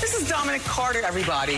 This 0.00 0.14
is 0.14 0.28
Dominic 0.28 0.62
Carter, 0.62 1.02
everybody. 1.02 1.56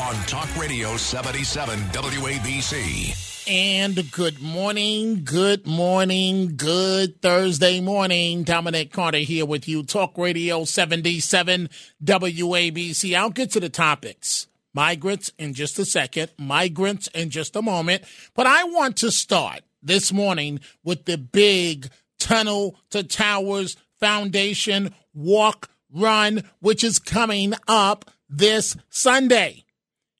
on 0.00 0.14
Talk 0.26 0.54
Radio 0.56 0.96
77 0.96 1.78
WABC. 1.78 3.48
And 3.50 4.10
good 4.10 4.42
morning, 4.42 5.22
good 5.24 5.66
morning, 5.66 6.56
good 6.56 7.22
Thursday 7.22 7.80
morning. 7.80 8.42
Dominic 8.42 8.92
Carter 8.92 9.18
here 9.18 9.46
with 9.46 9.68
you. 9.68 9.84
Talk 9.84 10.18
Radio 10.18 10.64
77 10.64 11.68
WABC. 12.04 13.16
I'll 13.16 13.30
get 13.30 13.52
to 13.52 13.60
the 13.60 13.68
topics. 13.68 14.48
Migrants 14.74 15.30
in 15.38 15.54
just 15.54 15.78
a 15.78 15.84
second, 15.84 16.30
migrants 16.38 17.08
in 17.08 17.30
just 17.30 17.56
a 17.56 17.62
moment. 17.62 18.02
But 18.34 18.46
I 18.46 18.64
want 18.64 18.96
to 18.98 19.10
start 19.10 19.60
this 19.82 20.12
morning 20.12 20.60
with 20.84 21.04
the 21.04 21.16
big 21.16 21.88
Tunnel 22.18 22.76
to 22.90 23.02
Towers 23.02 23.76
Foundation 23.98 24.94
walk 25.14 25.70
run, 25.92 26.44
which 26.60 26.84
is 26.84 26.98
coming 26.98 27.54
up 27.66 28.10
this 28.28 28.76
Sunday. 28.90 29.64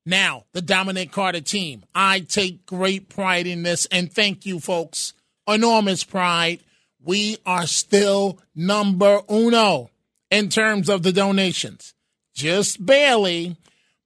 Now, 0.06 0.44
the 0.52 0.62
Dominic 0.62 1.12
Carter 1.12 1.42
team. 1.42 1.84
I 1.94 2.20
take 2.20 2.64
great 2.64 3.08
pride 3.10 3.46
in 3.46 3.62
this, 3.62 3.86
and 3.86 4.10
thank 4.12 4.46
you, 4.46 4.58
folks. 4.60 5.12
Enormous 5.46 6.04
pride. 6.04 6.60
We 7.02 7.36
are 7.44 7.66
still 7.66 8.38
number 8.54 9.20
uno 9.30 9.90
in 10.30 10.48
terms 10.48 10.88
of 10.88 11.02
the 11.02 11.12
donations, 11.12 11.94
just 12.34 12.84
barely, 12.84 13.56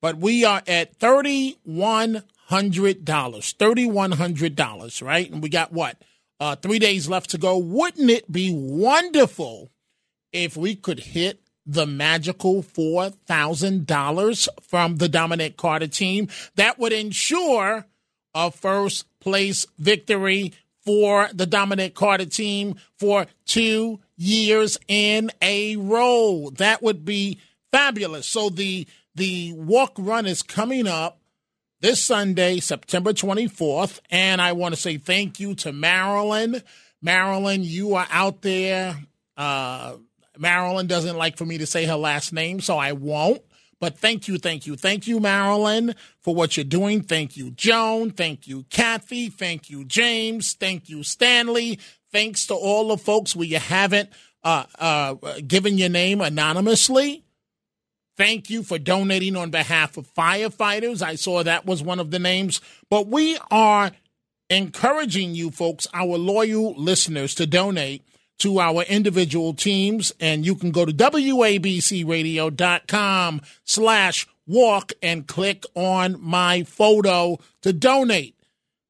but 0.01 0.19
we 0.19 0.45
are 0.45 0.63
at 0.67 0.97
thirty-one 0.97 2.23
hundred 2.47 3.05
dollars. 3.05 3.55
Thirty-one 3.59 4.13
hundred 4.13 4.57
dollars, 4.57 5.03
right? 5.03 5.31
And 5.31 5.43
we 5.43 5.49
got 5.49 5.73
what? 5.73 5.97
Uh, 6.39 6.57
three 6.57 6.79
days 6.79 7.09
left 7.09 7.31
to 7.31 7.39
go. 7.39 7.57
Wouldn't 7.59 8.11
it 8.11 8.31
be 8.31 8.53
wonderful 8.53 9.71
if 10.33 10.57
we 10.57 10.75
could 10.75 11.01
hit 11.01 11.41
the 11.65 11.87
magical 11.87 12.63
$4,000 12.63 14.49
from 14.63 14.97
the 14.97 15.09
Dominic 15.09 15.57
Carter 15.57 15.87
team. 15.87 16.29
That 16.57 16.79
would 16.79 16.93
ensure 16.93 17.87
a 18.35 18.51
first 18.51 19.07
place 19.21 19.67
victory 19.79 20.53
for 20.85 21.29
the 21.33 21.47
Dominic 21.47 21.95
Carter 21.95 22.27
team 22.27 22.77
for 22.99 23.27
two 23.47 24.01
years 24.17 24.79
in 24.89 25.31
a 25.41 25.77
row. 25.77 26.51
That 26.57 26.83
would 26.83 27.05
be 27.05 27.39
fabulous. 27.71 28.27
So 28.27 28.49
the 28.49 28.87
the 29.15 29.53
walk 29.53 29.93
run 29.99 30.27
is 30.27 30.43
coming 30.43 30.87
up 30.87 31.21
this 31.81 32.01
Sunday, 32.01 32.61
September 32.61 33.13
24th. 33.13 34.01
And 34.11 34.41
I 34.41 34.53
want 34.53 34.75
to 34.75 34.81
say 34.81 34.97
thank 34.97 35.39
you 35.39 35.55
to 35.57 35.73
Marilyn. 35.73 36.63
Marilyn, 37.03 37.63
you 37.63 37.95
are 37.97 38.07
out 38.11 38.41
there. 38.43 38.97
Uh, 39.37 39.97
Marilyn 40.39 40.87
doesn't 40.87 41.17
like 41.17 41.37
for 41.37 41.45
me 41.45 41.59
to 41.59 41.67
say 41.67 41.85
her 41.85 41.97
last 41.97 42.33
name, 42.33 42.61
so 42.61 42.79
I 42.79 42.93
won't. 42.93 43.43
But 43.81 43.99
thank 43.99 44.29
you, 44.29 44.39
thank 44.39 44.67
you, 44.67 44.77
thank 44.77 45.09
you, 45.09 45.19
Marilyn, 45.19 45.95
for 46.21 46.35
what 46.35 46.57
you're 46.57 46.65
doing. 46.65 47.03
Thank 47.03 47.37
you, 47.37 47.51
Joan. 47.51 48.11
Thank 48.11 48.47
you, 48.47 48.65
Kathy. 48.71 49.29
Thank 49.29 49.69
you, 49.69 49.85
James. 49.85 50.55
Thank 50.55 50.89
you, 50.89 51.03
Stanley. 51.03 51.81
Thanks 52.13 52.47
to 52.47 52.55
all 52.55 52.89
the 52.89 52.97
folks 52.97 53.35
where 53.35 53.47
you 53.47 53.59
haven't 53.59 54.11
uh, 54.45 54.65
uh, 54.79 55.15
given 55.47 55.79
your 55.79 55.89
name 55.89 56.21
anonymously. 56.21 57.25
Thank 58.17 58.51
you 58.51 58.63
for 58.63 58.79
donating 58.79 59.37
on 59.37 59.51
behalf 59.51 59.97
of 59.97 60.07
firefighters. 60.15 61.03
I 61.03 61.15
saw 61.15 61.42
that 61.42 61.67
was 61.67 61.83
one 61.83 61.98
of 61.98 62.11
the 62.11 62.19
names. 62.19 62.61
But 62.91 63.09
we 63.09 63.39
are 63.51 63.91
encouraging 64.51 65.35
you 65.35 65.51
folks, 65.51 65.89
our 65.95 66.19
loyal 66.19 66.75
listeners, 66.75 67.35
to 67.37 67.47
donate 67.47 68.05
to 68.39 68.61
our 68.61 68.83
individual 68.83 69.55
teams. 69.55 70.13
And 70.20 70.45
you 70.45 70.55
can 70.55 70.70
go 70.70 70.85
to 70.85 70.93
WABCRadio.com 70.93 73.41
slash 73.65 74.27
walk 74.47 74.93
and 75.03 75.27
click 75.27 75.65
on 75.75 76.19
my 76.20 76.65
photo 76.65 77.39
to 77.63 77.73
donate. 77.73 78.37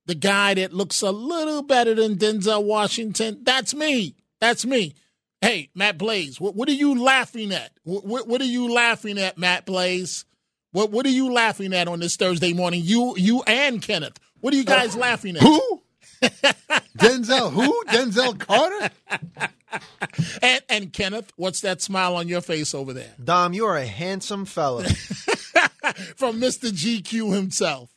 The 0.07 0.17
guy 0.17 0.55
that 0.55 0.73
looks 0.73 1.03
a 1.03 1.13
little 1.13 1.63
better 1.63 1.95
than 1.95 2.17
Denzel 2.17 2.65
Washington, 2.65 3.39
that's 3.43 3.73
me. 3.73 4.17
That's 4.41 4.67
me. 4.67 4.97
Hey, 5.41 5.71
Matt 5.75 5.97
Blaze, 5.99 6.41
what, 6.41 6.57
what 6.57 6.69
are 6.69 6.73
you 6.73 7.01
laughing 7.03 7.53
at? 7.53 7.71
What, 7.85 8.27
what, 8.27 8.41
are 8.41 8.45
you 8.45 8.73
laughing 8.73 9.19
at, 9.19 9.39
Matt 9.39 9.67
Blaze? 9.67 10.25
What 10.73 10.91
What 10.91 11.07
are 11.07 11.11
you 11.11 11.33
laughing 11.33 11.73
at 11.75 11.87
on 11.87 12.01
this 12.01 12.17
Thursday 12.17 12.55
morning? 12.55 12.81
You 12.83 13.15
you 13.17 13.43
and 13.43 13.83
Kenneth. 13.83 14.19
What 14.41 14.55
are 14.55 14.57
you 14.57 14.65
guys 14.65 14.97
oh, 14.97 15.01
laughing 15.01 15.37
at? 15.37 15.43
Who? 15.43 15.82
Denzel 16.99 17.53
who? 17.53 17.85
Denzel 17.89 18.39
Carter? 18.39 18.91
And 20.43 20.63
and 20.69 20.93
Kenneth, 20.93 21.33
what's 21.37 21.61
that 21.63 21.81
smile 21.81 22.15
on 22.17 22.29
your 22.29 22.41
face 22.41 22.75
over 22.75 22.93
there? 22.93 23.13
Dom, 23.23 23.53
you 23.53 23.65
are 23.67 23.77
a 23.77 23.87
handsome 23.87 24.45
fella. 24.45 24.85
From 26.17 26.41
Mr. 26.41 26.71
GQ 26.71 27.35
himself. 27.35 27.91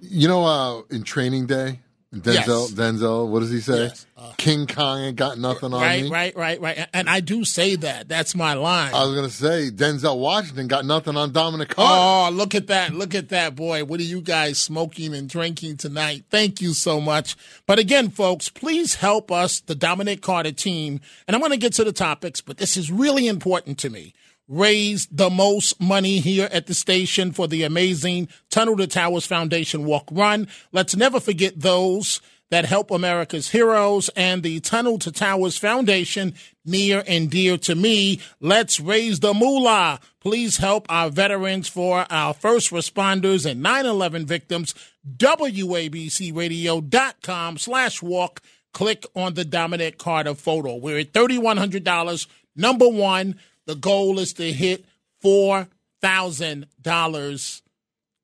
You 0.00 0.28
know, 0.28 0.44
uh, 0.44 0.82
in 0.90 1.02
training 1.02 1.46
day, 1.46 1.80
Denzel, 2.14 2.34
Yes. 2.34 2.70
Denzel, 2.72 3.26
what 3.28 3.40
does 3.40 3.50
he 3.50 3.60
say? 3.60 3.84
Yes. 3.84 4.04
Uh, 4.18 4.32
King 4.36 4.66
Kong 4.66 5.00
ain't 5.00 5.16
got 5.16 5.38
nothing 5.38 5.72
on 5.72 5.80
Right, 5.80 6.02
me. 6.04 6.10
right, 6.10 6.36
right, 6.36 6.60
right. 6.60 6.76
Right. 6.78 6.88
And 6.92 7.08
I 7.08 7.20
do 7.20 7.44
say 7.44 7.74
that. 7.76 8.06
That's 8.08 8.34
my 8.34 8.52
line. 8.52 8.94
I 8.94 9.04
was 9.06 9.14
gonna 9.14 9.30
say 9.30 9.70
Denzel 9.70 10.18
Washington 10.18 10.68
got 10.68 10.84
nothing 10.84 11.16
on 11.16 11.32
Dominic 11.32 11.70
Carter. 11.70 11.90
Oh, 12.34 12.36
look 12.36 12.54
at 12.54 12.66
that. 12.66 12.92
Look 12.94 13.14
at 13.14 13.30
that, 13.30 13.56
boy. 13.56 13.84
What 13.84 13.98
are 13.98 14.04
you 14.04 14.20
guys 14.20 14.58
smoking 14.58 15.14
and 15.14 15.28
drinking 15.28 15.78
tonight? 15.78 16.24
Thank 16.30 16.60
you 16.60 16.74
so 16.74 17.00
much. 17.00 17.34
But 17.66 17.78
again, 17.78 18.10
folks, 18.10 18.48
please 18.50 18.96
help 18.96 19.32
us, 19.32 19.60
the 19.60 19.74
Dominic 19.74 20.20
Carter 20.20 20.52
team. 20.52 21.00
And 21.26 21.34
I'm 21.34 21.42
to 21.50 21.56
get 21.56 21.72
to 21.74 21.84
the 21.84 21.92
topics, 21.92 22.40
but 22.42 22.58
this 22.58 22.76
is 22.76 22.90
really 22.90 23.26
important 23.26 23.78
to 23.78 23.90
me. 23.90 24.12
Raise 24.48 25.06
the 25.06 25.30
most 25.30 25.80
money 25.80 26.18
here 26.18 26.48
at 26.52 26.66
the 26.66 26.74
station 26.74 27.32
for 27.32 27.48
the 27.48 27.62
amazing 27.62 28.28
Tunnel 28.50 28.76
to 28.76 28.86
Towers 28.86 29.26
Foundation 29.26 29.84
Walk 29.84 30.08
Run. 30.10 30.48
Let's 30.72 30.96
never 30.96 31.20
forget 31.20 31.60
those 31.60 32.20
that 32.52 32.64
help 32.66 32.90
America's 32.90 33.48
heroes 33.48 34.10
and 34.10 34.42
the 34.42 34.60
Tunnel 34.60 34.98
to 34.98 35.10
Towers 35.10 35.56
Foundation, 35.56 36.34
near 36.66 37.02
and 37.06 37.30
dear 37.30 37.56
to 37.56 37.74
me. 37.74 38.20
Let's 38.40 38.78
raise 38.78 39.20
the 39.20 39.32
moolah. 39.32 40.00
Please 40.20 40.58
help 40.58 40.84
our 40.90 41.08
veterans 41.08 41.68
for 41.68 42.04
our 42.10 42.34
first 42.34 42.70
responders 42.70 43.50
and 43.50 43.64
9-11 43.64 44.24
victims. 44.24 44.74
WABCRadio.com 45.16 47.56
slash 47.56 48.02
walk. 48.02 48.42
Click 48.74 49.06
on 49.16 49.32
the 49.32 49.46
Dominic 49.46 49.96
Carter 49.96 50.34
photo. 50.34 50.76
We're 50.76 50.98
at 50.98 51.14
$3,100. 51.14 52.26
Number 52.54 52.86
one, 52.86 53.36
the 53.66 53.74
goal 53.74 54.18
is 54.18 54.32
to 54.34 54.52
hit 54.52 54.84
$4,000 55.24 57.62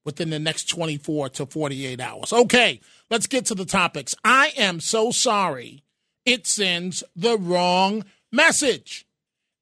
within 0.05 0.31
the 0.31 0.39
next 0.39 0.69
24 0.71 1.29
to 1.29 1.45
48 1.47 2.01
hours. 2.01 2.33
Okay, 2.33 2.81
let's 3.11 3.27
get 3.27 3.47
to 3.47 3.55
the 3.55 3.65
topics. 3.65 4.15
I 4.25 4.53
am 4.57 4.81
so 4.81 5.11
sorry. 5.11 5.83
It 6.25 6.47
sends 6.47 7.03
the 7.15 7.37
wrong 7.37 8.05
message. 8.33 9.07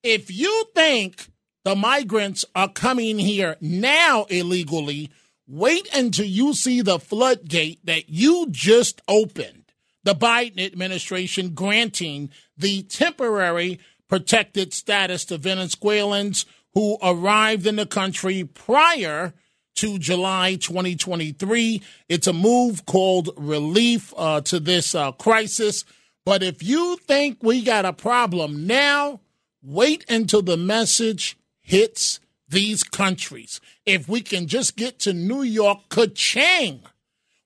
If 0.02 0.30
you 0.30 0.66
think 0.74 1.28
the 1.64 1.74
migrants 1.74 2.44
are 2.54 2.68
coming 2.68 3.18
here 3.18 3.56
now 3.60 4.26
illegally, 4.30 5.10
wait 5.48 5.88
until 5.92 6.26
you 6.26 6.54
see 6.54 6.80
the 6.80 7.00
floodgate 7.00 7.84
that 7.84 8.08
you 8.08 8.46
just 8.50 9.02
opened. 9.08 9.64
The 10.04 10.14
Biden 10.14 10.64
administration 10.64 11.54
granting 11.54 12.30
the 12.56 12.84
temporary 12.84 13.80
protected 14.08 14.72
status 14.72 15.24
to 15.26 15.38
Venezuelans 15.38 16.46
who 16.74 16.98
arrived 17.02 17.66
in 17.66 17.76
the 17.76 17.86
country 17.86 18.44
prior 18.44 19.32
to 19.76 19.98
July 19.98 20.56
2023. 20.56 21.82
It's 22.08 22.26
a 22.26 22.32
move 22.32 22.86
called 22.86 23.30
relief 23.36 24.12
uh, 24.16 24.40
to 24.42 24.60
this 24.60 24.94
uh, 24.94 25.12
crisis. 25.12 25.84
But 26.24 26.42
if 26.42 26.62
you 26.62 26.96
think 26.96 27.38
we 27.42 27.62
got 27.62 27.84
a 27.84 27.92
problem 27.92 28.66
now, 28.66 29.20
wait 29.62 30.04
until 30.08 30.42
the 30.42 30.56
message 30.56 31.36
hits 31.60 32.20
these 32.48 32.82
countries. 32.82 33.60
If 33.84 34.08
we 34.08 34.20
can 34.20 34.46
just 34.46 34.76
get 34.76 34.98
to 35.00 35.12
New 35.12 35.42
York, 35.42 35.88
ka-ching, 35.88 36.80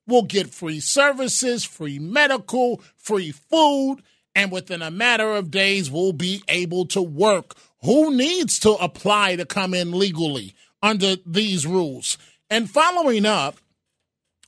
we'll 0.07 0.23
get 0.23 0.49
free 0.49 0.79
services, 0.79 1.63
free 1.63 1.99
medical, 1.99 2.81
free 2.97 3.31
food, 3.31 3.97
and 4.35 4.51
within 4.51 4.81
a 4.81 4.91
matter 4.91 5.33
of 5.33 5.51
days, 5.51 5.89
we'll 5.91 6.13
be 6.13 6.43
able 6.47 6.85
to 6.87 7.01
work. 7.01 7.55
Who 7.83 8.15
needs 8.15 8.59
to 8.59 8.71
apply 8.71 9.35
to 9.35 9.45
come 9.45 9.73
in 9.73 9.91
legally 9.91 10.55
under 10.81 11.15
these 11.25 11.65
rules? 11.65 12.17
And 12.49 12.69
following 12.69 13.25
up, 13.25 13.57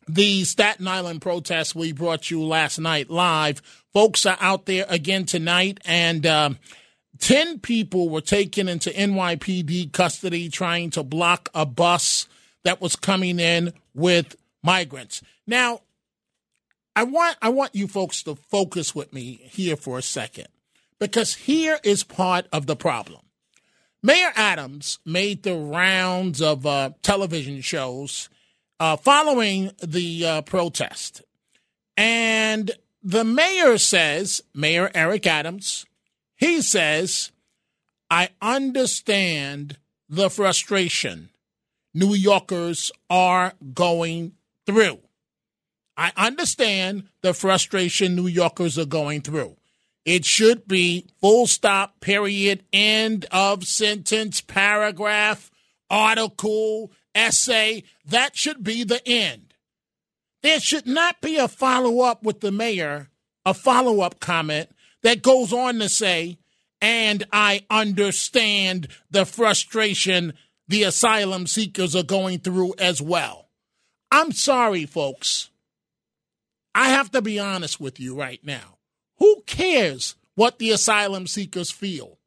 the 0.08 0.44
Staten 0.44 0.88
Island 0.88 1.22
protests 1.22 1.74
we 1.74 1.94
brought 1.94 2.30
you 2.30 2.44
last 2.44 2.78
night 2.78 3.10
live 3.10 3.62
folks 3.94 4.26
are 4.26 4.38
out 4.42 4.66
there 4.66 4.86
again 4.90 5.26
tonight, 5.26 5.80
and 5.86 6.26
um, 6.26 6.58
10 7.20 7.60
people 7.60 8.10
were 8.10 8.22
taken 8.22 8.68
into 8.68 8.90
NYPD 8.90 9.94
custody 9.94 10.50
trying 10.50 10.90
to 10.92 11.04
block 11.04 11.50
a 11.54 11.66
bus 11.66 12.28
that 12.64 12.82
was 12.82 12.96
coming 12.96 13.40
in 13.40 13.72
with 13.94 14.36
migrants. 14.64 15.22
Now, 15.46 15.82
I 16.96 17.04
want 17.04 17.38
I 17.42 17.50
want 17.50 17.76
you 17.76 17.88
folks 17.88 18.24
to 18.24 18.36
focus 18.36 18.94
with 18.94 19.14
me 19.14 19.40
here 19.44 19.76
for 19.76 19.98
a 19.98 20.04
second 20.04 20.48
because 21.00 21.34
here 21.34 21.80
is 21.84 22.04
part 22.04 22.48
of 22.52 22.68
the 22.68 22.76
problem. 22.76 23.22
Mayor 24.04 24.32
Adams 24.36 25.00
made 25.06 25.44
the 25.44 25.56
rounds 25.56 26.42
of 26.42 26.66
uh, 26.66 26.92
television 27.02 27.62
shows 27.62 28.30
uh, 28.80 28.98
following 28.98 29.72
the 29.82 30.26
uh, 30.26 30.42
protest. 30.42 31.22
And 31.96 32.72
the 33.02 33.24
mayor 33.24 33.78
says, 33.78 34.42
Mayor 34.54 34.92
Eric 34.94 35.26
Adams, 35.26 35.86
he 36.36 36.62
says, 36.62 37.32
I 38.10 38.30
understand 38.42 39.78
the 40.10 40.30
frustration 40.30 41.30
New 41.94 42.14
Yorkers 42.14 42.92
are 43.10 43.54
going 43.74 44.34
through. 44.66 45.00
I 45.96 46.12
understand 46.18 47.10
the 47.22 47.34
frustration 47.34 48.16
New 48.16 48.28
Yorkers 48.28 48.78
are 48.78 48.86
going 48.86 49.22
through. 49.22 49.58
It 50.06 50.26
should 50.26 50.68
be 50.68 51.08
full 51.22 51.48
stop, 51.48 52.02
period, 52.02 52.64
end 52.74 53.26
of 53.32 53.64
sentence, 53.66 54.42
paragraph, 54.42 55.50
article, 55.90 56.92
essay. 57.16 57.84
That 58.06 58.36
should 58.36 58.64
be 58.64 58.84
the 58.84 59.08
end. 59.08 59.54
There 60.42 60.60
should 60.60 60.88
not 60.88 61.22
be 61.22 61.38
a 61.38 61.48
follow 61.48 62.02
up 62.02 62.24
with 62.24 62.42
the 62.42 62.52
mayor, 62.52 63.10
a 63.46 63.54
follow 63.54 64.02
up 64.02 64.20
comment 64.20 64.70
that 65.04 65.22
goes 65.22 65.54
on 65.54 65.80
to 65.80 65.88
say, 65.88 66.38
and 66.82 67.24
I 67.32 67.66
understand 67.70 68.90
the 69.10 69.26
frustration 69.26 70.34
the 70.68 70.84
asylum 70.84 71.48
seekers 71.48 71.96
are 71.96 72.04
going 72.04 72.40
through 72.40 72.74
as 72.78 73.02
well. 73.02 73.50
I'm 74.12 74.32
sorry, 74.32 74.86
folks. 74.86 75.50
I 76.76 76.90
have 76.90 77.12
to 77.12 77.22
be 77.22 77.40
honest 77.40 77.80
with 77.80 78.00
you 78.00 78.16
right 78.16 78.44
now. 78.44 78.78
Who 79.18 79.44
cares 79.46 80.16
what 80.36 80.60
the 80.60 80.72
asylum 80.72 81.28
seekers 81.28 81.72
feel? 81.72 82.18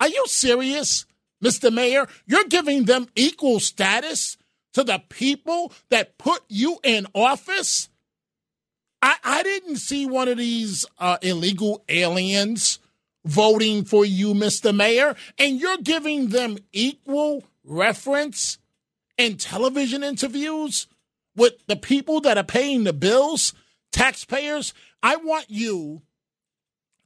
Are 0.00 0.08
you 0.08 0.24
serious, 0.26 1.04
Mr. 1.42 1.72
Mayor? 1.72 2.06
You're 2.26 2.44
giving 2.44 2.84
them 2.84 3.08
equal 3.16 3.60
status 3.60 4.36
to 4.74 4.84
the 4.84 5.02
people 5.08 5.72
that 5.90 6.18
put 6.18 6.42
you 6.48 6.78
in 6.84 7.06
office? 7.14 7.88
I, 9.02 9.16
I 9.24 9.42
didn't 9.42 9.76
see 9.76 10.06
one 10.06 10.28
of 10.28 10.38
these 10.38 10.86
uh, 10.98 11.18
illegal 11.22 11.84
aliens 11.88 12.78
voting 13.24 13.84
for 13.84 14.04
you, 14.04 14.34
Mr. 14.34 14.74
Mayor, 14.74 15.14
and 15.38 15.60
you're 15.60 15.78
giving 15.78 16.28
them 16.28 16.58
equal 16.72 17.44
reference 17.64 18.58
in 19.16 19.36
television 19.36 20.02
interviews 20.02 20.86
with 21.36 21.54
the 21.66 21.76
people 21.76 22.20
that 22.22 22.38
are 22.38 22.44
paying 22.44 22.84
the 22.84 22.92
bills, 22.92 23.52
taxpayers. 23.98 24.72
I 25.02 25.16
want 25.16 25.46
you 25.48 26.02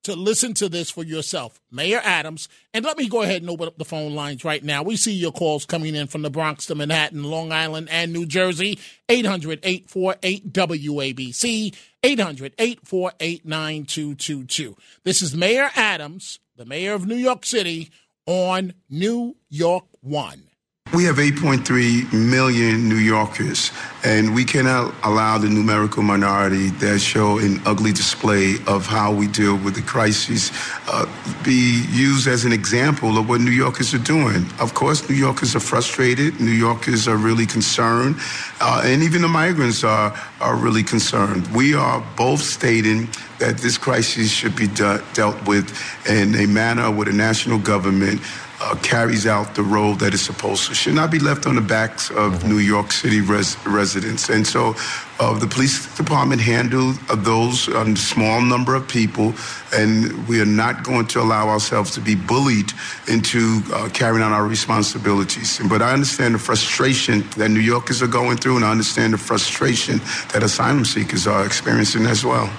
to 0.03 0.15
listen 0.15 0.53
to 0.55 0.69
this 0.69 0.91
for 0.91 1.05
yourself, 1.05 1.61
Mayor 1.71 2.01
Adams. 2.03 2.49
And 2.75 2.85
let 2.85 2.99
me 2.99 3.09
go 3.09 3.23
ahead 3.23 3.41
and 3.41 3.51
open 3.51 3.69
up 3.69 3.79
the 3.79 3.85
phone 3.85 4.15
lines 4.15 4.45
right 4.45 4.63
now. 4.63 4.83
We 4.83 4.97
see 4.97 5.13
your 5.13 5.33
calls 5.33 5.65
coming 5.65 5.95
in 5.95 6.09
from 6.09 6.23
the 6.23 6.31
Bronx 6.31 6.67
to 6.67 6.75
Manhattan, 6.75 7.25
Long 7.25 7.51
Island, 7.51 7.89
and 7.91 8.13
New 8.13 8.27
Jersey. 8.27 8.79
800 9.09 9.61
848 9.63 10.53
WABC, 10.53 11.75
800 12.03 12.55
848 12.59 13.47
9222. 13.47 14.77
This 15.05 15.23
is 15.23 15.35
Mayor 15.35 15.71
Adams, 15.75 16.41
the 16.57 16.67
mayor 16.67 16.95
of 16.95 17.07
New 17.07 17.17
York 17.17 17.47
City, 17.47 17.91
on 18.27 18.75
New 18.91 19.37
York 19.49 19.87
One. 20.01 20.52
We 20.95 21.05
have 21.05 21.17
8.3 21.17 22.13
million 22.13 22.87
New 22.87 22.97
Yorkers, 22.97 23.73
and 24.05 24.35
we 24.35 24.45
cannot 24.45 24.95
allow 25.03 25.39
the 25.39 25.49
numerical 25.49 26.03
minority 26.03 26.69
that 26.69 26.99
show 26.99 27.39
an 27.39 27.63
ugly 27.65 27.93
display 27.93 28.57
of 28.67 28.85
how 28.85 29.11
we 29.11 29.27
deal 29.27 29.57
with 29.57 29.75
the 29.75 29.81
crises 29.81 30.51
uh, 30.89 31.07
be 31.45 31.87
used 31.91 32.29
as 32.29 32.45
an 32.45 32.53
example 32.53 33.17
of 33.17 33.27
what 33.27 33.41
New 33.41 33.53
Yorkers 33.53 33.95
are 33.95 34.05
doing. 34.05 34.45
Of 34.61 34.75
course, 34.75 35.09
New 35.09 35.17
Yorkers 35.17 35.57
are 35.57 35.61
frustrated. 35.61 36.39
New 36.43 36.51
Yorkers 36.51 37.09
are 37.09 37.17
really 37.17 37.47
concerned, 37.47 38.17
uh, 38.61 38.83
and 38.85 39.03
even 39.03 39.23
the 39.23 39.29
migrants 39.29 39.85
are 39.85 40.15
are 40.43 40.57
really 40.57 40.83
concerned. 40.83 41.47
We 41.57 41.75
are 41.75 42.05
both 42.19 42.43
stating 42.43 43.09
that 43.39 43.57
this 43.57 43.79
crisis 43.79 44.31
should 44.31 44.55
be 44.57 44.67
de- 44.67 45.03
dealt 45.15 45.47
with 45.47 45.73
in 46.07 46.35
a 46.35 46.47
manner 46.47 46.91
where 46.91 47.07
the 47.07 47.13
national 47.15 47.61
government 47.61 48.21
uh, 48.63 48.77
carries 48.77 49.27
out 49.27 49.55
the 49.55 49.63
role 49.63 49.95
that 49.95 50.15
it's 50.15 50.23
supposed 50.23 50.69
to. 50.69 50.75
Should 50.75 50.95
not 50.95 51.11
be 51.11 51.19
left 51.19 51.47
on 51.47 51.57
the 51.57 51.61
backs 51.61 52.11
of 52.11 52.33
mm-hmm. 52.33 52.49
New 52.49 52.59
York 52.59 52.93
City 52.93 53.21
res- 53.21 53.57
residents. 53.67 54.29
And 54.29 54.47
so 54.47 54.75
uh, 55.19 55.39
the 55.39 55.47
police 55.47 55.95
department 55.97 56.41
handled 56.41 56.99
uh, 57.09 57.17
those 57.17 57.69
um, 57.69 57.97
small 57.97 58.41
number 58.41 58.75
of 58.75 58.87
people, 58.87 59.35
and 59.75 60.27
we 60.29 60.41
are 60.41 60.47
not 60.47 60.85
going 60.85 61.07
to 61.09 61.21
allow 61.21 61.49
ourselves 61.49 61.91
to 61.93 62.01
be 62.01 62.15
bullied 62.15 62.73
into 63.09 63.63
uh, 63.73 63.89
carrying 63.93 64.23
out 64.23 64.33
our 64.33 64.47
responsibilities. 64.47 65.61
But 65.69 65.83
I 65.83 65.93
understand 65.93 66.35
the 66.35 66.39
frustration 66.39 67.25
that 67.37 67.49
New 67.49 67.61
Yorkers 67.61 68.03
are 68.03 68.07
going 68.09 68.37
through, 68.37 68.57
and 68.57 68.65
I 68.65 68.71
understand 68.71 69.13
the 69.13 69.19
frustration 69.19 69.99
that 70.33 70.43
asylum 70.43 70.85
seekers 70.85 71.27
are 71.27 71.45
experiencing 71.45 72.07
as 72.07 72.25
well. 72.25 72.51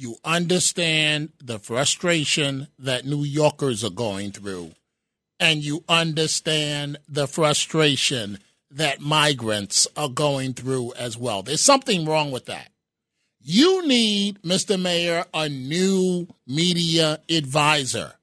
You 0.00 0.16
understand 0.24 1.30
the 1.42 1.58
frustration 1.58 2.68
that 2.78 3.04
New 3.04 3.24
Yorkers 3.24 3.82
are 3.82 3.90
going 3.90 4.30
through 4.30 4.70
and 5.40 5.62
you 5.62 5.84
understand 5.88 6.98
the 7.08 7.26
frustration 7.26 8.38
that 8.70 9.00
migrants 9.00 9.86
are 9.96 10.08
going 10.08 10.52
through 10.54 10.92
as 10.94 11.16
well. 11.16 11.42
There's 11.42 11.62
something 11.62 12.04
wrong 12.04 12.30
with 12.30 12.46
that. 12.46 12.70
You 13.40 13.86
need, 13.86 14.42
Mr. 14.42 14.80
Mayor, 14.80 15.24
a 15.32 15.48
new 15.48 16.26
media 16.46 17.20
advisor. 17.30 18.14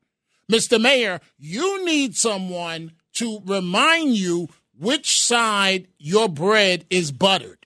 Mr. 0.51 0.79
Mayor, 0.79 1.19
you 1.39 1.83
need 1.85 2.15
someone 2.15 2.91
to 3.13 3.41
remind 3.45 4.15
you 4.15 4.49
which 4.77 5.19
side 5.21 5.87
your 5.97 6.29
bread 6.29 6.85
is 6.89 7.11
buttered. 7.11 7.65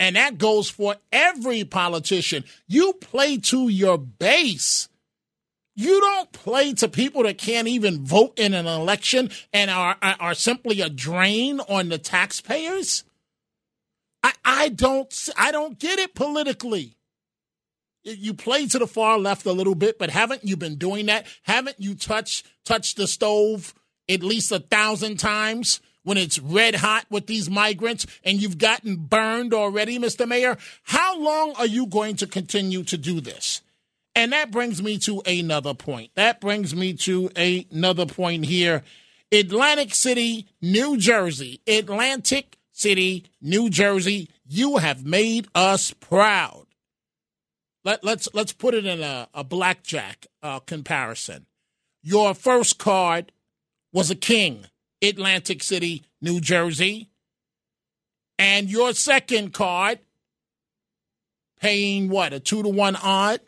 And 0.00 0.16
that 0.16 0.38
goes 0.38 0.70
for 0.70 0.96
every 1.12 1.64
politician. 1.64 2.44
You 2.66 2.94
play 2.94 3.38
to 3.38 3.68
your 3.68 3.98
base. 3.98 4.88
You 5.76 6.00
don't 6.00 6.30
play 6.32 6.72
to 6.74 6.88
people 6.88 7.24
that 7.24 7.38
can't 7.38 7.66
even 7.66 8.04
vote 8.04 8.38
in 8.38 8.54
an 8.54 8.66
election 8.66 9.30
and 9.52 9.70
are 9.70 9.96
are 10.02 10.34
simply 10.34 10.80
a 10.80 10.88
drain 10.88 11.60
on 11.60 11.88
the 11.88 11.98
taxpayers. 11.98 13.04
I, 14.22 14.32
I 14.44 14.68
don't 14.68 15.12
I 15.36 15.50
don't 15.50 15.78
get 15.78 15.98
it 15.98 16.14
politically. 16.14 16.96
You 18.04 18.34
play 18.34 18.66
to 18.66 18.78
the 18.78 18.86
far 18.86 19.18
left 19.18 19.46
a 19.46 19.52
little 19.52 19.74
bit, 19.74 19.98
but 19.98 20.10
haven't 20.10 20.44
you 20.44 20.56
been 20.56 20.76
doing 20.76 21.06
that? 21.06 21.26
Haven't 21.42 21.80
you 21.80 21.94
touched 21.94 22.46
touched 22.64 22.96
the 22.96 23.08
stove 23.08 23.74
at 24.08 24.22
least 24.22 24.52
a 24.52 24.60
thousand 24.60 25.18
times 25.18 25.80
when 26.04 26.18
it's 26.18 26.38
red 26.38 26.76
hot 26.76 27.06
with 27.10 27.26
these 27.26 27.50
migrants 27.50 28.06
and 28.22 28.40
you've 28.40 28.58
gotten 28.58 28.96
burned 28.96 29.52
already, 29.52 29.98
Mr. 29.98 30.28
Mayor? 30.28 30.56
How 30.84 31.18
long 31.18 31.54
are 31.56 31.66
you 31.66 31.86
going 31.86 32.14
to 32.16 32.26
continue 32.28 32.84
to 32.84 32.96
do 32.96 33.20
this? 33.20 33.62
And 34.14 34.32
that 34.32 34.50
brings 34.50 34.82
me 34.82 34.98
to 34.98 35.22
another 35.26 35.74
point. 35.74 36.12
That 36.14 36.40
brings 36.40 36.74
me 36.74 36.94
to 36.94 37.30
another 37.36 38.06
point 38.06 38.46
here. 38.46 38.82
Atlantic 39.32 39.94
City, 39.94 40.46
New 40.62 40.96
Jersey. 40.96 41.60
Atlantic 41.66 42.56
City, 42.72 43.24
New 43.40 43.68
Jersey. 43.70 44.28
You 44.46 44.76
have 44.76 45.04
made 45.04 45.48
us 45.54 45.92
proud. 45.92 46.66
Let, 47.84 48.02
let's 48.02 48.28
let's 48.32 48.52
put 48.52 48.74
it 48.74 48.86
in 48.86 49.02
a, 49.02 49.28
a 49.34 49.44
blackjack 49.44 50.26
uh, 50.42 50.60
comparison. 50.60 51.46
Your 52.02 52.34
first 52.34 52.78
card 52.78 53.32
was 53.92 54.10
a 54.10 54.14
king, 54.14 54.66
Atlantic 55.02 55.62
City, 55.62 56.04
New 56.20 56.40
Jersey, 56.40 57.10
and 58.38 58.70
your 58.70 58.92
second 58.94 59.52
card, 59.52 59.98
paying 61.60 62.08
what 62.08 62.32
a 62.32 62.40
two 62.40 62.62
to 62.62 62.68
one 62.68 62.96
odd, 62.96 63.40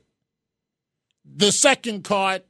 the 1.35 1.52
second 1.52 2.04
card 2.04 2.42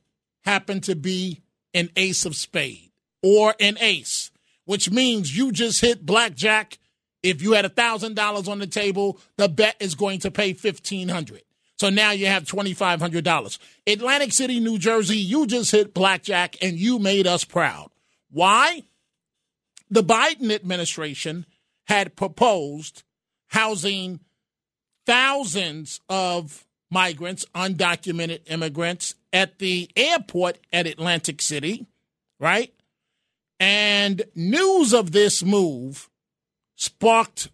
happened 0.45 0.85
to 0.85 0.95
be 0.95 1.43
an 1.75 1.91
ace 1.97 2.25
of 2.25 2.37
spade 2.37 2.91
or 3.23 3.55
an 3.61 3.77
ace, 3.81 4.31
which 4.65 4.91
means 4.91 5.37
you 5.37 5.53
just 5.53 5.81
hit 5.81 6.05
blackjack. 6.05 6.79
If 7.23 7.43
you 7.43 7.53
had 7.53 7.65
a 7.65 7.71
thousand 7.71 8.15
dollars 8.15 8.47
on 8.47 8.59
the 8.59 8.67
table, 8.67 9.19
the 9.37 9.49
bet 9.49 9.77
is 9.81 9.95
going 9.95 10.21
to 10.21 10.31
pay 10.31 10.53
fifteen 10.53 11.09
hundred. 11.09 11.43
So 11.79 11.91
now 11.91 12.13
you 12.13 12.27
have 12.27 12.47
twenty 12.47 12.75
five 12.75 13.01
hundred 13.01 13.25
dollars. 13.25 13.59
Atlantic 13.87 14.33
City, 14.33 14.61
New 14.61 14.79
Jersey, 14.79 15.17
you 15.17 15.47
just 15.47 15.71
hit 15.71 15.93
blackjack 15.93 16.57
and 16.63 16.79
you 16.79 16.99
made 16.99 17.27
us 17.27 17.45
proud. 17.45 17.91
Why? 18.31 18.83
The 19.91 20.03
Biden 20.03 20.53
administration 20.53 21.47
had 21.85 22.17
proposed 22.17 23.05
housing 23.49 24.21
thousands 25.07 26.01
of 26.09 26.66
migrants, 26.91 27.45
undocumented 27.55 28.41
immigrants, 28.47 29.15
at 29.33 29.59
the 29.59 29.91
airport 29.97 30.59
at 30.73 30.87
Atlantic 30.87 31.43
City, 31.43 31.87
right? 32.39 32.73
And 33.59 34.23
news 34.35 34.93
of 34.93 35.13
this 35.13 35.43
move 35.43 36.09
sparked 36.77 37.49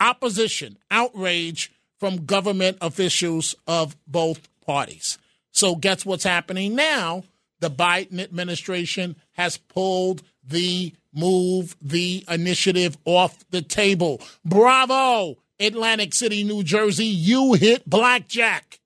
opposition, 0.00 0.78
outrage 0.90 1.72
from 1.98 2.24
government 2.24 2.78
officials 2.80 3.54
of 3.66 3.96
both 4.06 4.48
parties. 4.64 5.18
So, 5.50 5.74
guess 5.74 6.06
what's 6.06 6.24
happening 6.24 6.74
now? 6.74 7.24
The 7.60 7.70
Biden 7.70 8.20
administration 8.20 9.16
has 9.32 9.56
pulled 9.56 10.22
the 10.44 10.94
move, 11.12 11.76
the 11.82 12.24
initiative 12.28 12.96
off 13.04 13.44
the 13.50 13.62
table. 13.62 14.20
Bravo, 14.44 15.38
Atlantic 15.60 16.14
City, 16.14 16.44
New 16.44 16.62
Jersey. 16.62 17.06
You 17.06 17.54
hit 17.54 17.88
blackjack. 17.88 18.80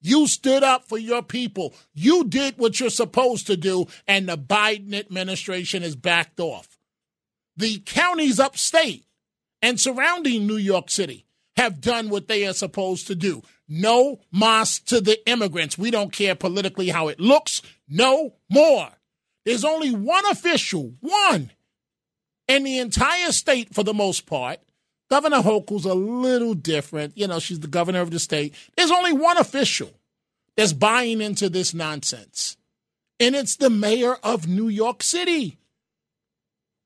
You 0.00 0.26
stood 0.26 0.62
up 0.62 0.88
for 0.88 0.98
your 0.98 1.22
people. 1.22 1.74
You 1.92 2.24
did 2.24 2.58
what 2.58 2.78
you're 2.78 2.90
supposed 2.90 3.46
to 3.48 3.56
do, 3.56 3.86
and 4.06 4.28
the 4.28 4.38
Biden 4.38 4.94
administration 4.94 5.82
has 5.82 5.96
backed 5.96 6.38
off. 6.38 6.78
The 7.56 7.80
counties 7.80 8.38
upstate 8.38 9.04
and 9.60 9.80
surrounding 9.80 10.46
New 10.46 10.56
York 10.56 10.90
City 10.90 11.26
have 11.56 11.80
done 11.80 12.08
what 12.08 12.28
they 12.28 12.46
are 12.46 12.52
supposed 12.52 13.08
to 13.08 13.16
do. 13.16 13.42
No 13.68 14.20
mas 14.30 14.78
to 14.80 15.00
the 15.00 15.18
immigrants. 15.28 15.76
We 15.76 15.90
don't 15.90 16.12
care 16.12 16.36
politically 16.36 16.88
how 16.88 17.08
it 17.08 17.18
looks. 17.18 17.60
No 17.88 18.34
more. 18.48 18.90
There's 19.44 19.64
only 19.64 19.90
one 19.90 20.24
official, 20.26 20.94
one, 21.00 21.50
in 22.46 22.62
the 22.62 22.78
entire 22.78 23.32
state 23.32 23.74
for 23.74 23.82
the 23.82 23.94
most 23.94 24.24
part. 24.26 24.60
Governor 25.10 25.38
Hochul's 25.38 25.84
a 25.84 25.94
little 25.94 26.54
different. 26.54 27.16
You 27.16 27.26
know, 27.26 27.38
she's 27.38 27.60
the 27.60 27.66
governor 27.66 28.00
of 28.00 28.10
the 28.10 28.18
state. 28.18 28.54
There's 28.76 28.90
only 28.90 29.12
one 29.12 29.38
official 29.38 29.90
that's 30.56 30.72
buying 30.72 31.20
into 31.20 31.48
this 31.48 31.72
nonsense, 31.72 32.56
and 33.18 33.34
it's 33.34 33.56
the 33.56 33.70
mayor 33.70 34.16
of 34.22 34.48
New 34.48 34.68
York 34.68 35.02
City. 35.02 35.56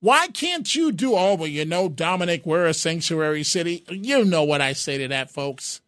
Why 0.01 0.27
can't 0.29 0.75
you 0.75 0.91
do, 0.91 1.15
oh, 1.15 1.37
well, 1.37 1.47
you 1.47 1.65
know, 1.65 1.89
Dominic, 1.89 2.45
we're 2.45 2.67
a 2.67 2.75
sanctuary 2.75 3.45
city. 3.45 3.85
You 3.89 4.25
know 4.25 4.43
what 4.43 4.61
I 4.61 4.73
say 4.73 4.99
to 4.99 5.09
that, 5.09 5.31
folks. 5.31 5.81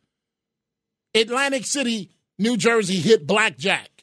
Atlantic 1.17 1.67
City, 1.67 2.11
New 2.39 2.57
Jersey 2.57 3.01
hit 3.01 3.27
blackjack. 3.27 3.94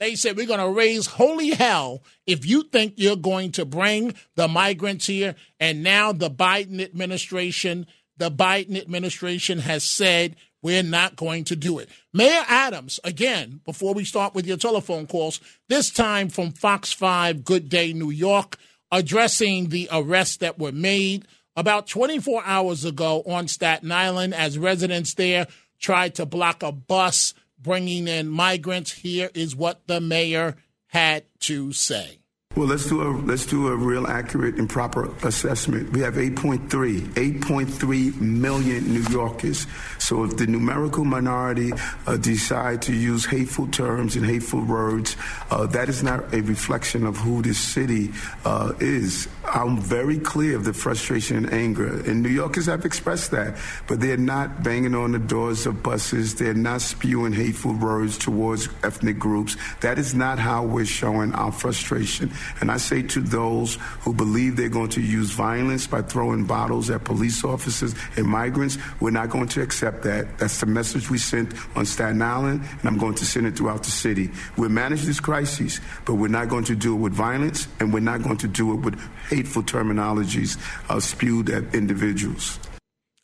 They 0.00 0.14
said, 0.14 0.36
we're 0.36 0.46
going 0.46 0.60
to 0.60 0.70
raise 0.70 1.06
holy 1.06 1.50
hell 1.50 2.02
if 2.26 2.46
you 2.46 2.62
think 2.62 2.94
you're 2.96 3.16
going 3.16 3.52
to 3.52 3.64
bring 3.64 4.14
the 4.36 4.46
migrants 4.46 5.06
here. 5.06 5.34
And 5.58 5.82
now 5.82 6.12
the 6.12 6.30
Biden 6.30 6.80
administration, 6.80 7.86
the 8.16 8.30
Biden 8.30 8.80
administration 8.80 9.58
has 9.58 9.82
said, 9.82 10.36
we're 10.62 10.82
not 10.82 11.16
going 11.16 11.44
to 11.44 11.56
do 11.56 11.78
it. 11.78 11.88
Mayor 12.12 12.44
Adams, 12.48 12.98
again, 13.04 13.60
before 13.64 13.94
we 13.94 14.04
start 14.04 14.34
with 14.34 14.46
your 14.46 14.56
telephone 14.56 15.06
calls, 15.06 15.40
this 15.68 15.90
time 15.90 16.28
from 16.28 16.50
Fox 16.50 16.92
5 16.92 17.44
Good 17.44 17.68
Day 17.68 17.92
New 17.92 18.10
York, 18.10 18.56
addressing 18.90 19.68
the 19.68 19.88
arrests 19.92 20.38
that 20.38 20.58
were 20.58 20.72
made 20.72 21.26
about 21.56 21.88
24 21.88 22.42
hours 22.44 22.84
ago 22.84 23.22
on 23.26 23.48
Staten 23.48 23.90
Island 23.90 24.34
as 24.34 24.58
residents 24.58 25.14
there 25.14 25.46
tried 25.80 26.14
to 26.16 26.26
block 26.26 26.62
a 26.62 26.72
bus 26.72 27.34
bringing 27.60 28.08
in 28.08 28.28
migrants. 28.28 28.92
Here 28.92 29.30
is 29.34 29.56
what 29.56 29.86
the 29.86 30.00
mayor 30.00 30.56
had 30.88 31.24
to 31.40 31.72
say. 31.72 32.17
Well, 32.58 32.66
let's 32.66 32.88
do 32.88 33.00
a 33.02 33.14
let's 33.14 33.46
do 33.46 33.68
a 33.68 33.76
real 33.76 34.08
accurate 34.08 34.56
and 34.56 34.68
proper 34.68 35.14
assessment. 35.24 35.92
We 35.92 36.00
have 36.00 36.14
8.3, 36.14 36.66
8.3 36.66 38.20
million 38.20 38.92
New 38.92 39.04
Yorkers. 39.10 39.68
So 40.00 40.24
if 40.24 40.36
the 40.38 40.48
numerical 40.48 41.04
minority 41.04 41.70
uh, 42.08 42.16
decide 42.16 42.82
to 42.82 42.92
use 42.92 43.24
hateful 43.24 43.68
terms 43.68 44.16
and 44.16 44.26
hateful 44.26 44.64
words, 44.64 45.16
uh, 45.52 45.66
that 45.66 45.88
is 45.88 46.02
not 46.02 46.34
a 46.34 46.40
reflection 46.40 47.06
of 47.06 47.16
who 47.18 47.42
this 47.42 47.58
city 47.60 48.10
uh, 48.44 48.72
is. 48.80 49.28
I'm 49.44 49.80
very 49.80 50.18
clear 50.18 50.56
of 50.56 50.64
the 50.64 50.72
frustration 50.72 51.36
and 51.36 51.52
anger, 51.52 52.00
and 52.10 52.24
New 52.24 52.28
Yorkers 52.28 52.66
have 52.66 52.84
expressed 52.84 53.30
that, 53.30 53.56
but 53.86 54.00
they're 54.00 54.16
not 54.16 54.64
banging 54.64 54.96
on 54.96 55.12
the 55.12 55.20
doors 55.20 55.64
of 55.64 55.84
buses. 55.84 56.34
They're 56.34 56.54
not 56.54 56.80
spewing 56.80 57.34
hateful 57.34 57.74
words 57.74 58.18
towards 58.18 58.68
ethnic 58.82 59.20
groups. 59.20 59.56
That 59.80 59.96
is 59.96 60.12
not 60.12 60.40
how 60.40 60.64
we're 60.64 60.86
showing 60.86 61.32
our 61.34 61.52
frustration. 61.52 62.32
And 62.60 62.70
I 62.70 62.76
say 62.76 63.02
to 63.02 63.20
those 63.20 63.76
who 64.00 64.12
believe 64.12 64.56
they're 64.56 64.68
going 64.68 64.90
to 64.90 65.00
use 65.00 65.30
violence 65.30 65.86
by 65.86 66.02
throwing 66.02 66.44
bottles 66.44 66.90
at 66.90 67.04
police 67.04 67.44
officers 67.44 67.94
and 68.16 68.26
migrants, 68.26 68.78
we're 69.00 69.10
not 69.10 69.30
going 69.30 69.48
to 69.48 69.62
accept 69.62 70.02
that. 70.02 70.38
That's 70.38 70.60
the 70.60 70.66
message 70.66 71.10
we 71.10 71.18
sent 71.18 71.54
on 71.76 71.86
Staten 71.86 72.22
Island, 72.22 72.62
and 72.80 72.84
I'm 72.84 72.98
going 72.98 73.14
to 73.14 73.24
send 73.26 73.46
it 73.46 73.56
throughout 73.56 73.82
the 73.82 73.90
city. 73.90 74.30
We'll 74.56 74.70
manage 74.70 75.02
this 75.02 75.20
crisis, 75.20 75.80
but 76.04 76.14
we're 76.14 76.28
not 76.28 76.48
going 76.48 76.64
to 76.64 76.76
do 76.76 76.94
it 76.94 76.98
with 76.98 77.12
violence, 77.12 77.68
and 77.80 77.92
we're 77.92 78.00
not 78.00 78.22
going 78.22 78.38
to 78.38 78.48
do 78.48 78.72
it 78.74 78.80
with 78.84 79.00
hateful 79.28 79.62
terminologies 79.62 80.58
uh, 80.88 81.00
spewed 81.00 81.50
at 81.50 81.74
individuals. 81.74 82.58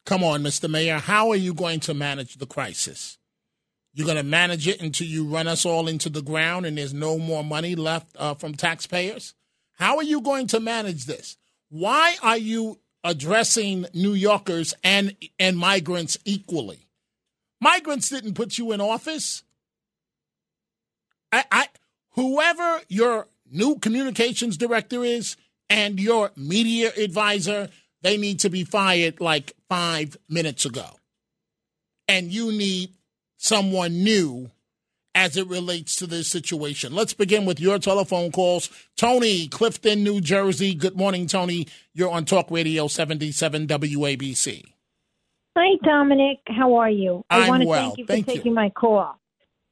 Come 0.07 0.23
on, 0.23 0.43
Mr. 0.43 0.69
Mayor. 0.69 0.99
How 0.99 1.31
are 1.31 1.37
you 1.37 1.55
going 1.55 1.81
to 1.81 1.95
manage 1.95 2.35
the 2.37 2.47
crisis? 2.47 3.19
You're 3.95 4.07
going 4.07 4.19
to 4.19 4.25
manage 4.25 4.67
it 4.67 4.83
until 4.83 5.07
you 5.07 5.25
run 5.25 5.47
us 5.47 5.65
all 5.65 5.87
into 5.87 6.09
the 6.09 6.21
ground 6.21 6.67
and 6.67 6.77
there's 6.77 6.93
no 6.93 7.17
more 7.17 7.45
money 7.45 7.77
left 7.77 8.09
uh, 8.19 8.35
from 8.35 8.55
taxpayers? 8.55 9.35
How 9.75 9.97
are 9.97 10.03
you 10.03 10.21
going 10.21 10.49
to 10.49 10.61
manage 10.61 11.07
this? 11.07 11.37
Why 11.71 12.17
are 12.21 12.37
you 12.37 12.81
addressing 13.05 13.87
New 13.95 14.15
Yorkers 14.15 14.75
and 14.83 15.17
and 15.39 15.57
migrants 15.57 16.19
equally? 16.25 16.89
Migrants 17.61 18.09
didn't 18.09 18.35
put 18.35 18.59
you 18.59 18.73
in 18.73 18.81
office. 18.81 19.45
I, 21.33 21.45
I 21.51 21.69
whoever 22.11 22.81
your 22.89 23.29
new 23.51 23.79
communications 23.79 24.57
director 24.57 25.05
is 25.05 25.37
and 25.71 26.01
your 26.01 26.33
media 26.37 26.93
advisor, 26.97 27.69
they 28.03 28.17
need 28.17 28.41
to 28.41 28.51
be 28.51 28.65
fired 28.65 29.21
like 29.21 29.53
five 29.69 30.17
minutes 30.29 30.65
ago. 30.65 30.87
And 32.07 32.31
you 32.31 32.53
need 32.53 32.91
someone 33.45 34.03
new 34.03 34.51
as 35.15 35.37
it 35.37 35.47
relates 35.47 35.95
to 35.97 36.07
this 36.07 36.29
situation. 36.29 36.95
Let's 36.95 37.15
begin 37.15 37.45
with 37.45 37.61
your 37.61 37.79
telephone 37.79 38.33
calls. 38.33 38.71
Tony, 38.97 39.47
Clifton, 39.49 40.03
New 40.03 40.21
Jersey. 40.21 40.75
Good 40.75 40.97
morning, 40.97 41.27
Tony. 41.27 41.69
You're 41.93 42.11
on 42.11 42.25
Talk 42.25 42.51
Radio 42.51 42.89
77 42.89 43.67
WABC. 43.67 44.65
Hi, 45.57 45.77
Dominic. 45.85 46.39
How 46.49 46.75
are 46.77 46.91
you? 46.91 47.25
I 47.31 47.43
I'm 47.43 47.49
want 47.49 47.63
to 47.63 47.69
well. 47.69 47.81
thank 47.83 47.99
you 47.99 48.07
for 48.07 48.13
Thank 48.13 48.27
you. 48.29 48.35
taking 48.35 48.55
my 48.55 48.71
call. 48.71 49.21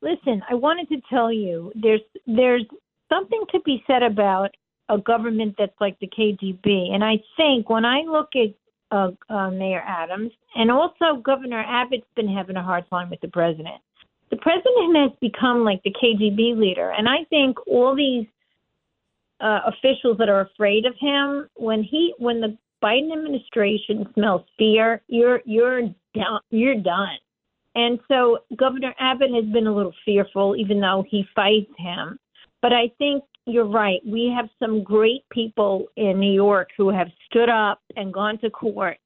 Listen, 0.01 0.43
I 0.49 0.55
wanted 0.55 0.89
to 0.91 1.01
tell 1.11 1.33
you 1.33 1.73
there's 1.75 2.01
there's 2.27 2.65
something 3.13 3.43
to 3.53 3.61
be 3.65 3.83
said 3.87 4.03
about 4.03 4.51
a 4.89 4.99
government 4.99 5.55
that's 5.59 5.75
like 5.81 5.99
the 5.99 6.09
KGB, 6.09 6.93
and 6.93 7.03
I 7.03 7.15
think 7.37 7.69
when 7.71 7.85
I 7.85 8.03
look 8.03 8.29
at 8.37 8.55
uh, 8.93 9.11
uh, 9.29 9.51
Mayor 9.51 9.83
Adams 9.87 10.31
and 10.55 10.71
also 10.71 11.21
Governor 11.25 11.65
Abbott's 11.67 12.07
been 12.15 12.29
having 12.29 12.57
a 12.57 12.63
hard 12.63 12.89
time 12.91 13.11
with 13.11 13.21
the 13.21 13.29
president. 13.29 13.81
The 14.31 14.37
president 14.37 14.97
has 14.97 15.11
become 15.21 15.65
like 15.65 15.83
the 15.83 15.93
KGB 15.93 16.57
leader, 16.57 16.91
and 16.91 17.09
I 17.09 17.25
think 17.29 17.57
all 17.67 17.95
these 17.97 18.27
uh, 19.41 19.61
officials 19.67 20.19
that 20.19 20.29
are 20.29 20.41
afraid 20.41 20.87
of 20.87 20.95
him 21.01 21.49
when 21.57 21.83
he 21.83 22.15
when 22.19 22.41
the 22.41 22.57
Biden 22.83 23.13
administration 23.13 24.07
smells 24.15 24.43
fear, 24.59 25.03
you're 25.09 25.41
you're 25.45 25.83
done. 26.15 26.41
You're 26.51 26.81
done. 26.81 27.19
And 27.75 27.99
so 28.09 28.39
Governor 28.57 28.95
Abbott 29.01 29.31
has 29.35 29.45
been 29.53 29.67
a 29.67 29.75
little 29.75 29.95
fearful, 30.05 30.57
even 30.57 30.81
though 30.81 31.05
he 31.09 31.25
fights 31.35 31.73
him. 31.79 32.19
But 32.61 32.73
I 32.73 32.93
think 32.99 33.25
you're 33.47 33.69
right. 33.69 34.01
We 34.07 34.33
have 34.37 34.49
some 34.59 34.83
great 34.83 35.29
people 35.31 35.87
in 35.97 36.21
New 36.21 36.33
York 36.33 36.69
who 36.77 36.91
have 36.91 37.09
stood 37.27 37.49
up 37.49 37.81
and 37.97 38.13
gone 38.13 38.39
to 38.39 38.51
court. 38.51 38.99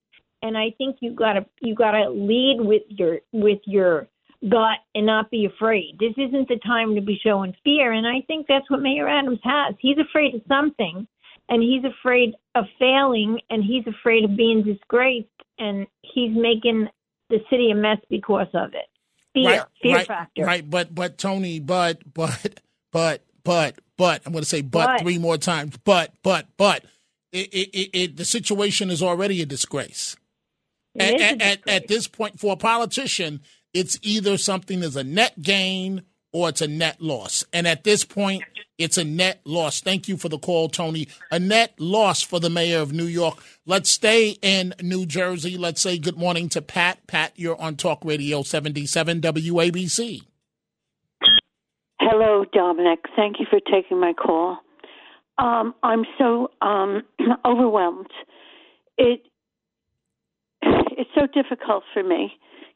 And 0.42 0.56
I 0.56 0.74
think 0.76 0.96
you 1.00 1.14
gotta 1.14 1.46
you 1.60 1.74
gotta 1.74 2.10
lead 2.10 2.58
with 2.60 2.82
your 2.88 3.20
with 3.32 3.60
your 3.64 4.08
gut 4.48 4.78
and 4.94 5.06
not 5.06 5.30
be 5.30 5.46
afraid. 5.46 5.96
This 5.98 6.12
isn't 6.16 6.48
the 6.48 6.58
time 6.64 6.94
to 6.94 7.00
be 7.00 7.18
showing 7.22 7.54
fear. 7.64 7.92
And 7.92 8.06
I 8.06 8.20
think 8.26 8.46
that's 8.46 8.70
what 8.70 8.82
Mayor 8.82 9.08
Adams 9.08 9.40
has. 9.42 9.74
He's 9.80 9.96
afraid 9.98 10.34
of 10.34 10.42
something 10.46 11.06
and 11.48 11.62
he's 11.62 11.84
afraid 11.84 12.34
of 12.54 12.64
failing 12.78 13.40
and 13.50 13.64
he's 13.64 13.86
afraid 13.86 14.24
of 14.24 14.36
being 14.36 14.62
disgraced 14.62 15.28
and 15.58 15.86
he's 16.02 16.36
making 16.36 16.88
the 17.30 17.38
city 17.50 17.70
a 17.70 17.74
mess 17.74 17.98
because 18.10 18.48
of 18.54 18.74
it. 18.74 18.86
Fear, 19.32 19.50
right, 19.50 19.62
fear 19.82 19.96
right, 19.96 20.06
factor. 20.06 20.44
Right, 20.44 20.68
but 20.68 20.94
but 20.94 21.18
Tony, 21.18 21.60
but 21.60 22.00
but 22.14 22.60
but 22.92 23.22
but 23.46 23.74
but 23.96 24.22
I'm 24.26 24.32
going 24.32 24.42
to 24.42 24.48
say 24.48 24.60
but, 24.62 24.86
But. 24.86 25.00
three 25.00 25.18
more 25.18 25.38
times. 25.38 25.76
But 25.84 26.12
but 26.22 26.46
but 26.56 26.84
it, 27.32 27.48
it, 27.52 27.90
it, 27.98 28.16
the 28.16 28.24
situation 28.24 28.90
is 28.90 29.02
already 29.02 29.40
a 29.42 29.46
disgrace. 29.46 30.16
It 30.94 31.02
At, 31.02 31.14
is 31.14 31.20
a 31.20 31.24
at, 31.24 31.32
at, 31.32 31.38
disgrace. 31.40 31.76
at 31.76 31.88
this 31.88 32.08
point, 32.08 32.40
for 32.40 32.52
a 32.52 32.56
politician, 32.56 33.40
it's 33.72 33.98
either 34.02 34.36
something 34.38 34.80
that's 34.80 34.96
a 34.96 35.04
net 35.04 35.40
gain 35.42 36.02
or 36.32 36.48
it's 36.50 36.60
a 36.60 36.68
net 36.68 37.00
loss. 37.00 37.44
And 37.52 37.66
at 37.66 37.84
this 37.84 38.04
point, 38.04 38.44
It's 38.78 38.98
a 38.98 39.04
net 39.04 39.40
loss. 39.46 39.80
Thank 39.80 40.06
you 40.06 40.18
for 40.18 40.28
the 40.28 40.38
call, 40.38 40.68
Tony. 40.68 41.08
A 41.30 41.38
net 41.38 41.72
loss 41.80 42.20
for 42.20 42.38
the 42.40 42.50
mayor 42.50 42.80
of 42.80 42.92
New 42.92 43.06
York. 43.06 43.42
Let's 43.64 43.88
stay 43.88 44.36
in 44.42 44.74
New 44.82 45.06
Jersey. 45.06 45.56
Let's 45.56 45.80
say 45.80 45.96
good 45.98 46.18
morning 46.18 46.50
to 46.50 46.60
Pat. 46.60 46.98
Pat, 47.06 47.32
you're 47.36 47.58
on 47.58 47.76
Talk 47.76 48.04
Radio 48.04 48.42
77 48.42 49.22
WABC. 49.22 50.20
Hello, 52.08 52.44
Dominic. 52.52 53.00
Thank 53.16 53.40
you 53.40 53.46
for 53.50 53.58
taking 53.58 53.98
my 53.98 54.12
call. 54.12 54.58
Um, 55.38 55.74
I'm 55.82 56.04
so 56.18 56.50
um, 56.62 57.02
overwhelmed. 57.44 58.06
It 58.96 59.22
it's 60.62 61.10
so 61.16 61.26
difficult 61.26 61.82
for 61.92 62.04
me. 62.04 62.32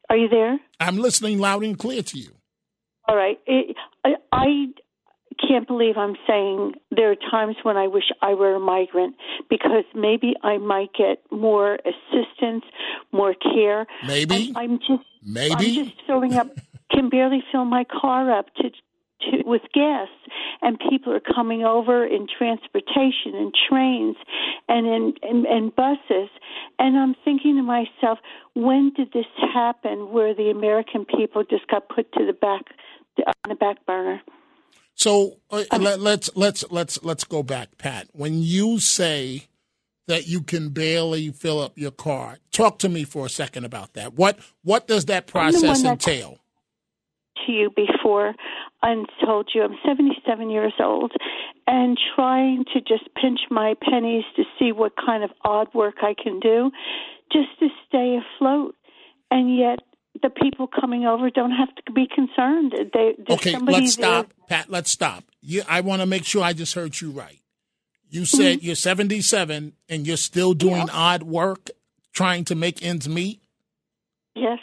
Are 0.09 0.17
you 0.17 0.29
there? 0.29 0.59
I'm 0.81 0.97
listening 0.97 1.39
loud 1.39 1.63
and 1.63 1.79
clear 1.79 2.03
to 2.03 2.19
you. 2.19 2.33
All 3.07 3.15
right. 3.15 3.39
It, 3.47 3.77
I, 4.05 4.15
I 4.33 4.47
can't 5.49 5.69
believe 5.69 5.97
I'm 5.97 6.17
saying 6.27 6.73
there 6.91 7.13
are 7.13 7.17
times 7.31 7.55
when 7.63 7.77
I 7.77 7.87
wish 7.87 8.11
I 8.21 8.35
were 8.35 8.57
a 8.57 8.61
migrant 8.61 9.15
because 9.49 9.85
maybe 9.95 10.35
I 10.43 10.59
might 10.59 10.91
get 10.99 11.23
more 11.31 11.75
assistance, 11.77 12.65
more 13.13 13.35
care. 13.35 13.87
Maybe. 14.09 14.53
I, 14.57 14.65
am 14.65 14.81
just 14.81 15.05
maybe 15.23 15.55
I'm 15.55 15.87
just 15.87 16.03
filling 16.05 16.35
up. 16.35 16.49
Can 16.91 17.09
barely 17.09 17.45
fill 17.53 17.65
my 17.65 17.85
car 17.85 18.37
up 18.37 18.53
to 18.57 18.71
to, 19.23 19.43
with 19.45 19.63
guests, 19.73 20.15
and 20.63 20.79
people 20.91 21.13
are 21.13 21.21
coming 21.35 21.63
over 21.65 22.05
in 22.05 22.27
transportation 22.27 23.35
and 23.35 23.55
trains 23.69 24.17
and 24.69 24.87
in, 24.87 25.13
in, 25.23 25.47
in 25.47 25.73
buses. 25.77 26.31
And 26.79 26.97
I'm 26.97 27.15
thinking 27.25 27.57
to 27.57 27.63
myself, 27.63 28.19
when 28.55 28.93
did 28.97 29.13
this 29.13 29.27
happen? 29.55 30.13
Where 30.13 30.35
the 30.35 30.51
American 30.51 31.05
people 31.05 31.45
just 31.45 31.67
got 31.69 31.89
put 31.89 32.13
to 32.13 32.27
the 32.27 32.33
back 32.33 32.63
on 33.27 33.49
the 33.49 33.55
back 33.55 33.85
burner. 33.87 34.21
So 34.95 35.39
uh, 35.51 35.65
let, 35.79 36.01
let's 36.01 36.31
let's 36.35 36.65
let's 36.71 37.03
let's 37.03 37.25
go 37.25 37.43
back, 37.43 37.79
Pat. 37.79 38.09
When 38.13 38.43
you 38.43 38.79
say 38.81 39.49
that 40.09 40.27
you 40.27 40.43
can 40.43 40.71
barely 40.71 41.31
fill 41.31 41.61
up 41.61 41.79
your 41.79 41.91
car, 41.91 42.39
talk 42.53 42.79
to 42.81 42.89
me 42.89 43.05
for 43.05 43.25
a 43.27 43.31
second 43.31 43.65
about 43.65 43.95
that. 43.95 44.15
What 44.15 44.39
what 44.63 44.87
does 44.87 45.07
that 45.07 45.27
process 45.27 45.85
entail? 45.85 46.40
To 47.47 47.53
you 47.53 47.71
before, 47.75 48.35
and 48.83 49.07
told 49.25 49.51
you 49.55 49.63
I'm 49.63 49.77
77 49.87 50.51
years 50.51 50.75
old, 50.81 51.13
and 51.67 51.99
trying 52.15 52.65
to 52.75 52.81
just 52.81 53.09
pinch 53.21 53.41
my 53.51 53.75
pennies 53.83 54.25
to 54.37 54.45
see 54.59 54.73
what 54.73 54.93
kind 54.97 55.25
of 55.25 55.31
odd 55.45 55.69
work 55.75 55.97
I 56.03 56.15
can 56.21 56.41
do, 56.41 56.71
just 57.33 57.49
to 57.61 57.69
stay 57.87 58.19
afloat. 58.19 58.75
And 59.31 59.57
yet, 59.57 59.79
the 60.23 60.31
people 60.31 60.67
coming 60.67 61.05
over 61.05 61.31
don't 61.31 61.53
have 61.53 61.75
to 61.87 61.93
be 61.93 62.07
concerned. 62.13 62.75
They, 62.93 63.15
okay, 63.31 63.57
let's 63.59 63.93
stop, 63.93 64.33
Pat. 64.49 64.69
Let's 64.69 64.91
stop. 64.91 65.25
You, 65.41 65.63
I 65.69 65.81
want 65.81 66.03
to 66.03 66.07
make 66.07 66.25
sure 66.25 66.43
I 66.43 66.53
just 66.53 66.75
heard 66.75 67.01
you 67.01 67.11
right. 67.11 67.41
You 68.09 68.25
said 68.25 68.59
mm-hmm. 68.59 68.67
you're 68.67 68.75
77 68.75 69.73
and 69.89 70.07
you're 70.07 70.17
still 70.17 70.53
doing 70.53 70.89
yeah. 70.89 70.93
odd 70.93 71.23
work, 71.23 71.71
trying 72.13 72.45
to 72.47 72.57
make 72.57 72.83
ends 72.83 73.09
meet. 73.09 73.41
Yes, 74.35 74.59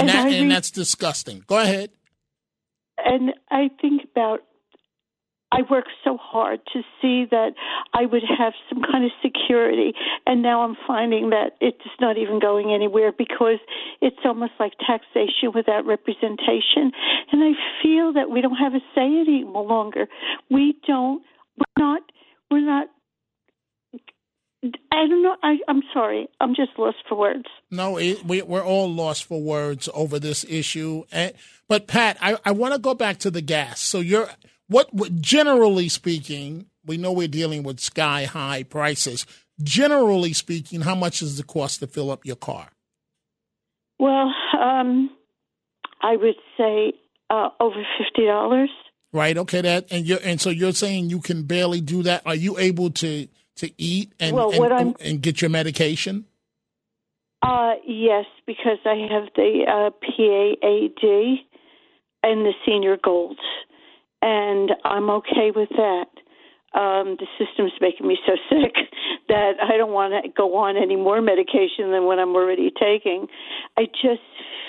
and, 0.00 0.10
and 0.10 0.18
that 0.18 0.32
and 0.32 0.50
that's 0.50 0.70
disgusting. 0.70 1.44
Go 1.46 1.58
ahead. 1.58 1.90
And 2.98 3.34
I 3.50 3.70
think 3.80 4.02
about 4.10 4.40
I 5.52 5.60
worked 5.70 5.90
so 6.02 6.16
hard 6.16 6.60
to 6.72 6.80
see 7.00 7.24
that 7.30 7.52
I 7.94 8.04
would 8.04 8.24
have 8.36 8.52
some 8.68 8.82
kind 8.82 9.04
of 9.04 9.12
security, 9.22 9.94
and 10.26 10.42
now 10.42 10.62
I'm 10.62 10.76
finding 10.86 11.30
that 11.30 11.52
it's 11.60 11.78
not 12.00 12.18
even 12.18 12.40
going 12.40 12.74
anywhere 12.74 13.12
because 13.16 13.58
it's 14.00 14.18
almost 14.24 14.52
like 14.58 14.72
taxation 14.84 15.52
without 15.54 15.86
representation. 15.86 16.90
And 17.30 17.44
I 17.44 17.52
feel 17.82 18.12
that 18.14 18.28
we 18.28 18.40
don't 18.40 18.56
have 18.56 18.74
a 18.74 18.80
say 18.94 19.06
any 19.06 19.44
longer. 19.46 20.08
We 20.50 20.76
don't. 20.86 21.22
We're 21.56 21.82
not. 21.82 22.02
We're 22.50 22.66
not. 22.66 22.88
I 24.92 25.06
don't 25.06 25.22
know. 25.22 25.36
I, 25.42 25.56
I'm 25.68 25.82
sorry. 25.92 26.28
I'm 26.40 26.54
just 26.54 26.72
lost 26.78 26.96
for 27.08 27.16
words. 27.16 27.44
No, 27.70 27.98
it, 27.98 28.24
we, 28.24 28.42
we're 28.42 28.64
all 28.64 28.92
lost 28.92 29.24
for 29.24 29.40
words 29.40 29.88
over 29.94 30.18
this 30.18 30.44
issue. 30.48 31.04
And, 31.12 31.32
but 31.68 31.86
Pat, 31.86 32.16
I, 32.20 32.38
I 32.44 32.52
want 32.52 32.74
to 32.74 32.80
go 32.80 32.94
back 32.94 33.18
to 33.18 33.30
the 33.30 33.42
gas. 33.42 33.80
So 33.80 34.00
you're 34.00 34.28
what, 34.68 34.92
what 34.92 35.20
generally 35.20 35.88
speaking, 35.88 36.66
we 36.84 36.96
know 36.96 37.12
we're 37.12 37.28
dealing 37.28 37.62
with 37.62 37.80
sky 37.80 38.24
high 38.24 38.62
prices. 38.62 39.26
Generally 39.62 40.34
speaking, 40.34 40.82
how 40.82 40.94
much 40.94 41.22
is 41.22 41.36
the 41.36 41.42
cost 41.42 41.80
to 41.80 41.86
fill 41.86 42.10
up 42.10 42.26
your 42.26 42.36
car? 42.36 42.68
Well, 43.98 44.32
um, 44.60 45.10
I 46.02 46.16
would 46.16 46.34
say 46.58 46.92
uh, 47.30 47.48
over 47.60 47.82
fifty 47.98 48.26
dollars. 48.26 48.70
Right. 49.12 49.38
Okay. 49.38 49.62
That 49.62 49.86
and 49.90 50.06
you 50.06 50.16
and 50.16 50.40
so 50.40 50.50
you're 50.50 50.72
saying 50.72 51.08
you 51.08 51.20
can 51.20 51.44
barely 51.44 51.80
do 51.80 52.02
that. 52.02 52.22
Are 52.26 52.34
you 52.34 52.58
able 52.58 52.90
to 52.90 53.28
to 53.56 53.70
eat 53.78 54.12
and 54.20 54.34
well, 54.34 54.52
and, 54.72 54.96
and, 55.00 55.20
get 55.20 55.40
your 55.40 55.50
medication? 55.50 56.24
Uh, 57.42 57.74
yes, 57.86 58.24
because 58.46 58.78
I 58.84 59.06
have 59.10 59.28
the 59.34 59.64
uh, 59.68 59.90
PAAD 60.04 61.36
and 62.22 62.46
the 62.46 62.52
Senior 62.64 62.96
Gold 63.02 63.38
and 64.22 64.72
I'm 64.84 65.10
okay 65.10 65.52
with 65.54 65.68
that. 65.70 66.06
Um, 66.74 67.16
the 67.18 67.26
system's 67.38 67.72
making 67.80 68.06
me 68.06 68.18
so 68.26 68.32
sick 68.50 68.74
that 69.28 69.52
I 69.62 69.76
don't 69.76 69.92
want 69.92 70.12
to 70.12 70.30
go 70.30 70.56
on 70.56 70.76
any 70.76 70.96
more 70.96 71.22
medication 71.22 71.90
than 71.90 72.04
what 72.04 72.18
I'm 72.18 72.34
already 72.34 72.70
taking. 72.70 73.28
I 73.78 73.86
just 73.86 74.20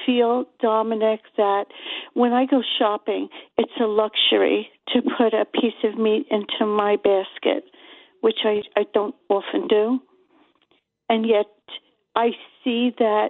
feel, 0.05 0.45
Dominic, 0.61 1.21
that 1.35 1.65
when 2.13 2.33
I 2.33 2.45
go 2.45 2.61
shopping, 2.79 3.27
it's 3.57 3.73
a 3.81 3.85
luxury 3.85 4.69
to 4.93 5.01
put 5.01 5.33
a 5.33 5.45
piece 5.45 5.79
of 5.83 5.97
meat 5.97 6.27
into 6.29 6.65
my 6.65 6.95
basket, 6.95 7.65
which 8.21 8.39
I, 8.43 8.61
I 8.75 8.85
don't 8.93 9.15
often 9.29 9.67
do. 9.67 9.99
And 11.09 11.25
yet 11.27 11.45
I 12.15 12.31
see 12.63 12.91
that, 12.97 13.29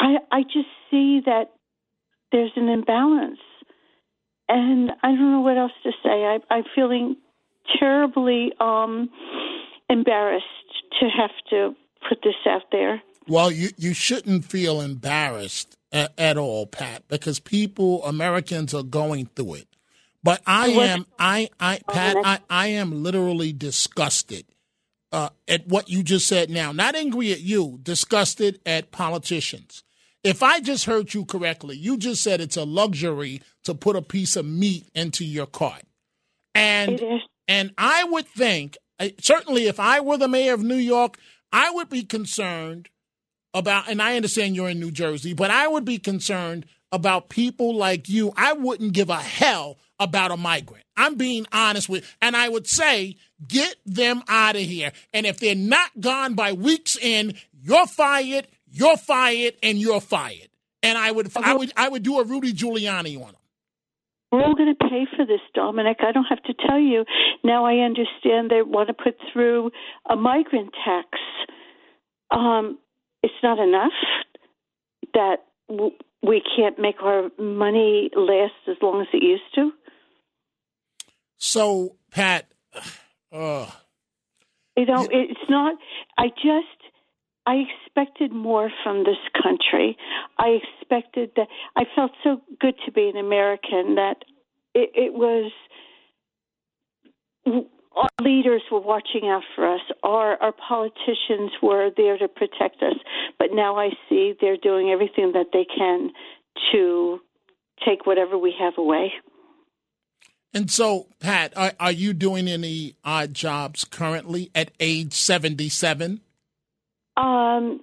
I, 0.00 0.16
I 0.30 0.42
just 0.42 0.68
see 0.90 1.20
that 1.26 1.50
there's 2.32 2.52
an 2.56 2.68
imbalance 2.68 3.38
and 4.48 4.90
I 5.02 5.08
don't 5.08 5.32
know 5.32 5.40
what 5.40 5.58
else 5.58 5.72
to 5.82 5.90
say. 6.02 6.24
I, 6.24 6.38
I'm 6.50 6.64
feeling 6.74 7.16
terribly 7.78 8.52
um, 8.60 9.10
embarrassed 9.90 10.44
to 11.00 11.08
have 11.08 11.30
to 11.50 11.74
put 12.08 12.18
this 12.22 12.34
out 12.48 12.62
there. 12.70 13.02
Well, 13.28 13.50
you, 13.50 13.70
you 13.76 13.92
shouldn't 13.92 14.44
feel 14.44 14.80
embarrassed 14.80 15.76
at, 15.90 16.12
at 16.16 16.38
all, 16.38 16.66
Pat, 16.66 17.08
because 17.08 17.40
people, 17.40 18.04
Americans, 18.04 18.72
are 18.72 18.84
going 18.84 19.26
through 19.34 19.54
it. 19.54 19.68
But 20.26 20.42
I 20.44 20.68
am, 20.70 21.06
I, 21.20 21.48
I, 21.60 21.80
Pat, 21.88 22.16
I, 22.24 22.40
I 22.50 22.66
am 22.68 23.04
literally 23.04 23.52
disgusted 23.52 24.44
uh, 25.12 25.28
at 25.46 25.68
what 25.68 25.88
you 25.88 26.02
just 26.02 26.26
said 26.26 26.50
now. 26.50 26.72
Not 26.72 26.96
angry 26.96 27.30
at 27.30 27.40
you, 27.40 27.78
disgusted 27.80 28.58
at 28.66 28.90
politicians. 28.90 29.84
If 30.24 30.42
I 30.42 30.58
just 30.58 30.86
heard 30.86 31.14
you 31.14 31.24
correctly, 31.24 31.76
you 31.76 31.96
just 31.96 32.24
said 32.24 32.40
it's 32.40 32.56
a 32.56 32.64
luxury 32.64 33.40
to 33.62 33.74
put 33.74 33.94
a 33.94 34.02
piece 34.02 34.34
of 34.34 34.44
meat 34.44 34.90
into 34.96 35.24
your 35.24 35.46
cart. 35.46 35.84
And 36.56 37.00
and 37.46 37.72
I 37.78 38.02
would 38.02 38.26
think 38.26 38.76
certainly 39.20 39.68
if 39.68 39.78
I 39.78 40.00
were 40.00 40.18
the 40.18 40.26
mayor 40.26 40.54
of 40.54 40.62
New 40.64 40.74
York, 40.74 41.18
I 41.52 41.70
would 41.70 41.88
be 41.88 42.02
concerned 42.02 42.88
about 43.54 43.88
and 43.88 44.02
I 44.02 44.16
understand 44.16 44.56
you're 44.56 44.70
in 44.70 44.80
New 44.80 44.90
Jersey, 44.90 45.34
but 45.34 45.52
I 45.52 45.68
would 45.68 45.84
be 45.84 45.98
concerned 45.98 46.66
about 46.90 47.28
people 47.28 47.76
like 47.76 48.08
you. 48.08 48.32
I 48.36 48.54
wouldn't 48.54 48.92
give 48.92 49.10
a 49.10 49.20
hell 49.20 49.78
about 49.98 50.30
a 50.30 50.36
migrant. 50.36 50.84
I'm 50.96 51.16
being 51.16 51.46
honest 51.52 51.88
with 51.88 52.16
and 52.20 52.36
I 52.36 52.48
would 52.48 52.66
say 52.66 53.16
get 53.46 53.76
them 53.84 54.22
out 54.28 54.56
of 54.56 54.62
here. 54.62 54.92
And 55.12 55.26
if 55.26 55.38
they're 55.38 55.54
not 55.54 55.90
gone 56.00 56.34
by 56.34 56.52
week's 56.52 56.98
end, 57.00 57.34
you're 57.62 57.86
fired 57.86 58.46
you're 58.76 58.96
fired 58.96 59.54
and 59.62 59.78
you're 59.78 60.00
fired. 60.00 60.48
And 60.82 60.98
I 60.98 61.10
would, 61.10 61.30
I 61.36 61.54
would, 61.54 61.72
I 61.76 61.88
would 61.88 62.02
do 62.02 62.20
a 62.20 62.24
Rudy 62.24 62.52
Giuliani 62.52 63.16
on 63.16 63.32
them. 63.32 63.36
We're 64.30 64.42
all 64.42 64.54
going 64.54 64.74
to 64.74 64.88
pay 64.88 65.06
for 65.16 65.24
this, 65.24 65.40
Dominic. 65.54 65.98
I 66.00 66.12
don't 66.12 66.26
have 66.28 66.42
to 66.42 66.54
tell 66.68 66.78
you. 66.78 67.04
Now 67.42 67.64
I 67.64 67.78
understand 67.78 68.50
they 68.50 68.62
want 68.62 68.88
to 68.88 68.94
put 68.94 69.16
through 69.32 69.70
a 70.08 70.16
migrant 70.16 70.74
tax. 70.84 71.08
Um, 72.30 72.78
it's 73.22 73.34
not 73.42 73.58
enough 73.58 73.92
that 75.14 75.36
w- 75.68 75.96
we 76.22 76.42
can't 76.56 76.78
make 76.78 77.02
our 77.02 77.30
money 77.38 78.10
last 78.14 78.52
as 78.68 78.76
long 78.82 79.00
as 79.00 79.06
it 79.14 79.22
used 79.22 79.54
to. 79.54 79.70
So, 81.38 81.96
Pat, 82.10 82.46
uh, 83.32 83.70
you 84.76 84.86
know, 84.86 85.08
it's 85.10 85.40
not. 85.48 85.76
I 86.18 86.28
just 86.28 86.92
I 87.46 87.62
expected 87.86 88.32
more 88.32 88.70
from 88.82 89.04
this 89.04 89.16
country. 89.42 89.96
I 90.38 90.58
expected 90.60 91.30
that. 91.36 91.48
I 91.76 91.84
felt 91.94 92.12
so 92.22 92.40
good 92.60 92.74
to 92.84 92.92
be 92.92 93.08
an 93.08 93.16
American 93.16 93.94
that 93.96 94.24
it, 94.74 94.90
it 94.94 95.14
was. 95.14 95.52
Our 97.46 98.10
leaders 98.20 98.62
were 98.70 98.80
watching 98.80 99.30
out 99.30 99.44
for 99.54 99.72
us. 99.72 99.80
Our 100.02 100.36
our 100.42 100.52
politicians 100.52 101.52
were 101.62 101.90
there 101.96 102.18
to 102.18 102.28
protect 102.28 102.82
us. 102.82 102.96
But 103.38 103.48
now 103.52 103.76
I 103.76 103.90
see 104.08 104.34
they're 104.40 104.58
doing 104.58 104.90
everything 104.90 105.32
that 105.32 105.46
they 105.52 105.64
can 105.64 106.10
to 106.72 107.20
take 107.86 108.06
whatever 108.06 108.36
we 108.36 108.54
have 108.58 108.74
away. 108.76 109.12
And 110.56 110.70
so, 110.70 111.08
Pat, 111.20 111.52
are, 111.54 111.74
are 111.78 111.92
you 111.92 112.14
doing 112.14 112.48
any 112.48 112.96
odd 113.04 113.34
jobs 113.34 113.84
currently 113.84 114.50
at 114.54 114.70
age 114.80 115.12
77? 115.12 116.22
Um, 117.18 117.78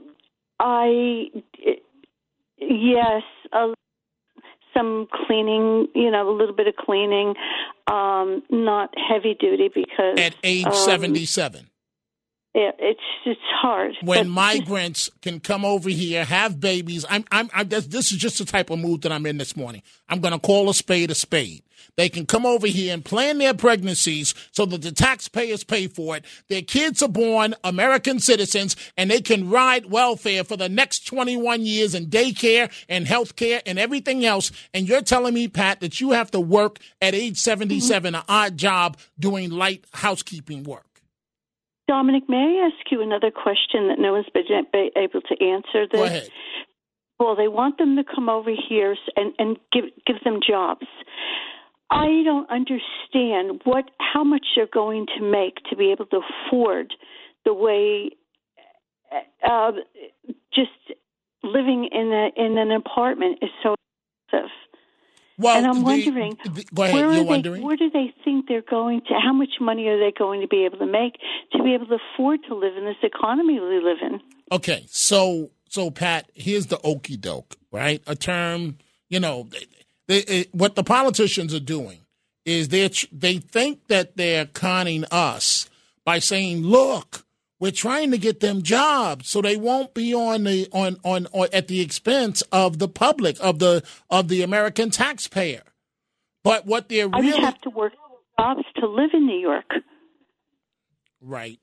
I 0.59 1.29
yes, 2.57 3.21
uh, 3.51 3.73
some 4.73 5.07
cleaning. 5.11 5.87
You 5.93 6.09
know, 6.09 6.27
a 6.27 6.35
little 6.35 6.55
bit 6.55 6.65
of 6.65 6.75
cleaning. 6.75 7.35
Um, 7.85 8.41
not 8.49 8.91
heavy 8.97 9.35
duty 9.39 9.69
because 9.71 10.17
At 10.17 10.33
age 10.43 10.65
um, 10.65 10.73
77. 10.73 11.69
It, 12.55 12.75
it's 12.77 13.01
it's 13.25 13.41
hard. 13.61 13.95
when 14.03 14.29
migrants 14.45 15.09
can 15.21 15.39
come 15.39 15.65
over 15.65 15.89
here, 15.89 16.23
have 16.23 16.59
babies. 16.59 17.03
I'm, 17.09 17.25
I'm, 17.31 17.49
I'm 17.53 17.67
this, 17.67 17.87
this 17.87 18.11
is 18.11 18.17
just 18.19 18.37
the 18.37 18.45
type 18.45 18.69
of 18.69 18.79
mood 18.79 19.01
that 19.01 19.11
I'm 19.11 19.25
in 19.25 19.37
this 19.37 19.57
morning. 19.57 19.81
I'm 20.07 20.19
going 20.19 20.33
to 20.33 20.39
call 20.39 20.69
a 20.69 20.73
spade 20.73 21.09
a 21.09 21.15
spade. 21.15 21.63
They 21.95 22.09
can 22.09 22.25
come 22.25 22.45
over 22.45 22.67
here 22.67 22.93
and 22.93 23.03
plan 23.03 23.37
their 23.37 23.53
pregnancies 23.53 24.33
so 24.51 24.65
that 24.65 24.81
the 24.81 24.91
taxpayers 24.91 25.63
pay 25.63 25.87
for 25.87 26.17
it. 26.17 26.25
Their 26.47 26.61
kids 26.61 27.03
are 27.03 27.09
born 27.09 27.55
American 27.63 28.19
citizens 28.19 28.75
and 28.97 29.11
they 29.11 29.21
can 29.21 29.49
ride 29.49 29.87
welfare 29.87 30.43
for 30.43 30.57
the 30.57 30.69
next 30.69 31.07
21 31.07 31.61
years 31.61 31.93
in 31.93 32.07
daycare 32.07 32.71
and 32.89 33.07
health 33.07 33.35
care 33.35 33.61
and 33.65 33.77
everything 33.77 34.25
else. 34.25 34.51
And 34.73 34.87
you're 34.87 35.01
telling 35.01 35.33
me, 35.33 35.47
Pat, 35.47 35.81
that 35.81 36.01
you 36.01 36.11
have 36.11 36.31
to 36.31 36.39
work 36.39 36.79
at 37.01 37.13
age 37.13 37.37
77, 37.37 38.15
an 38.15 38.23
odd 38.27 38.57
job 38.57 38.97
doing 39.19 39.51
light 39.51 39.85
housekeeping 39.93 40.63
work. 40.63 40.85
Dominic, 41.87 42.23
may 42.29 42.61
I 42.61 42.67
ask 42.67 42.91
you 42.91 43.01
another 43.01 43.31
question 43.31 43.89
that 43.89 43.99
no 43.99 44.13
one's 44.13 44.25
been 44.33 44.45
able 44.95 45.21
to 45.21 45.43
answer? 45.43 45.87
This? 45.87 45.99
Go 45.99 46.03
ahead. 46.03 46.29
Well, 47.19 47.35
they 47.35 47.47
want 47.47 47.77
them 47.77 47.95
to 47.97 48.03
come 48.03 48.29
over 48.29 48.51
here 48.69 48.95
and 49.15 49.33
and 49.37 49.57
give 49.71 49.85
give 50.05 50.17
them 50.23 50.39
jobs. 50.45 50.87
I 51.89 52.23
don't 52.23 52.49
understand 52.49 53.61
what 53.65 53.91
how 53.99 54.23
much 54.23 54.45
they're 54.55 54.65
going 54.65 55.05
to 55.17 55.23
make 55.23 55.55
to 55.69 55.75
be 55.75 55.91
able 55.91 56.05
to 56.07 56.21
afford 56.21 56.93
the 57.45 57.53
way 57.53 58.11
uh, 59.47 59.71
just 60.53 60.71
living 61.43 61.89
in 61.91 62.11
a 62.11 62.29
in 62.41 62.57
an 62.57 62.71
apartment 62.71 63.39
is 63.41 63.49
so 63.61 63.75
expensive. 64.31 64.51
Well, 65.37 65.57
and 65.57 65.65
I'm 65.65 65.79
the- 65.79 65.83
wondering, 65.83 66.37
the- 66.43 66.65
go 66.73 66.83
ahead, 66.83 66.93
where 66.95 67.03
you're 67.05 67.11
are 67.11 67.15
they, 67.15 67.21
wondering? 67.23 67.63
Where 67.63 67.75
do 67.75 67.89
they 67.89 68.13
think 68.23 68.47
they're 68.47 68.61
going 68.61 69.01
to? 69.07 69.13
How 69.23 69.33
much 69.33 69.59
money 69.59 69.87
are 69.87 69.99
they 69.99 70.11
going 70.17 70.41
to 70.41 70.47
be 70.47 70.65
able 70.65 70.77
to 70.79 70.85
make 70.85 71.17
to 71.53 71.63
be 71.63 71.73
able 71.73 71.87
to 71.87 71.97
afford 72.13 72.41
to 72.47 72.55
live 72.55 72.77
in 72.77 72.85
this 72.85 72.97
economy 73.03 73.59
we 73.59 73.79
live 73.83 73.97
in? 74.01 74.21
Okay, 74.51 74.85
so 74.89 75.49
so 75.69 75.89
Pat, 75.89 76.29
here's 76.35 76.67
the 76.67 76.79
okey 76.83 77.17
doke, 77.17 77.55
right? 77.71 78.01
A 78.05 78.15
term, 78.15 78.77
you 79.09 79.19
know, 79.19 79.47
they, 80.07 80.21
they, 80.21 80.45
what 80.51 80.75
the 80.75 80.83
politicians 80.83 81.53
are 81.53 81.59
doing 81.59 81.99
is 82.45 82.67
they 82.69 82.87
they 83.11 83.37
think 83.37 83.87
that 83.87 84.15
they're 84.17 84.45
conning 84.45 85.05
us 85.05 85.67
by 86.05 86.19
saying, 86.19 86.61
"Look, 86.61 87.25
we're 87.63 87.71
trying 87.71 88.11
to 88.11 88.17
get 88.17 88.41
them 88.41 88.61
jobs, 88.61 89.29
so 89.29 89.41
they 89.41 89.55
won't 89.55 89.93
be 89.93 90.13
on 90.13 90.43
the 90.43 90.67
on 90.73 90.97
on, 91.05 91.27
on 91.31 91.47
at 91.53 91.69
the 91.69 91.79
expense 91.79 92.41
of 92.51 92.77
the 92.77 92.89
public 92.89 93.37
of 93.39 93.59
the 93.59 93.81
of 94.09 94.27
the 94.27 94.41
American 94.41 94.89
taxpayer." 94.89 95.63
But 96.43 96.65
what 96.65 96.89
they're 96.89 97.07
I 97.13 97.19
really 97.19 97.31
would 97.31 97.43
have 97.45 97.61
to 97.61 97.69
work 97.69 97.93
jobs 98.37 98.65
to 98.81 98.85
live 98.85 99.11
in 99.13 99.25
New 99.25 99.39
York. 99.39 99.71
right. 101.21 101.57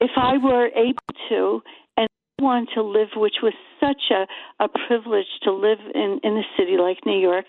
if 0.00 0.12
I 0.16 0.36
were 0.38 0.68
able 0.68 1.12
to 1.30 1.60
and 1.96 2.06
want 2.40 2.68
to 2.76 2.82
live, 2.84 3.08
which 3.16 3.38
was 3.42 3.54
such 3.80 4.02
a, 4.12 4.28
a 4.62 4.68
privilege 4.86 5.26
to 5.42 5.52
live 5.52 5.80
in, 5.92 6.20
in 6.22 6.36
a 6.36 6.44
city 6.56 6.76
like 6.76 6.98
New 7.04 7.18
York, 7.18 7.46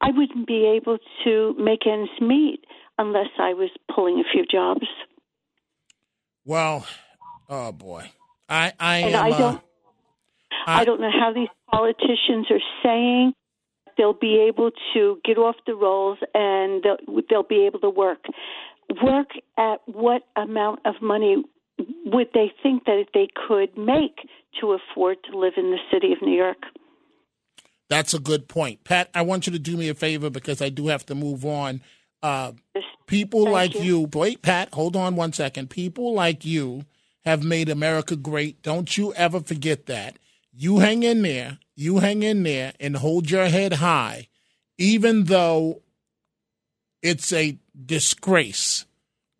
I 0.00 0.08
wouldn't 0.10 0.48
be 0.48 0.66
able 0.76 0.98
to 1.22 1.54
make 1.56 1.86
ends 1.86 2.10
meet 2.20 2.64
unless 2.98 3.30
I 3.38 3.54
was 3.54 3.70
pulling 3.94 4.18
a 4.18 4.24
few 4.32 4.44
jobs. 4.44 4.88
Well, 6.44 6.84
oh 7.48 7.72
boy, 7.72 8.10
I 8.48 8.72
I 8.78 8.98
And 8.98 9.14
am. 9.14 9.24
I 9.24 9.30
uh, 9.30 9.38
don't 9.38 9.62
I 10.66 10.84
don't 10.84 11.00
know 11.00 11.10
how 11.10 11.32
these 11.32 11.48
politicians 11.70 12.46
are 12.50 12.60
saying 12.82 13.32
they'll 13.98 14.12
be 14.12 14.46
able 14.48 14.70
to 14.94 15.18
get 15.24 15.38
off 15.38 15.56
the 15.66 15.74
rolls 15.74 16.18
and 16.34 16.82
they'll, 16.82 17.22
they'll 17.28 17.42
be 17.42 17.66
able 17.66 17.80
to 17.80 17.90
work. 17.90 18.24
Work 19.02 19.28
at 19.58 19.80
what 19.86 20.22
amount 20.36 20.80
of 20.84 20.94
money 21.00 21.42
would 22.06 22.28
they 22.34 22.52
think 22.62 22.84
that 22.84 23.06
they 23.14 23.28
could 23.48 23.76
make 23.76 24.16
to 24.60 24.72
afford 24.72 25.18
to 25.30 25.38
live 25.38 25.54
in 25.56 25.70
the 25.70 25.78
city 25.92 26.12
of 26.12 26.22
New 26.22 26.36
York? 26.36 26.58
That's 27.88 28.14
a 28.14 28.18
good 28.18 28.48
point. 28.48 28.84
Pat, 28.84 29.10
I 29.14 29.22
want 29.22 29.46
you 29.46 29.52
to 29.52 29.58
do 29.58 29.76
me 29.76 29.88
a 29.88 29.94
favor 29.94 30.30
because 30.30 30.62
I 30.62 30.68
do 30.68 30.88
have 30.88 31.04
to 31.06 31.14
move 31.14 31.44
on. 31.44 31.82
Uh, 32.22 32.52
people 33.06 33.44
Thank 33.44 33.52
like 33.54 33.74
you. 33.74 33.80
you, 33.82 34.08
wait, 34.12 34.42
Pat, 34.42 34.72
hold 34.72 34.96
on 34.96 35.16
one 35.16 35.32
second. 35.32 35.70
People 35.70 36.14
like 36.14 36.44
you 36.44 36.84
have 37.24 37.44
made 37.44 37.68
America 37.68 38.16
great. 38.16 38.62
Don't 38.62 38.96
you 38.96 39.12
ever 39.14 39.40
forget 39.40 39.86
that. 39.86 40.16
You 40.52 40.80
hang 40.80 41.02
in 41.02 41.22
there, 41.22 41.58
you 41.74 41.98
hang 41.98 42.22
in 42.22 42.42
there 42.42 42.72
and 42.78 42.96
hold 42.96 43.30
your 43.30 43.46
head 43.46 43.74
high, 43.74 44.28
even 44.76 45.24
though 45.24 45.82
it's 47.00 47.32
a 47.32 47.58
disgrace 47.86 48.86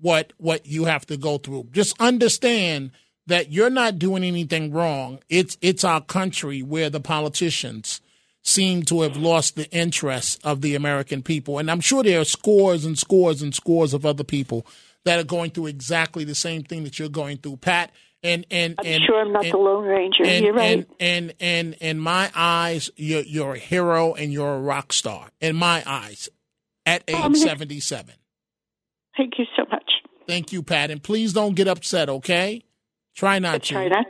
what 0.00 0.32
what 0.38 0.66
you 0.66 0.84
have 0.84 1.06
to 1.06 1.16
go 1.16 1.38
through. 1.38 1.68
Just 1.72 1.98
understand 2.00 2.90
that 3.26 3.52
you're 3.52 3.70
not 3.70 3.98
doing 3.98 4.24
anything 4.24 4.72
wrong. 4.72 5.20
It's 5.28 5.56
it's 5.60 5.84
our 5.84 6.00
country 6.00 6.62
where 6.62 6.90
the 6.90 7.00
politicians 7.00 8.00
seem 8.42 8.82
to 8.82 9.02
have 9.02 9.16
lost 9.16 9.54
the 9.54 9.70
interest 9.70 10.40
of 10.42 10.60
the 10.60 10.74
American 10.74 11.22
people. 11.22 11.58
And 11.58 11.70
I'm 11.70 11.80
sure 11.80 12.02
there 12.02 12.20
are 12.20 12.24
scores 12.24 12.84
and 12.84 12.98
scores 12.98 13.40
and 13.40 13.54
scores 13.54 13.94
of 13.94 14.04
other 14.04 14.24
people 14.24 14.66
that 15.04 15.18
are 15.18 15.24
going 15.24 15.50
through 15.50 15.66
exactly 15.66 16.24
the 16.24 16.34
same 16.34 16.62
thing 16.62 16.84
that 16.84 16.98
you're 16.98 17.08
going 17.08 17.38
through, 17.38 17.56
Pat. 17.58 17.90
And 18.24 18.46
and 18.52 18.74
I'm 18.78 18.86
and 18.86 19.02
sure 19.04 19.20
I'm 19.20 19.32
not 19.32 19.44
and- 19.44 19.52
the 19.52 19.58
Lone 19.58 19.84
Ranger. 19.84 20.24
and, 20.24 20.44
You're 20.44 20.54
right. 20.54 20.78
And, 20.78 20.86
and 21.00 21.34
and 21.40 21.74
in 21.80 21.98
my 21.98 22.30
eyes, 22.34 22.88
you're 22.96 23.22
you're 23.22 23.54
a 23.54 23.58
hero 23.58 24.14
and 24.14 24.32
you're 24.32 24.54
a 24.54 24.60
rock 24.60 24.92
star. 24.92 25.30
In 25.40 25.56
my 25.56 25.82
eyes, 25.86 26.28
at 26.86 27.02
age 27.08 27.16
Oh, 27.18 27.32
seventy 27.34 27.80
seven. 27.80 28.14
Thank 29.16 29.38
you 29.38 29.44
so 29.56 29.64
much. 29.70 29.90
Thank 30.28 30.52
you, 30.52 30.62
Pat. 30.62 30.90
And 30.92 31.02
please 31.02 31.32
don't 31.32 31.54
get 31.54 31.66
upset, 31.68 32.08
okay? 32.08 32.62
Try 33.16 33.40
not 33.40 33.54
I'll 33.54 33.60
to. 33.60 33.72
try 33.74 33.88
not. 33.88 34.06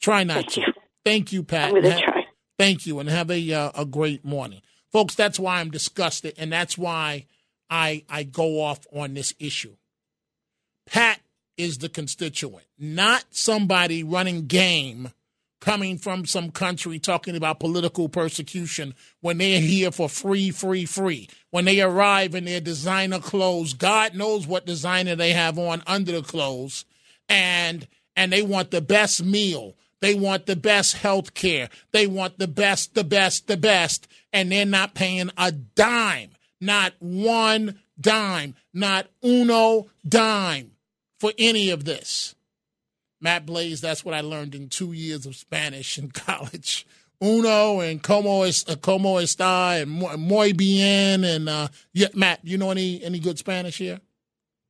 Try 0.00 0.24
not 0.24 0.34
Thank 0.36 0.50
to. 0.52 0.60
you. 0.60 0.66
Thank 1.04 1.32
you, 1.32 1.42
Pat. 1.42 1.74
I'm 1.74 1.82
Ha- 1.84 2.00
try. 2.00 2.22
Thank 2.58 2.86
you, 2.86 2.98
and 3.00 3.08
have 3.08 3.30
a 3.32 3.52
uh, 3.52 3.72
a 3.74 3.84
great 3.84 4.24
morning, 4.24 4.62
folks. 4.92 5.14
That's 5.16 5.38
why 5.40 5.58
I'm 5.60 5.70
disgusted, 5.70 6.34
and 6.38 6.52
that's 6.52 6.78
why 6.78 7.26
I 7.68 8.04
I 8.08 8.22
go 8.22 8.62
off 8.62 8.86
on 8.94 9.14
this 9.14 9.34
issue. 9.40 9.74
Pat 10.86 11.20
is 11.56 11.78
the 11.78 11.88
constituent, 11.88 12.66
not 12.78 13.24
somebody 13.30 14.02
running 14.02 14.46
game 14.46 15.10
coming 15.60 15.98
from 15.98 16.26
some 16.26 16.50
country 16.50 16.98
talking 16.98 17.34
about 17.34 17.58
political 17.58 18.08
persecution 18.08 18.94
when 19.20 19.38
they're 19.38 19.60
here 19.60 19.90
for 19.90 20.08
free, 20.08 20.50
free, 20.50 20.84
free. 20.84 21.28
When 21.50 21.64
they 21.64 21.80
arrive 21.80 22.34
in 22.34 22.44
their 22.44 22.60
designer 22.60 23.18
clothes, 23.18 23.72
God 23.72 24.14
knows 24.14 24.46
what 24.46 24.66
designer 24.66 25.16
they 25.16 25.32
have 25.32 25.58
on 25.58 25.82
under 25.86 26.12
the 26.12 26.22
clothes, 26.22 26.84
and 27.28 27.88
and 28.14 28.32
they 28.32 28.42
want 28.42 28.70
the 28.70 28.80
best 28.80 29.24
meal. 29.24 29.74
They 30.00 30.14
want 30.14 30.46
the 30.46 30.56
best 30.56 30.98
health 30.98 31.34
care. 31.34 31.70
They 31.92 32.06
want 32.06 32.38
the 32.38 32.48
best, 32.48 32.94
the 32.94 33.02
best, 33.02 33.46
the 33.46 33.56
best, 33.56 34.06
and 34.32 34.52
they're 34.52 34.66
not 34.66 34.94
paying 34.94 35.30
a 35.38 35.50
dime, 35.50 36.30
not 36.60 36.92
one 37.00 37.80
dime, 37.98 38.54
not 38.74 39.06
uno 39.24 39.86
dime 40.06 40.75
for 41.18 41.32
any 41.38 41.70
of 41.70 41.84
this. 41.84 42.34
Matt 43.20 43.46
Blaze, 43.46 43.80
that's 43.80 44.04
what 44.04 44.14
I 44.14 44.20
learned 44.20 44.54
in 44.54 44.68
two 44.68 44.92
years 44.92 45.26
of 45.26 45.36
Spanish 45.36 45.98
in 45.98 46.10
college. 46.12 46.86
Uno 47.22 47.80
and 47.80 48.02
como 48.02 48.42
es, 48.42 48.68
uh, 48.68 48.76
como 48.76 49.16
está 49.16 49.80
and 49.80 49.90
mu- 49.90 50.16
muy 50.18 50.52
bien 50.52 51.24
and 51.24 51.48
uh, 51.48 51.68
yeah, 51.94 52.08
Matt, 52.14 52.40
you 52.42 52.58
know 52.58 52.70
any 52.70 53.02
any 53.02 53.18
good 53.18 53.38
Spanish 53.38 53.78
here? 53.78 54.00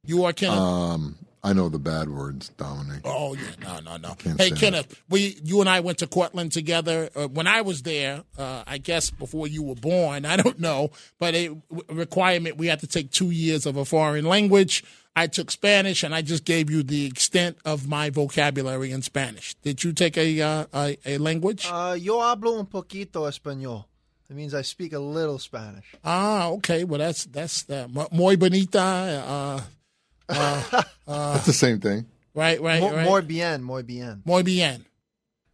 You 0.04 0.24
are 0.24 0.32
Kenneth. 0.32 0.56
Um, 0.56 1.16
I 1.46 1.52
know 1.52 1.68
the 1.68 1.78
bad 1.78 2.08
words, 2.08 2.48
Dominic. 2.56 3.02
Oh 3.04 3.34
yeah, 3.34 3.54
no, 3.62 3.78
no, 3.78 3.96
no. 3.98 4.16
Hey 4.36 4.48
say 4.48 4.50
Kenneth, 4.50 5.00
we 5.08 5.38
you 5.44 5.60
and 5.60 5.68
I 5.70 5.78
went 5.78 5.98
to 5.98 6.08
Cortland 6.08 6.50
together. 6.50 7.08
Uh, 7.14 7.28
when 7.28 7.46
I 7.46 7.60
was 7.62 7.82
there, 7.82 8.24
uh, 8.36 8.64
I 8.66 8.78
guess 8.78 9.10
before 9.10 9.46
you 9.46 9.62
were 9.62 9.76
born, 9.76 10.24
I 10.32 10.36
don't 10.36 10.58
know, 10.58 10.90
but 11.20 11.36
a 11.36 11.56
requirement 11.88 12.56
we 12.56 12.66
had 12.66 12.80
to 12.80 12.88
take 12.88 13.12
two 13.12 13.30
years 13.30 13.64
of 13.64 13.76
a 13.76 13.84
foreign 13.84 14.24
language. 14.24 14.82
I 15.14 15.28
took 15.28 15.50
Spanish, 15.52 16.02
and 16.02 16.12
I 16.14 16.20
just 16.20 16.44
gave 16.44 16.68
you 16.68 16.82
the 16.82 17.06
extent 17.06 17.56
of 17.64 17.86
my 17.88 18.10
vocabulary 18.10 18.90
in 18.90 19.00
Spanish. 19.02 19.54
Did 19.62 19.84
you 19.84 19.92
take 19.92 20.18
a 20.18 20.42
uh, 20.42 20.66
a, 20.74 20.96
a 21.06 21.18
language? 21.18 21.68
Uh, 21.70 21.96
yo 21.98 22.18
hablo 22.18 22.58
un 22.58 22.66
poquito 22.66 23.28
español. 23.28 23.84
It 24.28 24.34
means 24.34 24.52
I 24.52 24.62
speak 24.62 24.92
a 24.92 24.98
little 24.98 25.38
Spanish. 25.38 25.86
ah, 26.04 26.48
okay. 26.58 26.82
Well, 26.82 26.98
that's 26.98 27.24
that's 27.26 27.70
uh, 27.70 27.86
mu- 27.88 28.08
muy 28.10 28.34
bonita. 28.34 28.80
Uh, 28.80 29.60
uh, 30.28 30.82
uh, 31.06 31.32
That's 31.34 31.46
the 31.46 31.52
same 31.52 31.80
thing. 31.80 32.06
right, 32.34 32.60
right, 32.60 32.80
Mo- 32.80 32.92
right. 32.94 33.04
Muy 33.08 33.20
bien, 33.22 33.62
muy 33.62 33.82
bien. 33.82 34.22
muy 34.24 34.42
bien. 34.42 34.84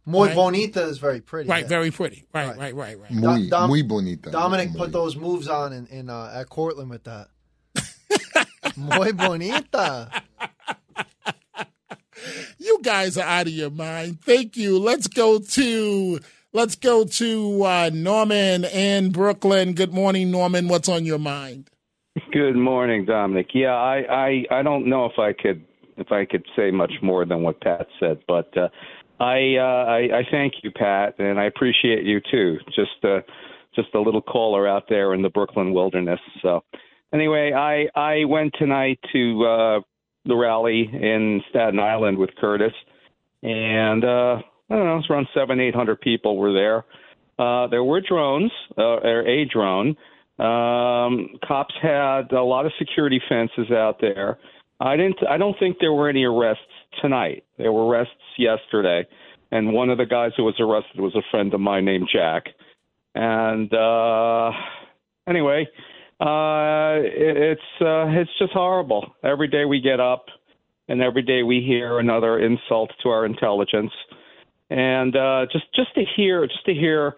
Muy 0.05 0.27
Right. 0.27 0.35
bonita 0.35 0.81
is 0.87 0.97
very 0.97 1.21
pretty. 1.21 1.49
Right, 1.49 1.61
yeah. 1.63 1.69
very 1.69 1.89
pretty. 1.91 2.25
Right, 2.33 2.57
right, 2.57 2.75
right, 2.75 2.99
right. 2.99 3.11
Muy, 3.11 3.47
Dom- 3.49 3.69
muy 3.69 3.83
bonita. 3.83 4.31
Dominic 4.31 4.71
Muy 4.71 4.77
put 4.79 4.91
those 4.91 5.15
moves 5.15 5.47
on 5.47 5.71
in, 5.71 5.87
in 5.87 6.09
uh, 6.09 6.31
at 6.35 6.49
Cortland 6.49 6.89
with 6.89 7.05
that. 7.05 7.29
Muy 8.75 9.11
bonita. 9.13 10.09
You 12.57 12.79
guys 12.81 13.17
are 13.17 13.27
out 13.27 13.47
of 13.47 13.53
your 13.53 13.69
mind. 13.69 14.21
Thank 14.21 14.55
you. 14.57 14.79
Let's 14.79 15.07
go 15.07 15.39
to 15.39 16.19
let's 16.53 16.75
go 16.75 17.03
to 17.05 17.63
uh, 17.63 17.89
Norman 17.93 18.63
in 18.65 19.11
Brooklyn. 19.11 19.73
Good 19.73 19.93
morning, 19.93 20.31
Norman. 20.31 20.67
What's 20.69 20.87
on 20.89 21.05
your 21.05 21.19
mind? 21.19 21.69
Good 22.33 22.55
morning, 22.55 23.05
Dominic. 23.05 23.49
Yeah, 23.53 23.75
I, 23.75 24.01
I, 24.09 24.59
I 24.59 24.63
don't 24.63 24.87
know 24.87 25.05
if 25.05 25.19
I 25.19 25.33
could 25.33 25.63
if 25.97 26.11
I 26.11 26.25
could 26.25 26.43
say 26.55 26.71
much 26.71 26.91
more 27.03 27.27
than 27.27 27.43
what 27.43 27.61
Pat 27.61 27.85
said, 27.99 28.23
but 28.27 28.49
uh, 28.57 28.69
I, 29.19 29.57
uh, 29.57 29.85
I 29.85 29.97
I 30.17 30.23
thank 30.31 30.53
you, 30.63 30.71
Pat, 30.71 31.19
and 31.19 31.39
I 31.39 31.43
appreciate 31.43 32.03
you 32.05 32.19
too. 32.31 32.57
Just 32.75 33.03
uh, 33.03 33.19
just 33.75 33.89
a 33.93 33.99
little 33.99 34.21
caller 34.23 34.67
out 34.67 34.85
there 34.89 35.13
in 35.13 35.21
the 35.21 35.29
Brooklyn 35.29 35.73
wilderness. 35.75 36.19
So 36.41 36.63
anyway, 37.13 37.53
I 37.53 37.85
I 37.95 38.25
went 38.25 38.55
tonight 38.57 38.99
to 39.11 39.45
uh, 39.45 39.79
the 40.25 40.35
rally 40.35 40.89
in 40.91 41.39
Staten 41.51 41.77
Island 41.77 42.17
with 42.17 42.31
Curtis, 42.41 42.73
and 43.43 44.03
uh, 44.03 44.37
I 44.71 44.75
don't 44.75 44.85
know, 44.85 44.97
it's 44.97 45.09
around 45.11 45.27
seven 45.35 45.59
eight 45.59 45.75
hundred 45.75 46.01
people 46.01 46.37
were 46.37 46.51
there. 46.51 46.83
Uh, 47.37 47.67
there 47.67 47.83
were 47.83 48.01
drones, 48.01 48.51
uh, 48.75 48.81
or 48.81 49.21
a 49.27 49.45
drone. 49.45 49.95
Um, 50.39 51.29
cops 51.47 51.75
had 51.81 52.31
a 52.31 52.43
lot 52.43 52.65
of 52.65 52.71
security 52.79 53.21
fences 53.29 53.71
out 53.71 53.97
there. 54.01 54.39
I 54.79 54.97
didn't. 54.97 55.17
I 55.29 55.37
don't 55.37 55.57
think 55.59 55.77
there 55.79 55.93
were 55.93 56.09
any 56.09 56.23
arrests 56.23 56.63
tonight. 57.01 57.43
There 57.57 57.71
were 57.71 57.85
arrests 57.85 58.15
yesterday, 58.37 59.07
and 59.51 59.73
one 59.73 59.89
of 59.89 59.97
the 59.97 60.05
guys 60.05 60.31
who 60.35 60.43
was 60.43 60.55
arrested 60.59 60.99
was 60.99 61.15
a 61.15 61.21
friend 61.29 61.53
of 61.53 61.59
mine 61.59 61.85
named 61.85 62.09
Jack. 62.11 62.45
And 63.15 63.71
uh, 63.73 64.51
anyway, 65.27 65.67
uh, 66.19 66.97
it, 66.99 67.37
it's 67.37 67.81
uh, 67.81 68.07
it's 68.19 68.31
just 68.39 68.53
horrible. 68.53 69.13
Every 69.23 69.47
day 69.47 69.65
we 69.65 69.79
get 69.81 69.99
up, 69.99 70.25
and 70.87 71.01
every 71.01 71.21
day 71.21 71.43
we 71.43 71.61
hear 71.61 71.99
another 71.99 72.39
insult 72.39 72.91
to 73.03 73.09
our 73.09 73.25
intelligence. 73.25 73.91
And 74.71 75.15
uh, 75.15 75.45
just 75.51 75.65
just 75.75 75.93
to 75.93 76.03
hear 76.15 76.47
just 76.47 76.65
to 76.65 76.73
hear 76.73 77.15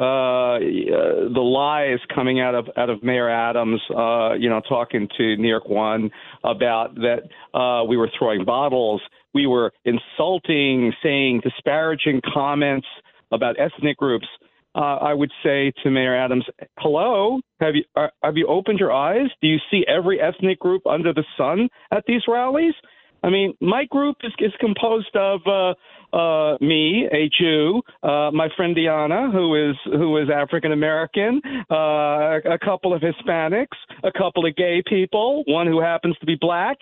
uh, 0.00 0.58
the 0.58 1.42
lies 1.42 1.98
coming 2.14 2.40
out 2.40 2.54
of 2.54 2.68
out 2.78 2.88
of 2.88 3.02
Mayor 3.02 3.28
Adams, 3.28 3.80
uh, 3.94 4.32
you 4.32 4.48
know, 4.48 4.62
talking 4.66 5.08
to 5.18 5.36
New 5.36 5.48
York 5.48 5.68
One 5.68 6.10
about 6.42 6.94
that 6.94 7.24
uh, 7.52 7.84
we 7.84 7.98
were 7.98 8.10
throwing 8.18 8.46
bottles, 8.46 9.02
we 9.34 9.46
were 9.46 9.72
insulting, 9.84 10.94
saying 11.02 11.42
disparaging 11.44 12.22
comments 12.32 12.86
about 13.30 13.56
ethnic 13.60 13.98
groups. 13.98 14.26
Uh, 14.74 14.96
I 15.02 15.12
would 15.12 15.32
say 15.42 15.72
to 15.82 15.90
Mayor 15.90 16.16
Adams, 16.16 16.46
"Hello, 16.78 17.40
have 17.60 17.74
you 17.74 17.84
are, 17.94 18.10
have 18.22 18.38
you 18.38 18.46
opened 18.46 18.78
your 18.78 18.92
eyes? 18.92 19.28
Do 19.42 19.48
you 19.48 19.58
see 19.70 19.84
every 19.86 20.18
ethnic 20.18 20.60
group 20.60 20.86
under 20.86 21.12
the 21.12 21.24
sun 21.36 21.68
at 21.90 22.04
these 22.06 22.22
rallies? 22.26 22.74
I 23.22 23.28
mean, 23.28 23.52
my 23.60 23.84
group 23.84 24.16
is 24.22 24.32
is 24.38 24.52
composed 24.60 25.14
of." 25.14 25.76
Uh, 26.12 26.56
me, 26.60 27.08
a 27.12 27.30
Jew, 27.38 27.82
uh, 28.02 28.30
my 28.32 28.48
friend 28.56 28.74
Diana, 28.74 29.30
who 29.30 29.70
is 29.70 29.76
who 29.84 30.16
is 30.16 30.28
African 30.28 30.72
American, 30.72 31.40
uh, 31.70 32.38
a 32.44 32.58
couple 32.62 32.92
of 32.92 33.00
Hispanics, 33.00 33.76
a 34.02 34.10
couple 34.10 34.44
of 34.44 34.56
gay 34.56 34.82
people, 34.86 35.44
one 35.46 35.66
who 35.66 35.80
happens 35.80 36.16
to 36.18 36.26
be 36.26 36.36
black. 36.40 36.78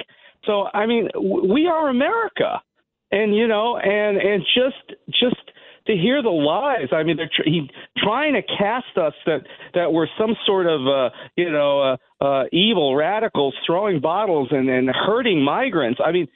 So 0.47 0.67
I 0.73 0.87
mean, 0.87 1.09
we 1.15 1.67
are 1.67 1.89
America, 1.91 2.63
and 3.11 3.37
you 3.37 3.47
know, 3.47 3.77
and 3.77 4.17
and 4.17 4.43
just 4.55 4.99
just 5.09 5.51
to 5.89 5.97
hear 5.97 6.23
the 6.23 6.29
lies. 6.29 6.89
I 6.93 7.03
mean, 7.03 7.17
they're 7.17 7.31
tr- 7.35 7.49
he, 7.49 7.69
trying 7.97 8.35
to 8.35 8.43
cast 8.43 8.97
us 8.97 9.15
that 9.27 9.41
that 9.75 9.93
we're 9.93 10.07
some 10.19 10.37
sort 10.47 10.67
of 10.67 10.87
uh, 10.87 11.11
you 11.37 11.51
know 11.51 11.81
uh, 12.21 12.25
uh, 12.25 12.45
evil 12.53 12.95
radicals 12.95 13.55
throwing 13.67 14.01
bottles 14.01 14.49
and 14.51 14.69
and 14.69 14.89
hurting 14.89 15.43
migrants. 15.43 16.01
I 16.05 16.13
mean, 16.13 16.29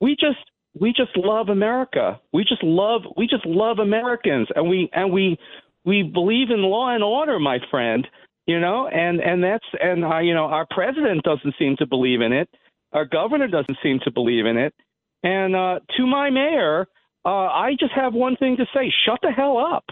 we 0.00 0.14
just 0.14 0.38
we 0.80 0.92
just 0.92 1.16
love 1.16 1.48
America. 1.48 2.20
We 2.32 2.44
just 2.44 2.62
love 2.62 3.02
we 3.16 3.26
just 3.26 3.46
love 3.46 3.78
Americans, 3.78 4.48
and 4.54 4.68
we 4.68 4.88
and 4.92 5.12
we 5.12 5.38
we 5.84 6.02
believe 6.02 6.50
in 6.50 6.62
law 6.62 6.94
and 6.94 7.02
order, 7.02 7.38
my 7.38 7.58
friend. 7.70 8.06
You 8.46 8.60
know, 8.60 8.88
and 8.88 9.20
and 9.20 9.42
that's 9.44 9.66
and 9.80 10.04
uh, 10.04 10.18
you 10.18 10.34
know 10.34 10.46
our 10.46 10.66
president 10.70 11.22
doesn't 11.22 11.54
seem 11.58 11.76
to 11.78 11.86
believe 11.86 12.20
in 12.20 12.32
it. 12.32 12.48
Our 12.92 13.04
governor 13.04 13.48
doesn't 13.48 13.78
seem 13.82 14.00
to 14.04 14.10
believe 14.10 14.46
in 14.46 14.56
it. 14.56 14.74
And 15.22 15.54
uh, 15.54 15.80
to 15.96 16.06
my 16.06 16.30
mayor, 16.30 16.86
uh, 17.24 17.28
I 17.28 17.72
just 17.78 17.92
have 17.94 18.14
one 18.14 18.36
thing 18.36 18.56
to 18.56 18.64
say: 18.74 18.92
shut 19.04 19.18
the 19.22 19.30
hell 19.30 19.58
up. 19.58 19.84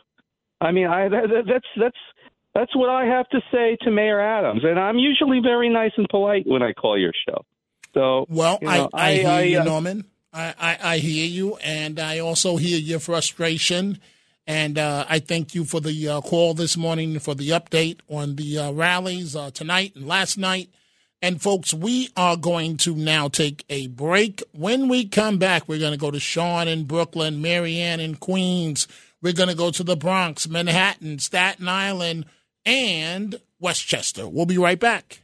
I 0.60 0.72
mean, 0.72 0.86
I 0.86 1.08
that, 1.08 1.44
that's 1.46 1.66
that's 1.78 1.96
that's 2.54 2.74
what 2.74 2.88
I 2.88 3.04
have 3.04 3.28
to 3.30 3.40
say 3.52 3.76
to 3.82 3.90
Mayor 3.90 4.20
Adams, 4.20 4.62
and 4.64 4.78
I'm 4.78 4.98
usually 4.98 5.40
very 5.40 5.68
nice 5.68 5.92
and 5.98 6.08
polite 6.08 6.46
when 6.46 6.62
I 6.62 6.72
call 6.72 6.98
your 6.98 7.12
show. 7.28 7.44
So, 7.92 8.26
well, 8.28 8.58
you 8.62 8.68
know, 8.68 8.88
I, 8.94 9.08
I, 9.08 9.14
hear 9.14 9.28
I, 9.28 9.42
you, 9.42 9.60
uh, 9.60 9.64
Norman. 9.64 10.04
I, 10.36 10.54
I, 10.58 10.78
I 10.82 10.98
hear 10.98 11.26
you, 11.26 11.56
and 11.56 11.98
I 11.98 12.18
also 12.18 12.58
hear 12.58 12.78
your 12.78 13.00
frustration. 13.00 13.98
And 14.46 14.78
uh, 14.78 15.06
I 15.08 15.18
thank 15.18 15.54
you 15.54 15.64
for 15.64 15.80
the 15.80 16.08
uh, 16.08 16.20
call 16.20 16.52
this 16.52 16.76
morning, 16.76 17.18
for 17.18 17.34
the 17.34 17.48
update 17.50 18.00
on 18.08 18.36
the 18.36 18.58
uh, 18.58 18.72
rallies 18.72 19.34
uh, 19.34 19.50
tonight 19.50 19.96
and 19.96 20.06
last 20.06 20.36
night. 20.36 20.68
And 21.22 21.40
folks, 21.40 21.72
we 21.72 22.10
are 22.16 22.36
going 22.36 22.76
to 22.78 22.94
now 22.94 23.28
take 23.28 23.64
a 23.70 23.86
break. 23.88 24.42
When 24.52 24.88
we 24.88 25.06
come 25.06 25.38
back, 25.38 25.66
we're 25.66 25.80
going 25.80 25.94
to 25.94 25.98
go 25.98 26.10
to 26.10 26.20
Sean 26.20 26.68
in 26.68 26.84
Brooklyn, 26.84 27.40
Marianne 27.40 28.00
in 28.00 28.16
Queens. 28.16 28.86
We're 29.22 29.32
going 29.32 29.48
to 29.48 29.54
go 29.56 29.70
to 29.70 29.82
the 29.82 29.96
Bronx, 29.96 30.46
Manhattan, 30.46 31.18
Staten 31.18 31.66
Island, 31.66 32.26
and 32.66 33.40
Westchester. 33.58 34.28
We'll 34.28 34.44
be 34.44 34.58
right 34.58 34.78
back. 34.78 35.22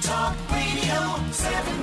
Talk 0.00 0.34
Radio 0.50 1.30
77 1.30 1.82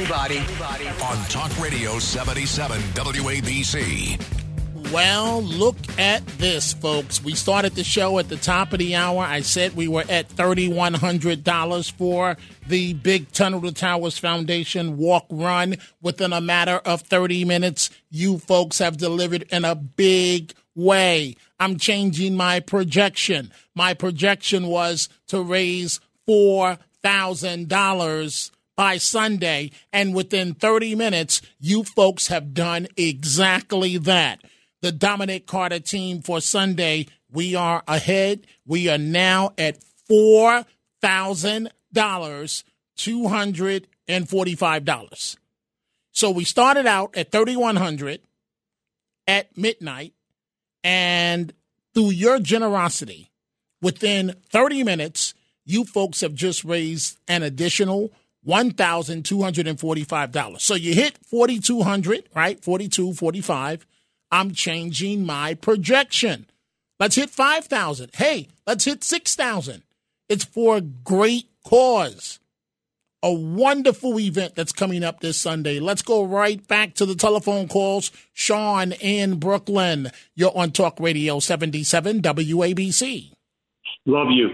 Everybody. 0.00 0.38
On 1.04 1.16
Talk 1.28 1.60
Radio 1.60 1.98
77 1.98 2.80
WABC. 2.80 4.18
Well, 4.92 5.42
look 5.42 5.76
at 5.98 6.26
this, 6.38 6.72
folks. 6.72 7.22
We 7.22 7.34
started 7.34 7.74
the 7.74 7.84
show 7.84 8.18
at 8.18 8.30
the 8.30 8.38
top 8.38 8.72
of 8.72 8.78
the 8.78 8.96
hour. 8.96 9.22
I 9.22 9.42
said 9.42 9.76
we 9.76 9.88
were 9.88 10.06
at 10.08 10.30
$3,100 10.30 11.92
for 11.92 12.38
the 12.66 12.94
Big 12.94 13.30
Tunnel 13.32 13.60
to 13.60 13.72
Towers 13.72 14.16
Foundation 14.16 14.96
walk 14.96 15.26
run 15.28 15.76
within 16.00 16.32
a 16.32 16.40
matter 16.40 16.80
of 16.86 17.02
30 17.02 17.44
minutes. 17.44 17.90
You 18.08 18.38
folks 18.38 18.78
have 18.78 18.96
delivered 18.96 19.42
in 19.52 19.66
a 19.66 19.74
big 19.74 20.54
way. 20.74 21.36
I'm 21.58 21.76
changing 21.76 22.36
my 22.36 22.60
projection. 22.60 23.52
My 23.74 23.92
projection 23.92 24.68
was 24.68 25.10
to 25.28 25.42
raise 25.42 26.00
$4,000 26.26 28.50
by 28.80 28.96
Sunday, 28.96 29.70
and 29.92 30.14
within 30.14 30.54
30 30.54 30.94
minutes, 30.94 31.42
you 31.58 31.84
folks 31.84 32.28
have 32.28 32.54
done 32.54 32.88
exactly 32.96 33.98
that 33.98 34.40
the 34.80 34.90
Dominic 34.90 35.46
Carter 35.46 35.80
team 35.80 36.22
for 36.22 36.40
Sunday. 36.40 37.06
We 37.30 37.54
are 37.54 37.82
ahead. 37.86 38.46
We 38.64 38.88
are 38.88 38.96
now 38.96 39.52
at 39.58 39.84
four 40.08 40.64
thousand 41.02 41.68
dollars, 41.92 42.64
two 42.96 43.28
hundred 43.28 43.86
and 44.08 44.26
forty-five 44.26 44.86
dollars. 44.86 45.36
So 46.12 46.30
we 46.30 46.44
started 46.44 46.86
out 46.86 47.14
at 47.14 47.30
thirty-one 47.30 47.76
hundred 47.76 48.22
at 49.26 49.58
midnight, 49.58 50.14
and 50.82 51.52
through 51.92 52.12
your 52.12 52.38
generosity, 52.38 53.30
within 53.82 54.36
thirty 54.50 54.82
minutes, 54.82 55.34
you 55.66 55.84
folks 55.84 56.22
have 56.22 56.34
just 56.34 56.64
raised 56.64 57.18
an 57.28 57.42
additional 57.42 58.10
one 58.42 58.70
thousand 58.70 59.24
two 59.24 59.42
hundred 59.42 59.66
and 59.66 59.78
forty-five 59.78 60.32
dollars. 60.32 60.62
So 60.62 60.74
you 60.74 60.94
hit 60.94 61.18
forty-two 61.26 61.82
hundred, 61.82 62.28
right? 62.34 62.62
Forty-two, 62.62 63.14
forty-five 63.14 63.86
I'm 64.30 64.52
changing 64.52 65.26
my 65.26 65.54
projection. 65.54 66.46
Let's 66.98 67.16
hit 67.16 67.30
5,000. 67.30 68.10
Hey, 68.14 68.48
let's 68.66 68.84
hit 68.84 69.02
6,000. 69.02 69.82
It's 70.28 70.44
for 70.44 70.76
a 70.76 70.80
great 70.80 71.48
cause. 71.64 72.38
A 73.22 73.32
wonderful 73.32 74.18
event 74.18 74.54
that's 74.54 74.72
coming 74.72 75.02
up 75.04 75.20
this 75.20 75.38
Sunday. 75.38 75.78
Let's 75.78 76.02
go 76.02 76.24
right 76.24 76.66
back 76.68 76.94
to 76.94 77.06
the 77.06 77.14
telephone 77.14 77.68
calls. 77.68 78.10
Sean 78.32 78.92
in 78.92 79.38
Brooklyn. 79.38 80.10
You're 80.34 80.56
on 80.56 80.70
Talk 80.70 80.98
Radio 81.00 81.38
77 81.40 82.22
WABC. 82.22 83.32
Love 84.06 84.28
you. 84.30 84.50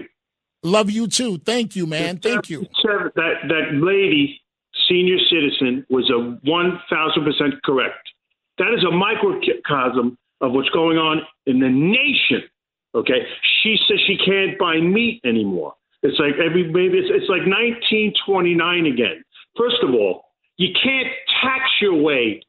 Love 0.63 0.89
you 0.89 1.07
too. 1.07 1.37
Thank 1.39 1.75
you, 1.75 1.85
man. 1.85 2.17
Thank 2.17 2.49
you. 2.49 2.67
That 2.83 3.35
that 3.47 3.73
lady, 3.73 4.41
senior 4.89 5.17
citizen, 5.29 5.85
was 5.89 6.09
a 6.09 6.37
one 6.49 6.79
thousand 6.89 7.23
percent 7.25 7.55
correct. 7.63 8.09
That 8.57 8.73
is 8.73 8.83
a 8.83 8.91
microcosm 8.91 10.17
of 10.41 10.51
what's 10.51 10.69
going 10.69 10.97
on 10.97 11.21
in 11.45 11.59
the 11.59 11.69
nation. 11.69 12.47
Okay, 12.95 13.21
she 13.61 13.77
says 13.87 13.99
she 14.07 14.17
can't 14.17 14.57
buy 14.57 14.79
meat 14.79 15.21
anymore. 15.23 15.75
It's 16.03 16.19
like 16.19 16.33
every 16.43 16.63
maybe 16.71 16.97
it's, 16.97 17.09
it's 17.09 17.29
like 17.29 17.45
1929 17.45 18.85
again. 18.85 19.23
First 19.57 19.77
of 19.83 19.93
all, 19.93 20.25
you 20.57 20.69
can't 20.83 21.07
tax 21.41 21.63
your 21.81 21.95
way. 22.01 22.41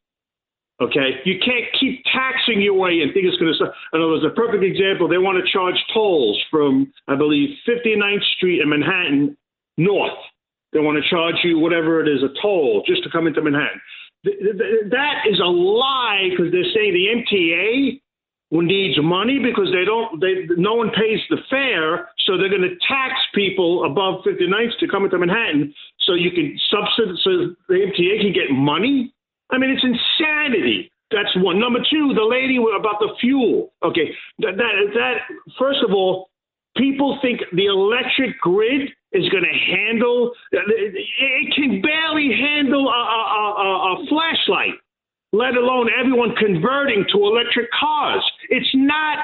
Okay, 0.81 1.19
you 1.25 1.41
can't 1.45 1.65
keep 1.81 2.05
taxing 2.05 2.61
your 2.61 2.75
way 2.75 3.01
and 3.03 3.13
think 3.13 3.27
it's 3.27 3.37
going 3.37 3.53
to. 3.53 3.65
In 3.93 4.01
other 4.01 4.13
words, 4.13 4.25
a 4.25 4.31
perfect 4.31 4.63
example. 4.63 5.09
They 5.09 5.19
want 5.19 5.43
to 5.45 5.53
charge 5.53 5.75
tolls 5.93 6.41
from, 6.53 6.93
I 7.09 7.17
believe, 7.17 7.51
59th 7.67 8.23
Street 8.37 8.61
in 8.61 8.69
Manhattan 8.69 9.37
north. 9.77 10.19
They 10.73 10.79
want 10.79 11.03
to 11.03 11.11
charge 11.11 11.35
you 11.43 11.59
whatever 11.59 12.01
it 12.01 12.09
is, 12.09 12.23
a 12.23 12.31
toll, 12.41 12.85
just 12.87 13.03
to 13.03 13.11
come 13.11 13.27
into 13.27 13.43
Manhattan. 13.43 13.81
That 14.23 15.27
is 15.29 15.41
a 15.41 15.51
lie 15.51 16.29
because 16.31 16.53
they're 16.53 16.73
saying 16.75 16.93
the 16.95 17.25
MTA 17.27 18.01
needs 18.51 18.99
money 19.03 19.39
because 19.39 19.69
they 19.73 19.85
don't 19.85 20.21
they 20.21 20.49
no 20.57 20.75
one 20.75 20.91
pays 20.91 21.21
the 21.29 21.37
fare 21.51 22.09
so 22.27 22.39
they're 22.39 22.49
going 22.49 22.63
to 22.63 22.77
tax 22.87 23.15
people 23.35 23.85
above 23.85 24.25
59th 24.25 24.79
to 24.81 24.89
come 24.89 25.05
into 25.05 25.19
manhattan 25.19 25.73
so 26.01 26.15
you 26.15 26.31
can 26.31 26.59
subsidize 26.71 27.21
so 27.25 27.55
the 27.69 27.75
mta 27.75 28.21
can 28.23 28.33
get 28.33 28.51
money 28.51 29.13
i 29.51 29.59
mean 29.59 29.71
it's 29.71 29.85
insanity 29.85 30.91
that's 31.11 31.35
one 31.37 31.59
number 31.59 31.81
two 31.91 32.13
the 32.15 32.23
lady 32.23 32.57
about 32.57 32.99
the 33.01 33.11
fuel 33.21 33.73
okay 33.83 34.11
that 34.39 34.57
that, 34.57 34.73
that 34.95 35.15
first 35.59 35.81
of 35.87 35.95
all 35.95 36.29
people 36.77 37.19
think 37.23 37.41
the 37.53 37.67
electric 37.67 38.39
grid 38.41 38.91
is 39.13 39.29
going 39.31 39.45
to 39.45 39.59
handle 39.73 40.33
it 40.53 41.55
can 41.55 41.81
barely 41.81 42.31
handle 42.33 42.89
a, 42.89 42.93
a, 42.93 43.55
a, 43.59 44.03
a 44.03 44.07
flashlight 44.09 44.75
let 45.33 45.57
alone 45.57 45.89
everyone 45.99 46.35
converting 46.37 47.05
to 47.13 47.19
electric 47.19 47.71
cars. 47.79 48.25
It's 48.49 48.71
not 48.75 49.19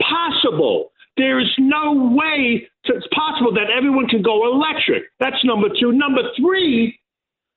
possible. 0.00 0.92
There 1.16 1.40
is 1.40 1.48
no 1.58 2.12
way 2.14 2.68
it's 2.84 3.06
possible 3.14 3.52
that 3.54 3.70
everyone 3.74 4.06
can 4.06 4.22
go 4.22 4.52
electric. 4.52 5.04
That's 5.18 5.42
number 5.44 5.68
two. 5.80 5.92
Number 5.92 6.22
three, 6.38 6.98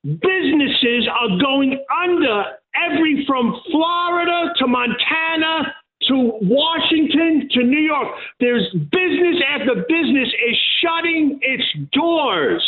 businesses 0.03 1.07
are 1.11 1.37
going 1.39 1.83
under 2.03 2.43
every 2.75 3.25
from 3.27 3.59
Florida 3.71 4.53
to 4.57 4.67
Montana 4.67 5.75
to 6.07 6.31
Washington 6.41 7.49
to 7.51 7.63
New 7.63 7.79
York. 7.79 8.07
There's 8.39 8.65
business 8.73 9.43
after 9.49 9.75
business 9.87 10.29
is 10.29 10.57
shutting 10.81 11.39
its 11.41 11.63
doors. 11.91 12.63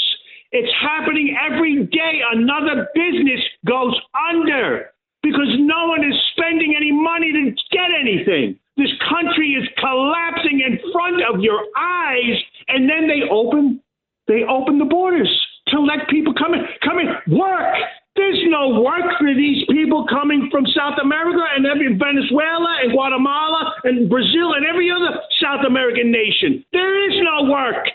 It's 0.52 0.72
happening 0.82 1.38
every 1.40 1.86
day. 1.86 2.22
Another 2.34 2.90
business 2.94 3.40
goes 3.66 3.96
under 4.30 4.92
because 5.24 5.48
no 5.60 5.88
one 5.88 6.04
is 6.04 6.16
spending 6.36 6.74
any 6.76 6.92
money 6.92 7.32
to 7.32 7.52
get 7.72 7.88
anything. 7.98 8.60
This 8.76 8.92
country 9.08 9.54
is 9.54 9.68
collapsing 9.78 10.60
in 10.60 10.80
front 10.92 11.24
of 11.24 11.42
your 11.42 11.60
eyes, 11.78 12.36
and 12.68 12.90
then 12.90 13.08
they 13.08 13.30
open 13.30 13.82
they 14.28 14.44
open 14.48 14.78
the 14.80 14.86
borders 14.86 15.30
to 15.68 15.80
let 15.80 16.08
people 16.10 16.34
come 16.34 16.54
in 16.54 16.66
come 16.84 17.00
in 17.00 17.08
work. 17.38 17.76
There's 18.16 18.44
no 18.48 18.82
work 18.82 19.08
for 19.20 19.34
these 19.34 19.64
people 19.70 20.06
coming 20.10 20.50
from 20.52 20.66
South 20.76 21.00
America 21.02 21.44
and 21.56 21.66
every 21.66 21.96
Venezuela 21.96 22.71
and 22.82 22.92
Guatemala 22.92 23.74
and 23.84 24.10
Brazil 24.10 24.54
and 24.54 24.66
every 24.66 24.92
other 24.92 25.20
South 25.42 25.66
American 25.66 26.12
nation. 26.12 26.66
There 26.72 27.10
is 27.10 27.16
no 27.22 27.50
work. 27.50 27.88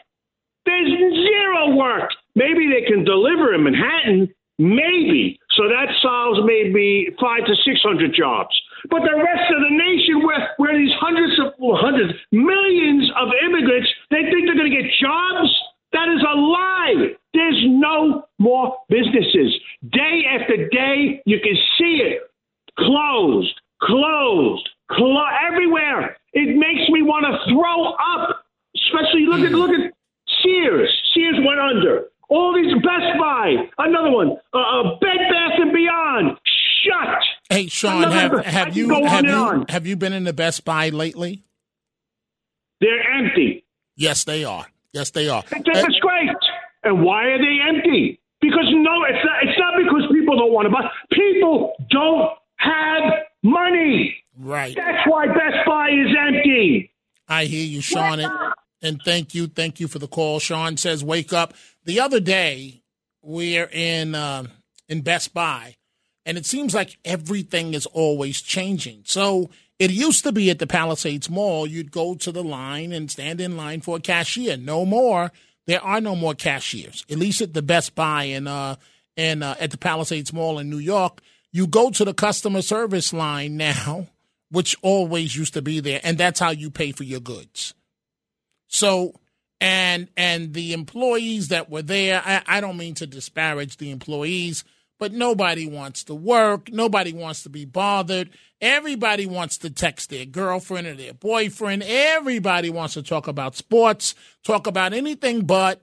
There's 0.64 0.88
zero 0.88 1.77
work. 1.77 2.11
Maybe 2.35 2.68
they 2.68 2.87
can 2.87 3.05
deliver 3.05 3.55
in 3.55 3.62
Manhattan, 3.64 4.35
maybe, 4.59 5.38
so 5.57 5.68
that 5.68 5.88
solves 6.03 6.40
maybe 6.44 7.09
five 7.20 7.46
to 7.46 7.55
600 7.55 8.12
jobs. 8.14 8.55
But 8.90 9.03
the 9.03 9.16
rest 9.16 9.51
of 9.51 9.61
the 9.62 9.75
nation, 9.75 10.27
where, 10.27 10.51
where 10.59 10.77
these 10.77 10.92
hundreds 11.01 11.38
of 11.40 11.55
well, 11.59 11.79
hundreds, 11.81 12.12
millions 12.31 13.11
of 13.16 13.29
immigrants, 13.44 13.88
they 14.11 14.22
think 14.31 14.46
they're 14.46 14.59
going 14.59 14.70
to 14.70 14.77
get 14.83 14.90
jobs. 15.01 15.51
That 15.92 16.09
is 16.09 16.22
a 16.22 16.37
lie. 16.37 17.16
There's 17.33 17.62
no 17.66 18.25
more 18.38 18.77
businesses. 18.88 19.55
Day 19.90 20.25
after 20.29 20.68
day, 20.68 21.22
you 21.25 21.38
can 21.40 21.57
see 21.79 22.03
it 22.05 22.22
closed, 22.79 23.61
closed, 23.81 24.68
clo- 24.90 25.25
everywhere. 25.51 26.16
It 26.33 26.57
makes 26.57 26.88
me 26.90 27.03
want 27.03 27.25
to 27.25 27.53
throw 27.53 27.92
up. 27.92 28.44
Especially 28.77 29.25
look 29.27 29.40
at 29.40 29.53
look 29.53 29.70
at 29.70 29.92
Sears. 30.42 30.90
Sears 31.14 31.37
went 31.44 31.61
under. 31.61 32.05
All 32.29 32.55
these 32.55 32.75
Best 32.75 33.18
Buy, 33.20 33.55
another 33.79 34.11
one, 34.11 34.37
uh, 34.53 34.59
uh, 34.59 34.99
Bed 34.99 35.18
Bath 35.31 35.61
and 35.61 35.72
Beyond, 35.72 36.37
shut. 36.83 37.22
Hey, 37.49 37.66
Sean, 37.77 38.11
have, 38.11 38.45
have 38.47 38.75
you 38.75 39.05
have 39.05 39.25
you 39.27 39.67
have 39.69 39.87
you 39.87 39.97
been 39.97 40.15
in 40.15 40.25
the 40.25 40.33
Best 40.33 40.65
Buy 40.65 40.89
lately? 40.89 41.43
They're 42.81 43.19
empty. 43.19 43.67
Yes, 43.97 44.25
they 44.25 44.45
are. 44.45 44.67
Yes, 44.93 45.11
they 45.11 45.29
are. 45.29 45.45
It's 45.51 45.53
a 45.53 45.87
disgrace. 45.87 46.31
And 46.85 47.05
why 47.05 47.25
are 47.25 47.39
they 47.39 47.59
empty? 47.69 48.19
Because 48.41 48.65
no, 48.71 49.05
it's 49.05 49.23
not. 49.23 49.43
It's 49.43 49.59
not 49.59 49.75
because 49.77 50.11
people 50.11 50.39
don't 50.39 50.53
want 50.53 50.65
to 50.65 50.71
buy. 50.71 50.89
People 51.12 51.75
don't 51.91 52.31
have 52.57 53.12
money. 53.43 54.25
Right. 54.39 54.75
That's 54.75 55.07
why 55.07 55.27
Best 55.27 55.67
Buy 55.67 55.91
is 55.91 56.17
empty. 56.19 56.91
I 57.29 57.45
hear 57.45 57.67
you, 57.67 57.83
Sean, 57.83 58.21
and, 58.21 58.33
and 58.81 59.03
thank 59.05 59.35
you, 59.35 59.49
thank 59.49 59.81
you 59.81 59.89
for 59.89 59.99
the 59.99 60.09
call. 60.09 60.39
Sean 60.39 60.79
says, 60.79 61.05
"Wake 61.05 61.35
up." 61.35 61.53
The 61.85 62.01
other 62.01 62.21
day, 62.21 62.83
we're 63.21 63.69
in 63.71 64.15
um 64.15 64.49
in 64.89 65.03
Best 65.03 65.35
Buy, 65.35 65.77
and 66.27 66.37
it 66.37 66.45
seems 66.45 66.75
like 66.75 66.99
everything 67.05 67.73
is 67.73 67.87
always 67.87 68.43
changing. 68.43 69.03
So 69.07 69.49
it 69.79 69.91
used 69.91 70.25
to 70.25 70.33
be 70.33 70.51
at 70.51 70.59
the 70.59 70.67
Palisades 70.67 71.31
Mall, 71.31 71.67
you'd 71.67 71.93
go 71.93 72.15
to 72.17 72.33
the 72.33 72.43
line 72.43 72.93
and 72.93 73.11
stand 73.11 73.41
in 73.41 73.57
line 73.57 73.81
for 73.81 73.97
a 73.97 74.01
cashier. 74.01 74.57
No 74.57 74.85
more. 74.85 75.33
There 75.67 75.83
are 75.83 76.01
no 76.01 76.17
more 76.17 76.35
cashiers. 76.35 77.05
At 77.09 77.19
least 77.19 77.41
at 77.41 77.55
the 77.55 77.62
Best 77.62 77.95
Buy 77.95 78.25
and 78.25 78.49
uh 78.49 78.77
and 79.17 79.43
uh, 79.43 79.55
at 79.59 79.71
the 79.71 79.79
Palisades 79.79 80.33
Mall 80.33 80.59
in 80.59 80.69
New 80.69 80.79
York, 80.79 81.23
you 81.51 81.67
go 81.67 81.91
to 81.91 82.05
the 82.05 82.12
customer 82.12 82.61
service 82.61 83.15
line 83.15 83.57
now, 83.57 84.09
which 84.51 84.77
always 84.83 85.35
used 85.35 85.55
to 85.55 85.62
be 85.62 85.81
there, 85.81 86.01
and 86.05 86.19
that's 86.19 86.39
how 86.39 86.51
you 86.51 86.71
pay 86.71 86.93
for 86.93 87.05
your 87.05 87.21
goods. 87.21 87.73
So, 88.67 89.15
and 89.59 90.09
and 90.17 90.53
the 90.53 90.75
employees 90.75 91.49
that 91.49 91.71
were 91.71 91.81
there, 91.81 92.23
I, 92.25 92.43
I 92.47 92.61
don't 92.61 92.77
mean 92.77 92.95
to 92.97 93.07
disparage 93.07 93.79
the 93.79 93.91
employees, 93.91 94.65
but 94.98 95.12
nobody 95.12 95.66
wants 95.66 96.04
to 96.04 96.14
work. 96.14 96.70
Nobody 96.72 97.12
wants 97.12 97.42
to 97.42 97.48
be 97.48 97.64
bothered. 97.64 98.30
Everybody 98.61 99.26
wants 99.26 99.59
to 99.59 99.70
text 99.70 100.11
their 100.11 100.24
girlfriend 100.24 100.87
or 100.87 100.94
their 100.94 101.12
boyfriend. 101.12 101.82
Everybody 101.87 102.70
wants 102.70 102.94
to 102.94 103.02
talk 103.02 103.28
about 103.28 103.56
sports, 103.56 104.14
talk 104.44 104.66
about 104.66 104.94
anything 104.94 105.44
but 105.44 105.82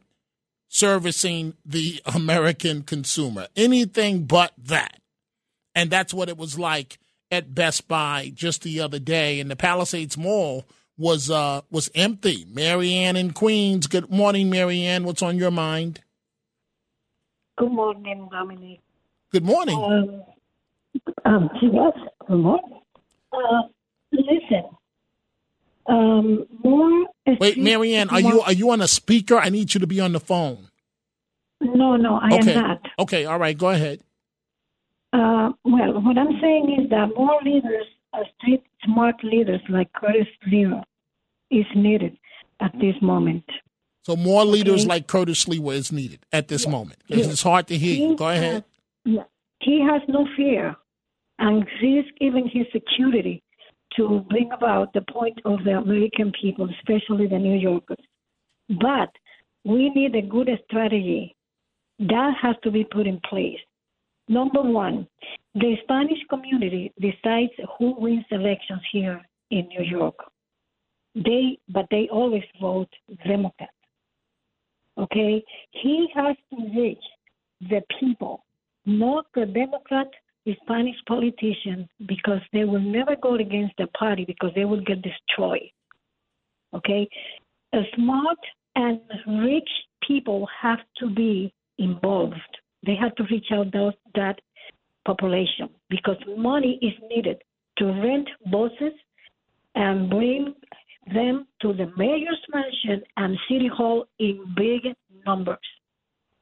servicing 0.69 1.53
the 1.65 2.01
American 2.13 2.81
consumer. 2.81 3.47
Anything 3.55 4.23
but 4.23 4.53
that. 4.57 4.99
And 5.75 5.89
that's 5.89 6.13
what 6.13 6.29
it 6.29 6.37
was 6.37 6.57
like 6.57 6.99
at 7.31 7.53
Best 7.53 7.87
Buy 7.87 8.31
just 8.33 8.63
the 8.63 8.79
other 8.79 8.99
day. 8.99 9.39
And 9.39 9.49
the 9.49 9.55
Palisades 9.55 10.17
Mall 10.17 10.65
was 10.97 11.31
uh 11.31 11.61
was 11.71 11.89
empty. 11.95 12.45
Marianne 12.51 13.15
in 13.15 13.33
Queens. 13.33 13.87
Good 13.87 14.11
morning, 14.11 14.49
Marianne. 14.49 15.03
What's 15.03 15.23
on 15.23 15.37
your 15.37 15.51
mind? 15.51 16.01
Good 17.57 17.71
morning, 17.71 18.29
Dominic. 18.31 18.82
Good 19.33 19.43
morning. 19.43 19.75
Um, 19.75 20.23
um, 21.25 21.49
yes, 21.59 21.93
good 22.27 22.37
morning. 22.37 22.79
Uh, 23.33 23.63
listen, 24.11 24.63
um, 25.87 26.45
more. 26.63 27.07
Wait, 27.39 27.57
Marianne, 27.57 28.11
are 28.11 28.19
you 28.19 28.41
are 28.41 28.53
you 28.53 28.69
on 28.69 28.79
a 28.79 28.87
speaker? 28.87 29.35
I 29.39 29.49
need 29.49 29.73
you 29.73 29.79
to 29.79 29.87
be 29.87 29.99
on 29.99 30.11
the 30.11 30.19
phone. 30.19 30.67
No, 31.59 31.95
no, 31.95 32.19
I 32.21 32.35
okay. 32.35 32.53
am 32.53 32.61
not. 32.61 32.81
Okay, 32.99 33.25
all 33.25 33.39
right, 33.39 33.57
go 33.57 33.69
ahead. 33.69 34.01
Uh, 35.11 35.49
well, 35.63 35.99
what 35.99 36.15
I'm 36.15 36.39
saying 36.39 36.77
is 36.83 36.89
that 36.91 37.07
more 37.17 37.39
leaders, 37.43 37.87
uh, 38.13 38.19
street 38.37 38.63
smart 38.85 39.15
leaders 39.23 39.61
like 39.67 39.91
Curtis 39.93 40.27
Sliwa, 40.45 40.83
is 41.49 41.65
needed 41.75 42.15
at 42.59 42.71
this 42.73 42.95
moment. 43.01 43.45
So 44.03 44.15
more 44.15 44.45
leaders 44.45 44.81
Okay. 44.81 44.89
like 44.89 45.07
Curtis 45.07 45.45
Sliwa 45.45 45.73
is 45.73 45.91
needed 45.91 46.19
at 46.31 46.49
this 46.49 46.67
moment. 46.67 46.99
It's 47.09 47.41
hard 47.41 47.65
to 47.67 47.77
hear 47.79 48.09
you. 48.09 48.15
Go 48.15 48.29
ahead. 48.29 48.63
He 49.05 49.81
has 49.81 50.01
no 50.07 50.27
fear. 50.35 50.75
and 51.39 51.65
he 51.79 51.99
is 51.99 52.05
giving 52.19 52.47
his 52.47 52.65
security 52.71 53.41
to 53.97 54.25
bring 54.29 54.49
about 54.51 54.93
the 54.93 55.01
point 55.11 55.39
of 55.45 55.63
the 55.63 55.71
American 55.71 56.31
people, 56.41 56.69
especially 56.79 57.27
the 57.27 57.37
New 57.37 57.57
Yorkers. 57.57 58.03
But 58.69 59.09
we 59.65 59.89
need 59.89 60.15
a 60.15 60.21
good 60.21 60.49
strategy 60.65 61.35
that 61.99 62.33
has 62.41 62.55
to 62.63 62.71
be 62.71 62.83
put 62.85 63.07
in 63.07 63.19
place. 63.29 63.59
Number 64.27 64.61
one, 64.61 65.07
the 65.53 65.75
Spanish 65.83 66.19
community 66.29 66.91
decides 66.99 67.51
who 67.77 67.93
wins 67.99 68.25
elections 68.31 68.81
here 68.91 69.21
in 69.51 69.67
New 69.67 69.83
York. 69.83 70.15
They, 71.15 71.59
but 71.69 71.85
they 71.91 72.07
always 72.11 72.43
vote 72.59 72.89
Democrat. 73.27 73.69
Okay, 74.97 75.43
he 75.71 76.07
has 76.15 76.35
to 76.51 76.79
reach 76.79 77.03
the 77.61 77.81
people, 77.99 78.43
not 78.85 79.25
the 79.33 79.45
Democrat 79.45 80.07
Spanish 80.61 80.97
politicians, 81.07 81.87
because 82.05 82.41
they 82.51 82.65
will 82.65 82.81
never 82.81 83.15
go 83.15 83.35
against 83.35 83.75
the 83.77 83.87
party 83.97 84.25
because 84.25 84.51
they 84.55 84.65
will 84.65 84.81
get 84.81 85.01
destroyed. 85.01 85.71
Okay, 86.73 87.07
a 87.73 87.81
smart 87.95 88.37
and 88.75 88.99
rich 89.45 89.69
people 90.05 90.47
have 90.61 90.79
to 90.97 91.09
be 91.09 91.53
involved. 91.77 92.35
They 92.85 92.95
have 92.95 93.15
to 93.15 93.23
reach 93.31 93.47
out 93.53 93.71
those, 93.71 93.93
that 94.15 94.39
population 95.05 95.69
because 95.89 96.17
money 96.37 96.79
is 96.81 96.93
needed 97.09 97.41
to 97.77 97.85
rent 97.85 98.27
buses 98.51 98.93
and 99.75 100.09
bring 100.09 100.53
them 101.13 101.47
to 101.61 101.73
the 101.73 101.91
mayor's 101.97 102.41
mansion 102.53 103.03
and 103.17 103.37
city 103.49 103.67
hall 103.67 104.05
in 104.19 104.43
big 104.55 104.93
numbers. 105.25 105.57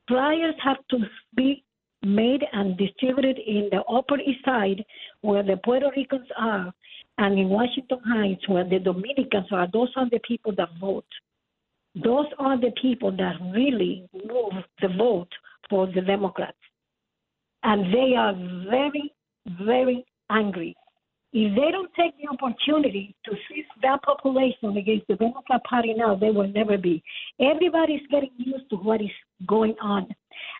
Flyers 0.07 0.55
have 0.63 0.77
to 0.89 0.97
be 1.35 1.63
made 2.03 2.43
and 2.53 2.77
distributed 2.77 3.37
in 3.37 3.69
the 3.71 3.81
Upper 3.83 4.19
East 4.19 4.43
Side 4.43 4.83
where 5.21 5.43
the 5.43 5.57
Puerto 5.63 5.91
Ricans 5.95 6.27
are 6.37 6.73
and 7.17 7.37
in 7.37 7.49
Washington 7.49 7.99
Heights 8.05 8.47
where 8.47 8.67
the 8.67 8.79
Dominicans 8.79 9.47
are. 9.51 9.67
Those 9.71 9.89
are 9.95 10.09
the 10.09 10.19
people 10.27 10.53
that 10.55 10.69
vote. 10.79 11.05
Those 11.95 12.27
are 12.39 12.59
the 12.59 12.71
people 12.81 13.11
that 13.17 13.35
really 13.53 14.07
move 14.13 14.63
the 14.81 14.87
vote 14.97 15.29
for 15.69 15.87
the 15.87 16.01
Democrats. 16.01 16.57
And 17.63 17.93
they 17.93 18.15
are 18.15 18.33
very, 18.69 19.13
very 19.63 20.05
angry. 20.29 20.75
If 21.33 21.55
they 21.55 21.71
don't 21.71 21.91
take 21.93 22.13
the 22.17 22.27
opportunity 22.27 23.15
to 23.25 23.31
seize 23.47 23.65
that 23.81 24.01
population 24.03 24.75
against 24.75 25.07
the 25.07 25.15
Democrat 25.15 25.63
Party 25.63 25.93
now, 25.93 26.15
they 26.15 26.29
will 26.29 26.47
never 26.47 26.77
be. 26.77 27.01
Everybody's 27.39 28.05
getting 28.11 28.31
used 28.37 28.69
to 28.69 28.75
what 28.75 29.01
is 29.01 29.09
going 29.47 29.75
on, 29.81 30.13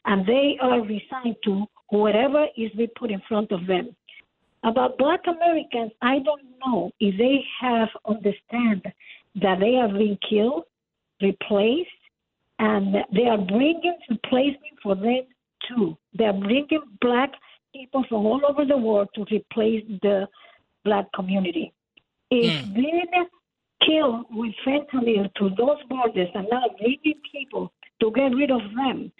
and 0.05 0.25
they 0.25 0.57
are 0.61 0.81
resigned 0.81 1.35
to 1.43 1.65
whatever 1.89 2.45
is 2.55 2.71
being 2.77 2.89
put 2.97 3.11
in 3.11 3.21
front 3.27 3.51
of 3.51 3.67
them. 3.67 3.93
About 4.63 4.97
Black 4.97 5.21
Americans, 5.27 5.91
I 6.01 6.19
don't 6.19 6.43
know 6.65 6.91
if 6.99 7.17
they 7.17 7.43
have 7.59 7.89
understand 8.07 8.83
that 9.41 9.59
they 9.59 9.75
are 9.75 9.89
being 9.89 10.17
killed 10.29 10.63
replaced, 11.21 11.89
and 12.59 12.95
they 13.13 13.27
are 13.27 13.37
bringing 13.37 13.97
replacement 14.09 14.77
for 14.81 14.95
them 14.95 15.21
too. 15.67 15.97
They 16.17 16.25
are 16.25 16.33
bringing 16.33 16.81
black 16.99 17.31
people 17.73 18.03
from 18.09 18.25
all 18.25 18.41
over 18.47 18.65
the 18.65 18.77
world 18.77 19.09
to 19.15 19.25
replace 19.31 19.83
the 20.01 20.27
black 20.83 21.05
community. 21.13 21.73
If 22.29 22.65
mm. 22.65 22.75
they 22.75 23.85
kill 23.85 24.23
with 24.31 24.53
fentanyl 24.65 25.33
to 25.35 25.49
those 25.57 25.77
borders 25.89 26.29
and 26.33 26.47
now 26.51 26.63
bringing 26.79 27.19
people 27.31 27.73
to 27.99 28.11
get 28.11 28.33
rid 28.35 28.51
of 28.51 28.61
them, 28.75 29.11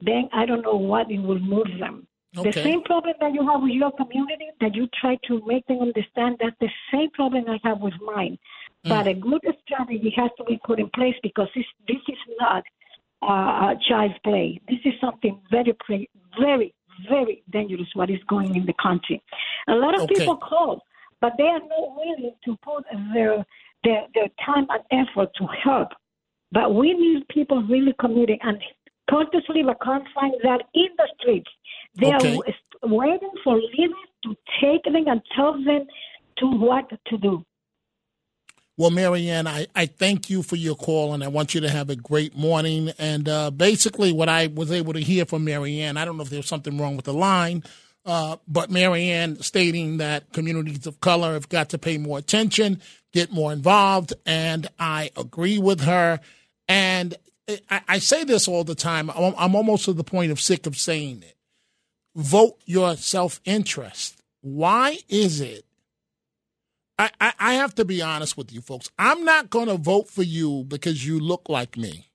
then 0.00 0.28
I 0.32 0.46
don't 0.46 0.62
know 0.62 0.76
what 0.76 1.10
it 1.10 1.18
will 1.18 1.38
move 1.38 1.66
them. 1.78 2.06
Okay. 2.36 2.50
The 2.50 2.62
same 2.62 2.82
problem 2.84 3.14
that 3.20 3.34
you 3.34 3.46
have 3.48 3.60
with 3.62 3.72
your 3.72 3.90
community, 3.92 4.50
that 4.60 4.74
you 4.74 4.88
try 5.00 5.18
to 5.26 5.42
make 5.46 5.66
them 5.66 5.80
understand, 5.80 6.36
that's 6.40 6.56
the 6.60 6.68
same 6.92 7.10
problem 7.10 7.44
I 7.48 7.58
have 7.64 7.80
with 7.80 7.94
mine. 8.00 8.38
Mm. 8.86 8.88
But 8.88 9.06
a 9.08 9.14
good 9.14 9.42
strategy 9.64 10.14
has 10.16 10.30
to 10.38 10.44
be 10.44 10.60
put 10.64 10.78
in 10.78 10.88
place 10.90 11.16
because 11.22 11.48
this, 11.56 11.64
this 11.88 12.02
is 12.08 12.18
not 12.38 12.62
uh, 13.22 13.74
child's 13.88 14.14
play. 14.22 14.60
This 14.68 14.78
is 14.84 14.94
something 15.00 15.40
very, 15.50 15.76
very, 16.38 16.72
very 17.08 17.42
dangerous. 17.50 17.88
What 17.94 18.10
is 18.10 18.20
going 18.28 18.54
in 18.54 18.64
the 18.64 18.74
country? 18.80 19.22
A 19.68 19.74
lot 19.74 19.94
of 19.94 20.02
okay. 20.02 20.14
people 20.14 20.36
call, 20.36 20.82
but 21.20 21.32
they 21.38 21.44
are 21.44 21.60
not 21.60 21.96
willing 21.96 22.34
to 22.44 22.56
put 22.64 22.84
their, 23.14 23.44
their 23.84 24.02
their 24.14 24.28
time 24.44 24.66
and 24.70 25.08
effort 25.08 25.30
to 25.36 25.46
help. 25.64 25.88
But 26.52 26.74
we 26.74 26.92
need 26.94 27.28
people 27.28 27.62
really 27.62 27.94
committed 28.00 28.38
and 28.42 28.58
Curtis 29.10 29.42
Sliwa 29.48 29.74
can't 29.82 30.06
find 30.14 30.34
that 30.42 30.62
in 30.74 30.88
the 30.96 31.08
streets. 31.20 31.50
They 31.96 32.14
okay. 32.14 32.36
are 32.36 32.88
waiting 32.88 33.32
for 33.42 33.56
leaders 33.56 33.96
to 34.24 34.36
take 34.60 34.84
them 34.84 34.94
and 34.94 35.20
tell 35.34 35.52
them 35.52 35.86
to 36.38 36.46
what 36.46 36.88
to 37.06 37.18
do. 37.18 37.44
Well, 38.76 38.90
Marianne, 38.90 39.46
I, 39.46 39.66
I 39.74 39.86
thank 39.86 40.30
you 40.30 40.42
for 40.42 40.56
your 40.56 40.74
call, 40.74 41.12
and 41.12 41.22
I 41.22 41.28
want 41.28 41.54
you 41.54 41.60
to 41.60 41.68
have 41.68 41.90
a 41.90 41.96
great 41.96 42.34
morning. 42.34 42.92
And 42.98 43.28
uh, 43.28 43.50
basically, 43.50 44.12
what 44.12 44.28
I 44.28 44.46
was 44.46 44.72
able 44.72 44.94
to 44.94 45.00
hear 45.00 45.26
from 45.26 45.44
Marianne, 45.44 45.98
I 45.98 46.04
don't 46.04 46.16
know 46.16 46.22
if 46.22 46.30
there's 46.30 46.48
something 46.48 46.78
wrong 46.78 46.96
with 46.96 47.04
the 47.04 47.12
line, 47.12 47.62
uh, 48.04 48.36
but 48.48 48.70
Marianne 48.70 49.40
stating 49.42 49.98
that 49.98 50.32
communities 50.32 50.86
of 50.86 51.00
color 51.00 51.34
have 51.34 51.48
got 51.48 51.68
to 51.70 51.78
pay 51.78 51.98
more 51.98 52.18
attention, 52.18 52.80
get 53.12 53.30
more 53.30 53.52
involved, 53.52 54.14
and 54.24 54.68
I 54.78 55.10
agree 55.16 55.58
with 55.58 55.82
her. 55.82 56.20
And 56.68 57.14
I, 57.68 57.82
I 57.88 57.98
say 57.98 58.24
this 58.24 58.48
all 58.48 58.64
the 58.64 58.74
time. 58.74 59.10
I'm, 59.10 59.34
I'm 59.36 59.54
almost 59.54 59.84
to 59.86 59.92
the 59.92 60.04
point 60.04 60.32
of 60.32 60.40
sick 60.40 60.66
of 60.66 60.76
saying 60.76 61.22
it. 61.22 61.36
Vote 62.16 62.60
your 62.64 62.96
self 62.96 63.40
interest. 63.44 64.22
Why 64.40 64.98
is 65.08 65.40
it 65.40 65.64
I, 67.18 67.32
I, 67.38 67.54
have 67.54 67.74
to 67.76 67.86
be 67.86 68.02
honest 68.02 68.36
with 68.36 68.52
you 68.52 68.60
folks. 68.60 68.90
I'm 68.98 69.24
not 69.24 69.48
going 69.48 69.68
to 69.68 69.78
vote 69.78 70.10
for 70.10 70.22
you 70.22 70.64
because 70.68 71.06
you 71.06 71.18
look 71.18 71.48
like 71.48 71.78
me. 71.78 72.10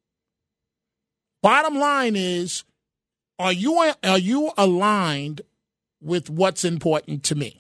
Bottom 1.42 1.80
line 1.80 2.16
is, 2.16 2.64
are 3.40 3.52
you 3.52 3.94
are 4.04 4.20
you 4.20 4.52
aligned 4.58 5.42
with 6.06 6.30
what's 6.30 6.64
important 6.64 7.24
to 7.24 7.36
me? 7.36 7.58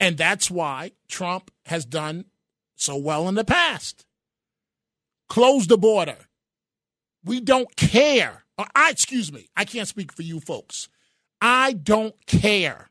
And 0.00 0.18
that's 0.18 0.50
why 0.50 0.90
Trump 1.08 1.50
has 1.66 1.86
done 1.86 2.26
so 2.74 2.96
well 2.96 3.28
in 3.28 3.36
the 3.36 3.44
past. 3.44 4.04
Close 5.28 5.68
the 5.68 5.78
border. 5.78 6.16
We 7.24 7.40
don't 7.40 7.74
care. 7.76 8.44
Uh, 8.58 8.66
I 8.74 8.90
excuse 8.90 9.32
me. 9.32 9.48
I 9.56 9.64
can't 9.64 9.88
speak 9.88 10.12
for 10.12 10.22
you 10.22 10.40
folks. 10.40 10.88
I 11.40 11.72
don't 11.72 12.14
care 12.26 12.90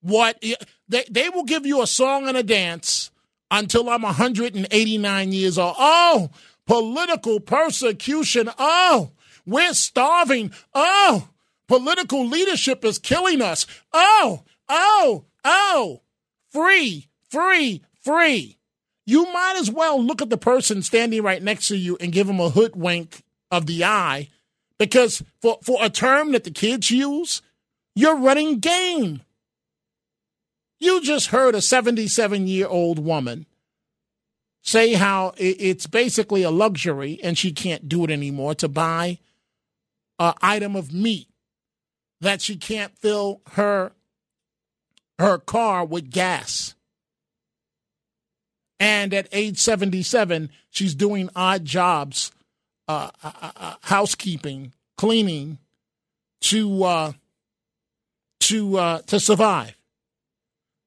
what 0.00 0.42
they, 0.88 1.04
they 1.10 1.28
will 1.28 1.44
give 1.44 1.66
you 1.66 1.82
a 1.82 1.86
song 1.86 2.28
and 2.28 2.36
a 2.36 2.42
dance 2.42 3.10
until 3.50 3.88
I'm 3.88 4.02
189 4.02 5.32
years 5.32 5.58
old. 5.58 5.74
Oh, 5.78 6.30
political 6.66 7.40
persecution. 7.40 8.50
Oh, 8.58 9.10
we're 9.44 9.74
starving. 9.74 10.52
Oh, 10.74 11.28
political 11.68 12.26
leadership 12.26 12.84
is 12.84 12.98
killing 12.98 13.42
us. 13.42 13.66
Oh, 13.92 14.42
oh, 14.68 15.24
oh, 15.44 16.02
free, 16.50 17.08
free, 17.30 17.82
free. 18.02 18.58
You 19.06 19.24
might 19.32 19.56
as 19.58 19.70
well 19.70 20.02
look 20.02 20.22
at 20.22 20.30
the 20.30 20.38
person 20.38 20.82
standing 20.82 21.22
right 21.22 21.42
next 21.42 21.68
to 21.68 21.76
you 21.76 21.96
and 22.00 22.12
give 22.12 22.28
him 22.28 22.40
a 22.40 22.50
hoodwink 22.50 23.22
of 23.50 23.66
the 23.66 23.84
eye 23.84 24.28
because 24.78 25.22
for, 25.42 25.58
for 25.62 25.78
a 25.80 25.90
term 25.90 26.32
that 26.32 26.44
the 26.44 26.50
kids 26.50 26.90
use, 26.90 27.42
you're 27.94 28.16
running 28.16 28.58
game. 28.58 29.22
You 30.80 31.00
just 31.02 31.28
heard 31.28 31.54
a 31.54 31.62
77 31.62 32.46
year 32.46 32.66
old 32.66 32.98
woman 32.98 33.46
say 34.62 34.94
how 34.94 35.34
it's 35.36 35.86
basically 35.86 36.42
a 36.42 36.50
luxury 36.50 37.20
and 37.22 37.36
she 37.36 37.52
can't 37.52 37.88
do 37.88 38.04
it 38.04 38.10
anymore 38.10 38.54
to 38.54 38.68
buy 38.68 39.18
an 40.18 40.32
item 40.40 40.74
of 40.74 40.92
meat 40.92 41.28
that 42.24 42.40
she 42.40 42.56
can't 42.56 42.96
fill 42.98 43.40
her 43.52 43.92
her 45.18 45.38
car 45.38 45.84
with 45.84 46.10
gas. 46.10 46.74
And 48.80 49.14
at 49.14 49.28
age 49.30 49.58
77, 49.58 50.50
she's 50.70 50.94
doing 50.94 51.30
odd 51.36 51.64
jobs, 51.64 52.32
uh, 52.88 53.10
uh, 53.22 53.32
uh, 53.40 53.52
uh 53.56 53.74
housekeeping, 53.82 54.72
cleaning, 54.96 55.58
to 56.40 56.84
uh, 56.84 57.12
to 58.40 58.78
uh, 58.78 58.98
to 59.02 59.20
survive. 59.20 59.76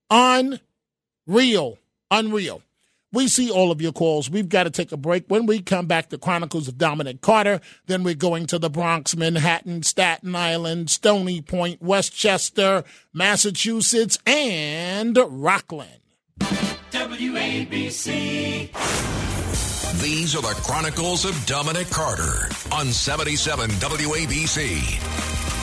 Unreal. 0.10 1.78
Unreal. 2.10 2.62
We 3.18 3.28
see 3.28 3.50
all 3.50 3.72
of 3.72 3.82
your 3.82 3.94
calls. 3.94 4.30
We've 4.30 4.48
got 4.48 4.66
to 4.66 4.70
take 4.70 4.92
a 4.92 4.98
break. 4.98 5.24
When 5.28 5.48
we 5.48 5.60
come 5.60 5.88
back, 5.88 6.10
the 6.10 6.20
Chronicles 6.20 6.68
of 6.68 6.78
Dominic 6.78 7.20
Carter. 7.20 7.62
Then 7.88 8.04
we're 8.04 8.14
going 8.14 8.46
to 8.46 8.60
the 8.60 8.70
Bronx, 8.70 9.16
Manhattan, 9.16 9.82
Staten 9.82 10.36
Island, 10.36 10.92
Stony 10.92 11.42
Point, 11.42 11.82
Westchester, 11.82 12.84
Massachusetts, 13.14 14.20
and 14.28 15.18
Rockland. 15.18 16.00
WABC. 16.92 18.70
These 20.00 20.36
are 20.36 20.44
the 20.44 20.54
Chronicles 20.62 21.26
of 21.26 21.44
Dominic 21.48 21.90
Carter 21.90 22.50
on 22.72 22.86
77 22.86 23.72
WABC. 23.72 25.57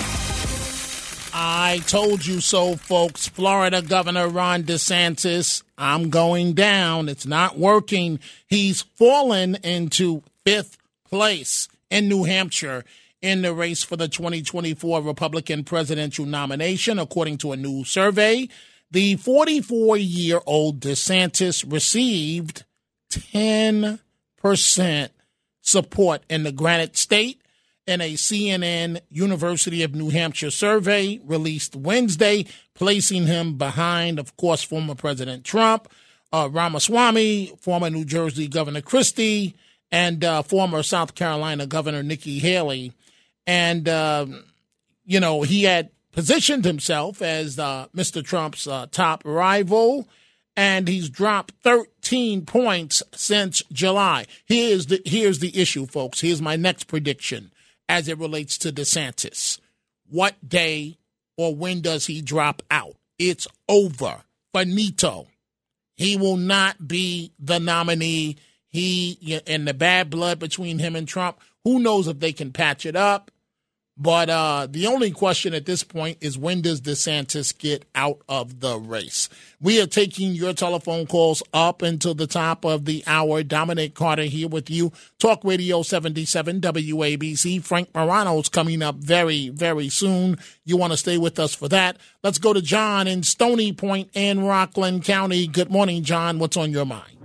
I 1.36 1.80
told 1.88 2.24
you 2.24 2.40
so, 2.40 2.76
folks. 2.76 3.26
Florida 3.26 3.82
Governor 3.82 4.28
Ron 4.28 4.62
DeSantis, 4.62 5.64
I'm 5.76 6.08
going 6.08 6.52
down. 6.52 7.08
It's 7.08 7.26
not 7.26 7.58
working. 7.58 8.20
He's 8.46 8.82
fallen 8.82 9.56
into 9.56 10.22
fifth 10.46 10.78
place 11.04 11.66
in 11.90 12.08
New 12.08 12.22
Hampshire 12.22 12.84
in 13.20 13.42
the 13.42 13.52
race 13.52 13.82
for 13.82 13.96
the 13.96 14.06
2024 14.06 15.02
Republican 15.02 15.64
presidential 15.64 16.24
nomination, 16.24 17.00
according 17.00 17.38
to 17.38 17.50
a 17.50 17.56
new 17.56 17.82
survey. 17.82 18.48
The 18.92 19.16
44 19.16 19.96
year 19.96 20.40
old 20.46 20.78
DeSantis 20.78 21.64
received 21.68 22.64
10% 23.10 25.08
support 25.62 26.22
in 26.30 26.44
the 26.44 26.52
Granite 26.52 26.96
State 26.96 27.40
in 27.86 28.00
a 28.00 28.14
CNN 28.14 29.00
University 29.10 29.82
of 29.82 29.94
New 29.94 30.10
Hampshire 30.10 30.50
survey 30.50 31.20
released 31.24 31.76
Wednesday, 31.76 32.46
placing 32.74 33.26
him 33.26 33.56
behind, 33.56 34.18
of 34.18 34.36
course, 34.36 34.62
former 34.62 34.94
President 34.94 35.44
Trump, 35.44 35.88
uh, 36.32 36.48
Ramaswamy, 36.50 37.52
former 37.60 37.90
New 37.90 38.04
Jersey 38.04 38.48
Governor 38.48 38.80
Christie, 38.80 39.54
and 39.92 40.24
uh, 40.24 40.42
former 40.42 40.82
South 40.82 41.14
Carolina 41.14 41.66
Governor 41.66 42.02
Nikki 42.02 42.38
Haley. 42.38 42.92
And, 43.46 43.88
uh, 43.88 44.26
you 45.04 45.20
know, 45.20 45.42
he 45.42 45.64
had 45.64 45.90
positioned 46.12 46.64
himself 46.64 47.20
as 47.20 47.58
uh, 47.58 47.86
Mr. 47.94 48.24
Trump's 48.24 48.66
uh, 48.66 48.86
top 48.90 49.22
rival 49.24 50.08
and 50.56 50.86
he's 50.86 51.08
dropped 51.08 51.52
13 51.62 52.46
points 52.46 53.02
since 53.12 53.62
July. 53.72 54.26
Here's 54.44 54.86
the 54.86 55.02
here's 55.04 55.40
the 55.40 55.60
issue, 55.60 55.86
folks. 55.86 56.20
Here's 56.20 56.40
my 56.40 56.56
next 56.56 56.84
prediction 56.84 57.50
as 57.88 58.08
it 58.08 58.18
relates 58.18 58.58
to 58.58 58.72
DeSantis. 58.72 59.58
What 60.08 60.34
day 60.46 60.98
or 61.36 61.54
when 61.54 61.80
does 61.80 62.06
he 62.06 62.20
drop 62.20 62.62
out? 62.70 62.96
It's 63.18 63.46
over. 63.68 64.22
Finito. 64.52 65.28
He 65.96 66.16
will 66.16 66.36
not 66.36 66.86
be 66.86 67.32
the 67.38 67.58
nominee. 67.58 68.36
He 68.68 69.40
and 69.46 69.66
the 69.66 69.74
bad 69.74 70.10
blood 70.10 70.38
between 70.38 70.78
him 70.78 70.96
and 70.96 71.06
Trump. 71.06 71.38
Who 71.62 71.78
knows 71.78 72.08
if 72.08 72.20
they 72.20 72.32
can 72.32 72.52
patch 72.52 72.84
it 72.84 72.96
up? 72.96 73.30
But 73.96 74.28
uh, 74.28 74.66
the 74.68 74.88
only 74.88 75.12
question 75.12 75.54
at 75.54 75.66
this 75.66 75.84
point 75.84 76.18
is 76.20 76.36
when 76.36 76.62
does 76.62 76.80
DeSantis 76.80 77.56
get 77.56 77.84
out 77.94 78.20
of 78.28 78.58
the 78.58 78.76
race? 78.76 79.28
We 79.60 79.80
are 79.80 79.86
taking 79.86 80.32
your 80.32 80.52
telephone 80.52 81.06
calls 81.06 81.44
up 81.52 81.80
until 81.80 82.14
the 82.14 82.26
top 82.26 82.64
of 82.64 82.86
the 82.86 83.04
hour. 83.06 83.44
Dominic 83.44 83.94
Carter 83.94 84.24
here 84.24 84.48
with 84.48 84.68
you. 84.68 84.92
Talk 85.20 85.44
Radio 85.44 85.82
77 85.82 86.60
WABC. 86.60 87.62
Frank 87.62 87.94
Morano's 87.94 88.48
coming 88.48 88.82
up 88.82 88.96
very, 88.96 89.48
very 89.50 89.88
soon. 89.88 90.38
You 90.64 90.76
want 90.76 90.92
to 90.92 90.96
stay 90.96 91.16
with 91.16 91.38
us 91.38 91.54
for 91.54 91.68
that. 91.68 91.96
Let's 92.24 92.38
go 92.38 92.52
to 92.52 92.60
John 92.60 93.06
in 93.06 93.22
Stony 93.22 93.72
Point 93.72 94.10
in 94.12 94.44
Rockland 94.44 95.04
County. 95.04 95.46
Good 95.46 95.70
morning, 95.70 96.02
John. 96.02 96.40
What's 96.40 96.56
on 96.56 96.72
your 96.72 96.84
mind? 96.84 97.23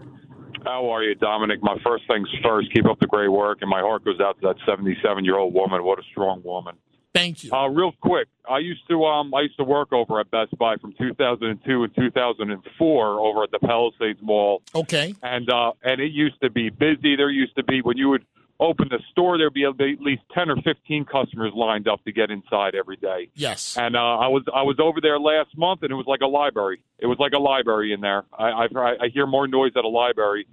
How 0.70 0.88
are 0.94 1.02
you, 1.02 1.16
Dominic? 1.16 1.64
My 1.64 1.78
first 1.84 2.04
things 2.08 2.30
first, 2.44 2.72
keep 2.72 2.86
up 2.86 3.00
the 3.00 3.08
great 3.08 3.30
work, 3.30 3.58
and 3.62 3.70
my 3.70 3.80
heart 3.80 4.06
goes 4.06 4.20
out 4.20 4.40
to 4.40 4.48
that 4.50 4.56
77 4.68 5.26
year 5.26 5.36
old 5.36 5.52
woman. 5.52 5.84
What 5.84 5.98
a 5.98 6.04
strong 6.12 6.44
woman. 6.44 6.76
Thank 7.12 7.44
you. 7.44 7.52
Uh, 7.52 7.68
real 7.70 7.92
quick, 8.02 8.28
I 8.48 8.60
used 8.60 8.88
to 8.88 9.04
um 9.04 9.34
I 9.34 9.42
used 9.42 9.58
to 9.58 9.64
work 9.64 9.92
over 9.92 10.20
at 10.20 10.30
Best 10.30 10.56
Buy 10.60 10.76
from 10.78 10.94
2002 11.00 11.84
and 11.84 11.96
2004 11.96 13.20
over 13.20 13.44
at 13.44 13.52
the 13.52 13.58
Palisades 13.58 14.20
Mall. 14.22 14.62
Okay. 14.76 15.16
And 15.24 15.50
uh 15.50 15.72
and 15.84 16.00
it 16.00 16.12
used 16.12 16.40
to 16.44 16.52
be 16.52 16.70
busy. 16.70 17.16
There 17.16 17.32
used 17.32 17.56
to 17.56 17.64
be 17.64 17.82
when 17.82 17.98
you 17.98 18.10
would 18.10 18.26
open 18.60 18.89
the 18.89 18.99
store, 19.12 19.38
there'd 19.38 19.53
be 19.53 19.64
at 19.64 19.76
least 19.78 20.22
10 20.34 20.49
or 20.49 20.57
15 20.62 21.05
customers 21.05 21.53
lined 21.55 21.88
up 21.88 22.03
to 22.03 22.12
get 22.12 22.30
inside 22.30 22.76
every 22.76 22.97
day. 22.97 23.30
Yes. 23.34 23.78
And 23.78 23.95
uh, 23.95 23.99
I 23.99 24.28
was 24.28 24.43
I 24.53 24.64
was 24.64 24.78
over 24.80 24.99
there 25.01 25.20
last 25.20 25.57
month, 25.57 25.84
and 25.84 25.91
it 25.91 25.95
was 25.95 26.07
like 26.07 26.22
a 26.22 26.28
library. 26.28 26.82
It 26.99 27.07
was 27.07 27.18
like 27.20 27.34
a 27.34 27.39
library 27.39 27.93
in 27.93 28.01
there. 28.01 28.26
I 28.38 28.51
I've, 28.51 28.76
I 28.76 29.07
hear 29.14 29.26
more 29.26 29.47
noise 29.47 29.72
at 29.78 29.86
a 29.86 29.89
library, 29.89 30.47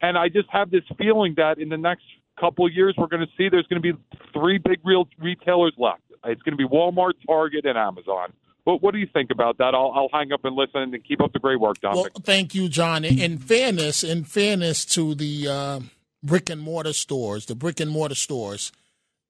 and 0.00 0.18
I 0.18 0.28
just 0.28 0.48
have 0.50 0.70
this 0.70 0.84
feeling 0.96 1.34
that 1.36 1.58
in 1.58 1.68
the 1.68 1.78
next 1.78 2.04
couple 2.38 2.66
of 2.66 2.72
years, 2.72 2.94
we're 2.96 3.06
going 3.06 3.26
to 3.26 3.32
see 3.36 3.48
there's 3.48 3.66
going 3.66 3.82
to 3.82 3.92
be 3.92 3.98
three 4.32 4.58
big 4.58 4.80
real 4.84 5.08
retailers 5.18 5.72
left. 5.78 6.02
It's 6.24 6.42
going 6.42 6.56
to 6.56 6.58
be 6.58 6.66
Walmart, 6.66 7.14
Target, 7.26 7.64
and 7.64 7.78
Amazon. 7.78 8.32
What, 8.64 8.82
what 8.82 8.92
do 8.92 8.98
you 8.98 9.08
think 9.12 9.30
about 9.30 9.58
that? 9.58 9.74
I'll, 9.74 9.92
I'll 9.94 10.10
hang 10.12 10.32
up 10.32 10.44
and 10.44 10.54
listen 10.54 10.94
and 10.94 11.04
keep 11.04 11.22
up 11.22 11.32
the 11.32 11.38
great 11.38 11.58
work, 11.58 11.80
Dominic. 11.80 12.12
Well, 12.14 12.22
thank 12.22 12.54
you, 12.54 12.68
John. 12.68 13.04
In 13.04 13.38
fairness, 13.38 14.04
in 14.04 14.24
fairness 14.24 14.84
to 14.86 15.14
the 15.14 15.48
uh, 15.48 15.80
brick 16.22 16.50
and 16.50 16.60
mortar 16.60 16.92
stores, 16.92 17.46
the 17.46 17.54
brick 17.54 17.80
and 17.80 17.90
mortar 17.90 18.14
stores, 18.14 18.72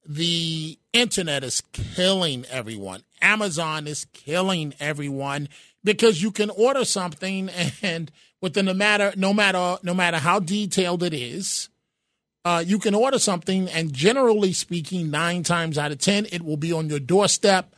the 0.06 0.78
internet 0.92 1.44
is 1.44 1.62
killing 1.72 2.46
everyone. 2.50 3.02
Amazon 3.20 3.86
is 3.86 4.06
killing 4.12 4.74
everyone 4.80 5.48
because 5.84 6.22
you 6.22 6.30
can 6.30 6.50
order 6.50 6.84
something 6.84 7.50
and 7.82 8.10
within 8.40 8.66
no 8.66 8.74
matter 8.74 9.12
no 9.16 9.34
matter 9.34 9.78
no 9.82 9.94
matter 9.94 10.18
how 10.18 10.38
detailed 10.38 11.02
it 11.02 11.12
is, 11.14 11.68
uh, 12.44 12.62
you 12.66 12.78
can 12.78 12.94
order 12.94 13.18
something 13.18 13.68
and 13.68 13.92
generally 13.92 14.52
speaking, 14.52 15.10
nine 15.10 15.42
times 15.42 15.76
out 15.76 15.92
of 15.92 15.98
ten, 15.98 16.26
it 16.32 16.42
will 16.42 16.56
be 16.56 16.72
on 16.72 16.88
your 16.88 17.00
doorstep 17.00 17.74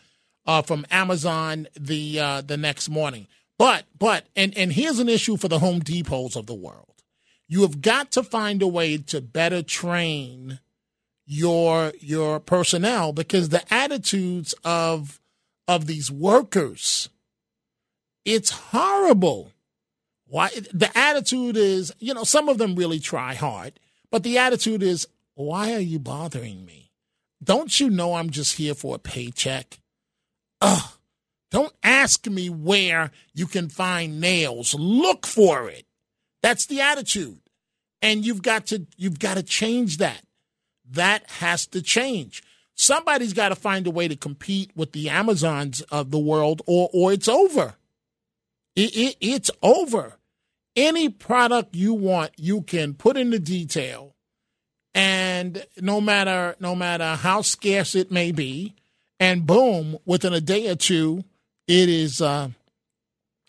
uh, 0.47 0.63
from 0.63 0.87
Amazon 0.91 1.67
the 1.79 2.21
uh, 2.21 2.41
the 2.43 2.57
next 2.57 2.89
morning. 2.89 3.27
But 3.59 3.85
but 3.99 4.27
and 4.37 4.57
and 4.57 4.73
here's 4.73 4.99
an 4.99 5.09
issue 5.09 5.37
for 5.37 5.49
the 5.49 5.59
Home 5.59 5.81
Depots 5.81 6.37
of 6.37 6.47
the 6.47 6.55
world. 6.55 7.00
You 7.51 7.63
have 7.63 7.81
got 7.83 8.13
to 8.13 8.23
find 8.23 8.63
a 8.63 8.69
way 8.69 8.97
to 8.97 9.21
better 9.21 9.61
train 9.61 10.61
your 11.27 11.93
your 11.99 12.39
personnel 12.39 13.13
because 13.13 13.49
the 13.49 13.75
attitudes 13.75 14.55
of 14.65 15.21
of 15.67 15.89
these 15.89 16.13
workers 16.13 17.09
it's 18.25 18.51
horrible. 18.51 19.51
Why 20.29 20.51
the 20.73 20.97
attitude 20.97 21.57
is 21.57 21.93
you 21.99 22.15
know 22.15 22.23
some 22.23 22.49
of 22.49 22.59
them 22.59 22.77
really 22.77 23.01
try 23.01 23.35
hard 23.35 23.81
but 24.13 24.23
the 24.23 24.39
attitude 24.39 24.85
is 24.85 25.09
why 25.35 25.75
are 25.75 25.81
you 25.81 25.99
bothering 25.99 26.65
me? 26.65 26.93
Don't 27.43 27.81
you 27.81 27.91
know 27.91 28.15
i'm 28.15 28.31
just 28.31 28.59
here 28.59 28.75
for 28.75 28.95
a 28.95 29.01
paycheck? 29.01 29.81
Ugh. 30.61 30.93
Don't 31.51 31.75
ask 31.83 32.29
me 32.29 32.49
where 32.49 33.11
you 33.35 33.49
can 33.49 33.69
find 33.69 34.21
nails. 34.21 34.73
Look 34.73 35.27
for 35.27 35.69
it 35.69 35.85
that's 36.43 36.67
the 36.67 36.81
attitude 36.81 37.39
and 38.03 38.25
you've 38.25 38.43
got 38.43 38.67
to 38.67 38.87
you've 38.97 39.19
got 39.19 39.37
to 39.37 39.43
change 39.43 39.99
that 39.99 40.23
that 40.91 41.29
has 41.31 41.67
to 41.69 41.83
change. 41.83 42.43
Somebody's 42.75 43.33
got 43.33 43.51
to 43.51 43.55
find 43.55 43.87
a 43.87 43.91
way 43.91 44.09
to 44.09 44.17
compete 44.17 44.71
with 44.75 44.93
the 44.93 45.09
Amazons 45.09 45.83
of 45.83 46.11
the 46.11 46.19
world, 46.19 46.63
or 46.67 46.91
or 46.93 47.13
it's 47.13 47.29
over. 47.29 47.75
It, 48.77 48.97
it, 48.97 49.17
it's 49.21 49.51
over. 49.63 50.17
Any 50.77 51.09
product 51.09 51.75
you 51.75 51.93
want, 51.95 52.33
you 52.37 52.63
can 52.63 52.95
put 52.95 53.17
in 53.17 53.31
the 53.31 53.39
detail, 53.39 54.15
and 54.95 55.65
no 55.81 56.01
matter 56.01 56.57
no 56.59 56.75
matter 56.75 57.17
how 57.17 57.43
scarce 57.43 57.95
it 57.95 58.11
may 58.11 58.33
be, 58.33 58.75
and 59.19 59.47
boom, 59.47 59.99
within 60.05 60.33
a 60.33 60.41
day 60.41 60.69
or 60.69 60.77
two, 60.77 61.25
it 61.67 61.89
is. 61.89 62.23
Uh, 62.23 62.51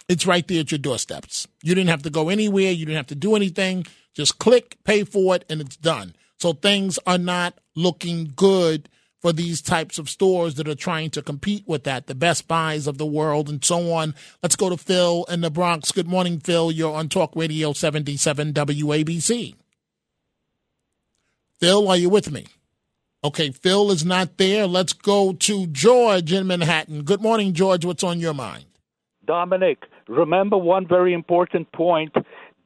it's 0.08 0.26
right 0.26 0.48
there 0.48 0.62
at 0.62 0.72
your 0.72 0.80
doorsteps. 0.80 1.48
You 1.64 1.76
didn't 1.76 1.90
have 1.90 2.04
to 2.04 2.10
go 2.10 2.30
anywhere. 2.30 2.72
You 2.72 2.86
didn't 2.86 2.98
have 2.98 3.08
to 3.08 3.16
do 3.16 3.36
anything. 3.36 3.86
Just 4.14 4.40
click, 4.40 4.78
pay 4.84 5.04
for 5.04 5.36
it, 5.36 5.46
and 5.50 5.62
it's 5.62 5.78
done. 5.78 6.16
So 6.40 6.54
things 6.54 7.00
are 7.06 7.18
not 7.18 7.60
looking 7.76 8.34
good 8.36 8.90
for 9.22 9.32
these 9.32 9.62
types 9.62 10.00
of 10.00 10.10
stores 10.10 10.56
that 10.56 10.68
are 10.68 10.76
trying 10.76 11.12
to 11.12 11.22
compete 11.22 11.64
with 11.68 11.84
that, 11.84 12.08
the 12.08 12.16
Best 12.16 12.48
Buys 12.48 12.88
of 12.88 12.98
the 12.98 13.06
world 13.06 13.48
and 13.48 13.64
so 13.64 13.94
on. 13.94 14.16
Let's 14.42 14.56
go 14.56 14.70
to 14.70 14.78
Phil 14.78 15.26
in 15.30 15.42
the 15.42 15.52
Bronx. 15.52 15.92
Good 15.92 16.08
morning, 16.08 16.40
Phil. 16.40 16.72
You're 16.72 16.96
on 16.96 17.08
Talk 17.08 17.36
Radio 17.36 17.72
77 17.74 18.54
WABC. 18.54 19.56
Phil, 21.60 21.88
are 21.88 21.98
you 21.98 22.10
with 22.10 22.32
me? 22.32 22.48
Okay, 23.24 23.52
Phil 23.52 23.92
is 23.92 24.04
not 24.04 24.38
there. 24.38 24.66
Let's 24.66 24.94
go 24.94 25.34
to 25.34 25.68
George 25.68 26.34
in 26.34 26.48
Manhattan. 26.48 27.04
Good 27.04 27.22
morning, 27.22 27.54
George. 27.54 27.86
What's 27.86 28.04
on 28.04 28.20
your 28.20 28.34
mind? 28.34 28.66
Dominic, 29.32 29.86
remember 30.10 30.58
one 30.58 30.86
very 30.86 31.14
important 31.14 31.72
point. 31.72 32.14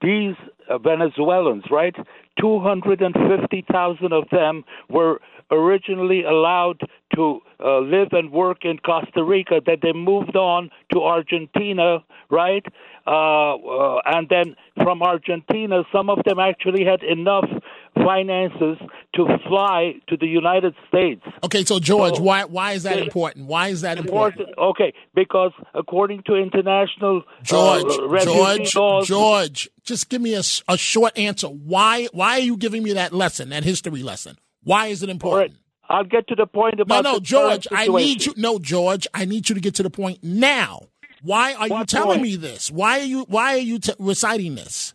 These 0.02 0.34
uh, 0.68 0.80
Venezuelans, 0.80 1.66
right? 1.70 1.96
250,000 2.40 4.12
of 4.12 4.24
them 4.32 4.64
were 4.90 5.22
originally 5.52 6.24
allowed 6.24 6.82
to 7.16 7.40
uh, 7.64 7.78
live 7.82 8.08
and 8.14 8.32
work 8.32 8.66
in 8.66 8.80
Costa 8.80 9.24
Rica, 9.24 9.62
that 9.68 9.80
they 9.84 9.94
moved 9.94 10.36
on 10.36 10.72
to 10.92 11.04
Argentina, 11.04 12.04
right? 12.32 12.66
Uh, 13.06 13.56
uh, 13.56 14.02
and 14.08 14.28
then 14.30 14.56
from 14.78 15.04
Argentina, 15.04 15.84
some 15.94 16.10
of 16.10 16.18
them 16.26 16.40
actually 16.40 16.84
had 16.84 17.04
enough 17.04 17.48
finances 17.96 18.78
to 19.16 19.26
fly 19.48 19.94
to 20.08 20.18
the 20.18 20.28
United 20.28 20.76
States. 20.88 21.22
Okay, 21.44 21.64
so 21.64 21.80
George, 21.80 22.18
so, 22.18 22.22
why 22.22 22.44
why 22.44 22.74
is 22.74 22.84
that 22.84 23.00
important? 23.00 23.48
Why 23.48 23.70
is 23.70 23.82
that 23.82 23.98
important? 23.98 24.42
important? 24.42 24.58
Okay, 24.58 24.94
because 25.14 25.52
according 25.74 26.24
to 26.24 26.36
international 26.36 27.24
George, 27.44 27.86
uh, 27.86 28.24
George, 28.24 28.76
laws, 28.76 29.08
George, 29.08 29.70
just 29.84 30.10
give 30.10 30.22
me 30.22 30.36
a, 30.36 30.44
a 30.68 30.78
short 30.78 31.18
answer. 31.18 31.48
Why 31.48 32.08
why 32.12 32.38
are 32.38 32.44
you 32.44 32.58
giving 32.58 32.84
me 32.84 32.94
that 32.94 33.14
lesson, 33.14 33.50
that 33.50 33.64
history 33.64 34.04
lesson? 34.04 34.38
Why 34.64 34.88
is 34.88 35.04
it 35.04 35.10
important? 35.10 35.58
I'll 35.88 36.04
get 36.04 36.28
to 36.30 36.36
the 36.36 36.48
point 36.48 36.80
about 36.80 37.04
no, 37.04 37.16
the 37.16 37.22
George, 37.22 37.68
I 37.72 37.88
need 37.88 38.26
you. 38.26 38.34
No, 38.38 38.58
George, 38.58 39.08
I 39.14 39.26
need 39.26 39.48
you 39.50 39.56
to 39.56 39.62
get 39.62 39.76
to 39.76 39.84
the 39.84 39.90
point 39.90 40.24
now. 40.24 40.88
Why 41.22 41.54
are 41.54 41.68
you 41.68 41.86
telling 41.86 42.20
point? 42.20 42.22
me 42.22 42.36
this? 42.36 42.72
Why 42.72 43.00
are 43.00 43.06
you 43.06 43.26
Why 43.30 43.56
are 43.56 43.60
you 43.60 43.80
t- 43.80 43.94
reciting 44.00 44.56
this? 44.56 44.94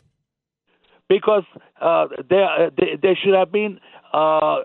Because 1.11 1.43
uh, 1.83 2.07
they, 2.31 2.43
uh, 2.43 2.71
they 2.79 2.97
they 3.03 3.19
should 3.21 3.35
have 3.35 3.51
been 3.53 3.81
uh, 4.15 4.61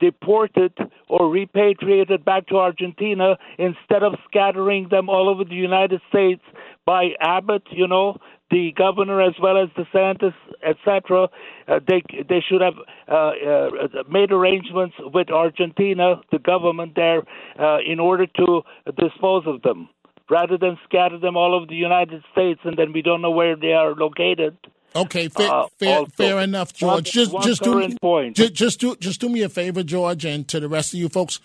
deported 0.00 0.72
or 1.08 1.30
repatriated 1.30 2.24
back 2.24 2.46
to 2.48 2.56
Argentina 2.56 3.36
instead 3.58 4.02
of 4.02 4.14
scattering 4.28 4.88
them 4.90 5.08
all 5.08 5.28
over 5.28 5.44
the 5.44 5.54
United 5.54 6.00
States 6.08 6.42
by 6.86 7.10
Abbott, 7.20 7.62
you 7.70 7.86
know, 7.86 8.16
the 8.50 8.72
governor 8.76 9.20
as 9.20 9.34
well 9.42 9.62
as 9.62 9.68
the 9.76 9.82
DeSantis, 9.82 10.34
etc. 10.66 11.28
Uh, 11.68 11.80
they 11.86 12.02
they 12.28 12.42
should 12.48 12.62
have 12.62 12.74
uh, 13.08 13.32
uh, 13.32 14.02
made 14.10 14.32
arrangements 14.32 14.94
with 15.12 15.30
Argentina, 15.30 16.20
the 16.32 16.38
government 16.38 16.92
there, 16.96 17.22
uh, 17.60 17.78
in 17.84 18.00
order 18.00 18.26
to 18.26 18.62
dispose 18.96 19.44
of 19.46 19.60
them. 19.62 19.88
Rather 20.30 20.58
than 20.58 20.76
scatter 20.84 21.18
them 21.18 21.36
all 21.36 21.54
over 21.54 21.66
the 21.66 21.76
United 21.76 22.22
States 22.32 22.60
and 22.64 22.76
then 22.76 22.92
we 22.92 23.02
don't 23.02 23.22
know 23.22 23.30
where 23.30 23.56
they 23.56 23.72
are 23.72 23.94
located. 23.94 24.56
Okay, 24.96 25.28
fair, 25.28 25.50
Uh, 25.50 25.66
fair, 25.78 25.98
also, 25.98 26.10
fair 26.16 26.40
enough, 26.40 26.72
George. 26.74 26.92
one- 26.92 27.04
just, 27.04 27.32
one 27.32 27.42
just 27.46 27.62
do, 27.62 27.96
point. 28.00 28.36
ju- 28.36 28.48
just 28.48 28.80
do, 28.80 28.96
just 29.00 29.20
do 29.20 29.28
me 29.28 29.42
a 29.42 29.48
favor, 29.48 29.82
George, 29.82 30.24
and 30.24 30.48
to 30.48 30.58
the 30.60 30.68
rest 30.68 30.94
of 30.94 31.00
you 31.00 31.08
folks. 31.08 31.38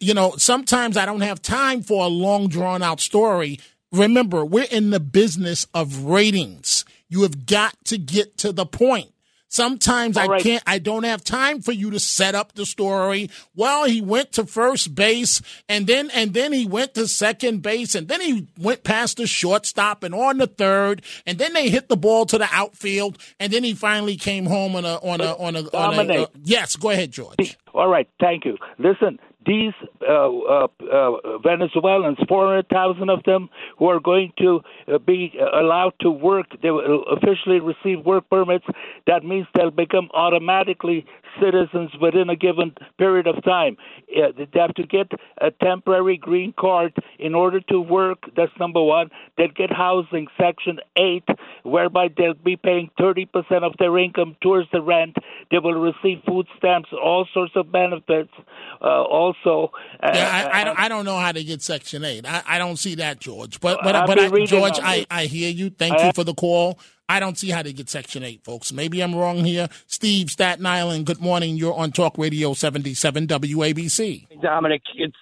You 0.00 0.14
know, 0.14 0.34
sometimes 0.38 0.96
I 0.96 1.04
don't 1.06 1.20
have 1.22 1.42
time 1.42 1.82
for 1.82 2.04
a 2.04 2.08
long, 2.08 2.48
drawn 2.48 2.82
out 2.82 3.00
story. 3.00 3.58
Remember, 3.92 4.44
we're 4.44 4.66
in 4.70 4.90
the 4.90 5.00
business 5.00 5.66
of 5.74 6.04
ratings. 6.04 6.84
You 7.08 7.22
have 7.22 7.46
got 7.46 7.74
to 7.86 7.98
get 7.98 8.36
to 8.38 8.52
the 8.52 8.66
point. 8.66 9.10
Sometimes 9.54 10.16
I 10.16 10.40
can't, 10.40 10.64
I 10.66 10.80
don't 10.80 11.04
have 11.04 11.22
time 11.22 11.62
for 11.62 11.70
you 11.70 11.92
to 11.92 12.00
set 12.00 12.34
up 12.34 12.54
the 12.54 12.66
story. 12.66 13.30
Well, 13.54 13.84
he 13.84 14.00
went 14.00 14.32
to 14.32 14.46
first 14.46 14.96
base 14.96 15.40
and 15.68 15.86
then, 15.86 16.10
and 16.10 16.34
then 16.34 16.52
he 16.52 16.66
went 16.66 16.94
to 16.94 17.06
second 17.06 17.62
base 17.62 17.94
and 17.94 18.08
then 18.08 18.20
he 18.20 18.48
went 18.58 18.82
past 18.82 19.18
the 19.18 19.28
shortstop 19.28 20.02
and 20.02 20.12
on 20.12 20.38
the 20.38 20.48
third 20.48 21.02
and 21.24 21.38
then 21.38 21.52
they 21.52 21.68
hit 21.68 21.88
the 21.88 21.96
ball 21.96 22.26
to 22.26 22.36
the 22.36 22.48
outfield 22.50 23.16
and 23.38 23.52
then 23.52 23.62
he 23.62 23.74
finally 23.74 24.16
came 24.16 24.44
home 24.44 24.74
on 24.74 24.84
a, 24.84 24.96
on 24.96 25.20
a, 25.20 25.36
on 25.36 25.54
a, 25.54 25.60
on 25.60 25.66
a, 25.66 25.70
Dominic. 25.70 26.18
uh, 26.18 26.26
yes, 26.42 26.74
go 26.74 26.90
ahead, 26.90 27.12
George. 27.12 27.56
All 27.74 27.86
right, 27.88 28.08
thank 28.18 28.44
you. 28.44 28.56
Listen, 28.78 29.20
these 29.46 29.72
uh, 30.08 30.28
uh, 30.28 30.66
uh, 30.92 31.38
Venezuelans, 31.38 32.18
400,000 32.28 33.10
of 33.10 33.22
them, 33.24 33.48
who 33.78 33.88
are 33.88 34.00
going 34.00 34.32
to 34.38 34.60
uh, 34.92 34.98
be 34.98 35.32
allowed 35.52 35.92
to 36.00 36.10
work, 36.10 36.46
they 36.62 36.70
will 36.70 37.04
officially 37.04 37.60
receive 37.60 38.04
work 38.04 38.28
permits. 38.30 38.64
That 39.06 39.24
means 39.24 39.46
they'll 39.54 39.70
become 39.70 40.08
automatically 40.14 41.06
citizens 41.42 41.90
within 42.00 42.28
a 42.30 42.36
given 42.36 42.74
period 42.98 43.26
of 43.26 43.42
time. 43.44 43.76
Uh, 44.14 44.28
they 44.36 44.60
have 44.60 44.74
to 44.74 44.86
get 44.86 45.10
a 45.40 45.50
temporary 45.50 46.16
green 46.16 46.54
card 46.58 46.94
in 47.18 47.34
order 47.34 47.60
to 47.60 47.80
work. 47.80 48.18
That's 48.36 48.52
number 48.58 48.82
one. 48.82 49.10
They'll 49.36 49.48
get 49.48 49.72
housing, 49.72 50.26
Section 50.40 50.78
8, 50.96 51.24
whereby 51.64 52.08
they'll 52.16 52.34
be 52.34 52.56
paying 52.56 52.90
30% 52.98 53.26
of 53.62 53.74
their 53.78 53.96
income 53.98 54.36
towards 54.42 54.68
the 54.72 54.80
rent. 54.82 55.16
They 55.50 55.58
will 55.58 55.74
receive 55.74 56.22
food 56.26 56.46
stamps, 56.58 56.90
all 56.92 57.26
sorts 57.32 57.52
of 57.56 57.70
benefits. 57.72 58.32
Uh, 58.80 59.02
also, 59.02 59.72
uh, 60.02 60.10
Yeah, 60.14 60.50
I, 60.52 60.60
I, 60.60 60.64
don't, 60.64 60.78
I 60.80 60.88
don't 60.88 61.04
know 61.04 61.18
how 61.18 61.32
to 61.32 61.42
get 61.42 61.62
Section 61.62 62.04
8. 62.04 62.26
I, 62.26 62.42
I 62.46 62.58
don't 62.58 62.76
see 62.76 62.94
that, 62.96 63.20
George. 63.20 63.60
But, 63.60 63.80
but, 63.82 64.06
but 64.06 64.18
I, 64.18 64.44
George, 64.44 64.78
I. 64.82 65.06
I 65.10 65.26
hear 65.26 65.50
you. 65.50 65.70
Thank 65.70 65.94
I- 65.94 66.06
you 66.06 66.12
for 66.12 66.24
the 66.24 66.34
call. 66.34 66.78
I 67.08 67.20
don't 67.20 67.36
see 67.36 67.50
how 67.50 67.62
they 67.62 67.72
get 67.72 67.90
Section 67.90 68.22
8, 68.24 68.44
folks. 68.44 68.72
Maybe 68.72 69.02
I'm 69.02 69.14
wrong 69.14 69.44
here. 69.44 69.68
Steve, 69.86 70.30
Staten 70.30 70.64
Island, 70.64 71.04
good 71.06 71.20
morning. 71.20 71.56
You're 71.56 71.74
on 71.74 71.92
Talk 71.92 72.16
Radio 72.16 72.54
77 72.54 73.26
WABC. 73.26 74.40
Dominic, 74.40 74.82
it's 74.96 75.16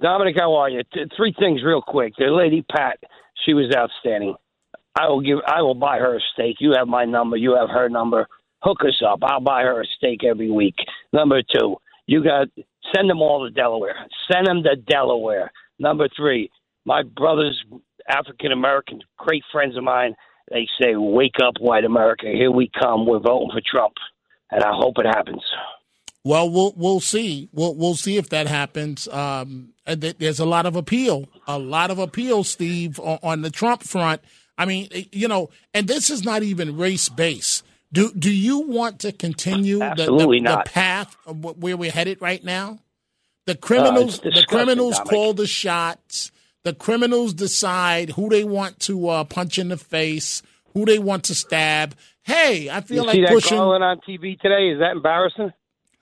Dominic. 0.00 0.36
How 0.38 0.54
are 0.54 0.70
you? 0.70 0.82
Th- 0.94 1.08
Three 1.16 1.34
things 1.38 1.62
real 1.64 1.82
quick. 1.82 2.12
The 2.16 2.26
lady 2.26 2.62
Pat, 2.70 2.98
she 3.44 3.54
was 3.54 3.74
outstanding. 3.76 4.36
I 4.98 5.08
will 5.08 5.20
give. 5.20 5.38
I 5.46 5.62
will 5.62 5.74
buy 5.74 5.98
her 5.98 6.16
a 6.16 6.20
steak. 6.32 6.56
You 6.60 6.74
have 6.78 6.86
my 6.86 7.04
number. 7.04 7.36
You 7.36 7.56
have 7.56 7.68
her 7.70 7.88
number. 7.88 8.26
Hook 8.62 8.78
us 8.86 9.02
up. 9.06 9.18
I'll 9.22 9.40
buy 9.40 9.62
her 9.62 9.82
a 9.82 9.86
steak 9.98 10.22
every 10.24 10.50
week. 10.50 10.76
Number 11.12 11.42
two, 11.42 11.76
you 12.06 12.22
got 12.22 12.48
send 12.94 13.10
them 13.10 13.20
all 13.20 13.44
to 13.44 13.50
Delaware. 13.50 14.06
Send 14.32 14.46
them 14.46 14.62
to 14.62 14.76
Delaware. 14.76 15.50
Number 15.78 16.08
three, 16.16 16.50
my 16.86 17.02
brothers, 17.02 17.62
African 18.08 18.52
American, 18.52 19.00
great 19.18 19.42
friends 19.52 19.76
of 19.76 19.82
mine. 19.84 20.14
They 20.50 20.68
say, 20.80 20.94
"Wake 20.96 21.36
up, 21.42 21.54
white 21.60 21.84
America! 21.84 22.26
Here 22.26 22.50
we 22.50 22.70
come. 22.80 23.06
We're 23.06 23.18
voting 23.18 23.50
for 23.52 23.60
Trump," 23.64 23.94
and 24.50 24.62
I 24.62 24.70
hope 24.72 24.94
it 24.98 25.06
happens. 25.06 25.42
Well, 26.24 26.50
we'll 26.50 26.72
we'll 26.76 27.00
see. 27.00 27.48
We'll 27.52 27.74
we'll 27.74 27.94
see 27.94 28.16
if 28.16 28.28
that 28.30 28.46
happens. 28.46 29.06
Um, 29.08 29.70
there's 29.86 30.40
a 30.40 30.44
lot 30.46 30.66
of 30.66 30.74
appeal, 30.76 31.28
a 31.46 31.58
lot 31.58 31.90
of 31.90 31.98
appeal, 31.98 32.42
Steve, 32.44 32.98
on, 33.00 33.18
on 33.22 33.42
the 33.42 33.50
Trump 33.50 33.82
front. 33.82 34.20
I 34.58 34.64
mean, 34.64 34.88
eh, 34.92 35.04
you 35.12 35.28
know, 35.28 35.50
and 35.74 35.86
this 35.86 36.10
is 36.10 36.24
not 36.24 36.42
even 36.42 36.76
race 36.76 37.08
based. 37.08 37.64
Do 37.92 38.12
do 38.12 38.32
you 38.32 38.60
want 38.60 39.00
to 39.00 39.12
continue 39.12 39.78
the, 39.78 39.84
Absolutely 39.84 40.38
the, 40.38 40.44
not. 40.44 40.64
the 40.64 40.70
path 40.70 41.16
of 41.26 41.44
where 41.60 41.76
we're 41.76 41.90
headed 41.92 42.20
right 42.20 42.42
now? 42.42 42.80
The 43.46 43.54
criminals, 43.54 44.18
the 44.18 44.28
Uh, 44.28 44.30
disgusting, 44.32 44.56
criminals 44.56 44.96
Dominic. 44.96 45.10
call 45.10 45.34
the 45.34 45.46
shots. 45.46 46.32
The 46.66 46.74
criminals 46.74 47.32
decide 47.32 48.10
who 48.10 48.28
they 48.28 48.42
want 48.42 48.80
to 48.80 49.08
uh, 49.08 49.22
punch 49.22 49.56
in 49.56 49.68
the 49.68 49.76
face, 49.76 50.42
who 50.74 50.84
they 50.84 50.98
want 50.98 51.22
to 51.26 51.34
stab. 51.36 51.94
Hey, 52.24 52.68
I 52.68 52.80
feel 52.80 53.02
You 53.02 53.06
like 53.06 53.14
see 53.14 53.20
that 53.20 53.30
pushing. 53.30 53.56
Garland 53.56 53.84
on 53.84 53.98
TV 54.00 54.36
today? 54.40 54.70
Is 54.70 54.80
that 54.80 54.90
embarrassing? 54.96 55.52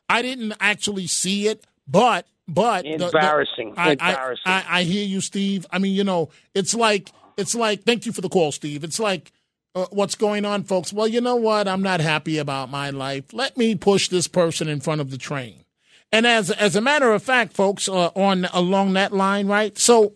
I 0.08 0.22
didn't 0.22 0.54
actually 0.60 1.06
see 1.06 1.48
it, 1.48 1.66
but 1.86 2.26
but 2.48 2.84
the- 2.84 2.96
the- 2.96 3.04
Embarrassing. 3.08 3.74
I, 3.76 3.88
I- 3.90 3.92
Embarrassing. 3.92 4.42
I, 4.46 4.64
I 4.70 4.82
hear 4.84 5.04
you, 5.04 5.20
Steve. 5.20 5.66
I 5.70 5.78
mean, 5.78 5.92
you 5.94 6.02
know, 6.02 6.30
it's 6.54 6.72
like 6.74 7.10
it's 7.36 7.54
like. 7.54 7.82
Thank 7.82 8.06
you 8.06 8.12
for 8.12 8.22
the 8.22 8.30
call, 8.30 8.50
Steve. 8.50 8.84
It's 8.84 8.98
like. 8.98 9.32
Uh, 9.74 9.84
what's 9.90 10.14
going 10.14 10.46
on, 10.46 10.62
folks? 10.62 10.94
Well, 10.94 11.08
you 11.08 11.20
know 11.20 11.36
what? 11.36 11.68
I'm 11.68 11.82
not 11.82 12.00
happy 12.00 12.38
about 12.38 12.70
my 12.70 12.88
life. 12.88 13.34
Let 13.34 13.58
me 13.58 13.74
push 13.74 14.08
this 14.08 14.28
person 14.28 14.66
in 14.68 14.80
front 14.80 15.02
of 15.02 15.10
the 15.10 15.18
train. 15.18 15.66
And 16.10 16.26
as 16.26 16.50
as 16.50 16.74
a 16.74 16.80
matter 16.80 17.12
of 17.12 17.22
fact, 17.22 17.52
folks, 17.52 17.86
uh, 17.86 18.06
on 18.16 18.46
along 18.54 18.94
that 18.94 19.12
line, 19.12 19.46
right? 19.46 19.76
So, 19.76 20.14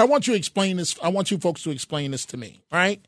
I 0.00 0.04
want 0.04 0.26
you 0.26 0.32
to 0.32 0.38
explain 0.38 0.78
this. 0.78 0.98
I 1.02 1.10
want 1.10 1.30
you 1.30 1.36
folks 1.36 1.62
to 1.64 1.70
explain 1.70 2.12
this 2.12 2.24
to 2.26 2.38
me, 2.38 2.62
right? 2.72 3.04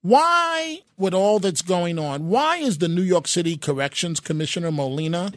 Why, 0.00 0.78
with 0.96 1.12
all 1.12 1.40
that's 1.40 1.60
going 1.60 1.98
on, 1.98 2.28
why 2.28 2.58
is 2.58 2.78
the 2.78 2.86
New 2.86 3.02
York 3.02 3.26
City 3.26 3.56
Corrections 3.56 4.20
Commissioner 4.20 4.70
Molina 4.70 5.32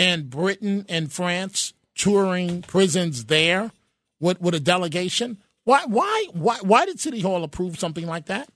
and 0.00 0.28
Britain 0.28 0.84
and 0.88 1.12
France 1.12 1.74
touring 1.94 2.62
prisons 2.62 3.26
there 3.26 3.70
with, 4.18 4.40
with 4.40 4.56
a 4.56 4.60
delegation? 4.60 5.38
Why, 5.62 5.84
why, 5.86 6.26
why, 6.32 6.58
why 6.60 6.86
did 6.86 6.98
City 6.98 7.20
Hall 7.20 7.44
approve 7.44 7.78
something 7.78 8.08
like 8.08 8.26
that? 8.26 8.48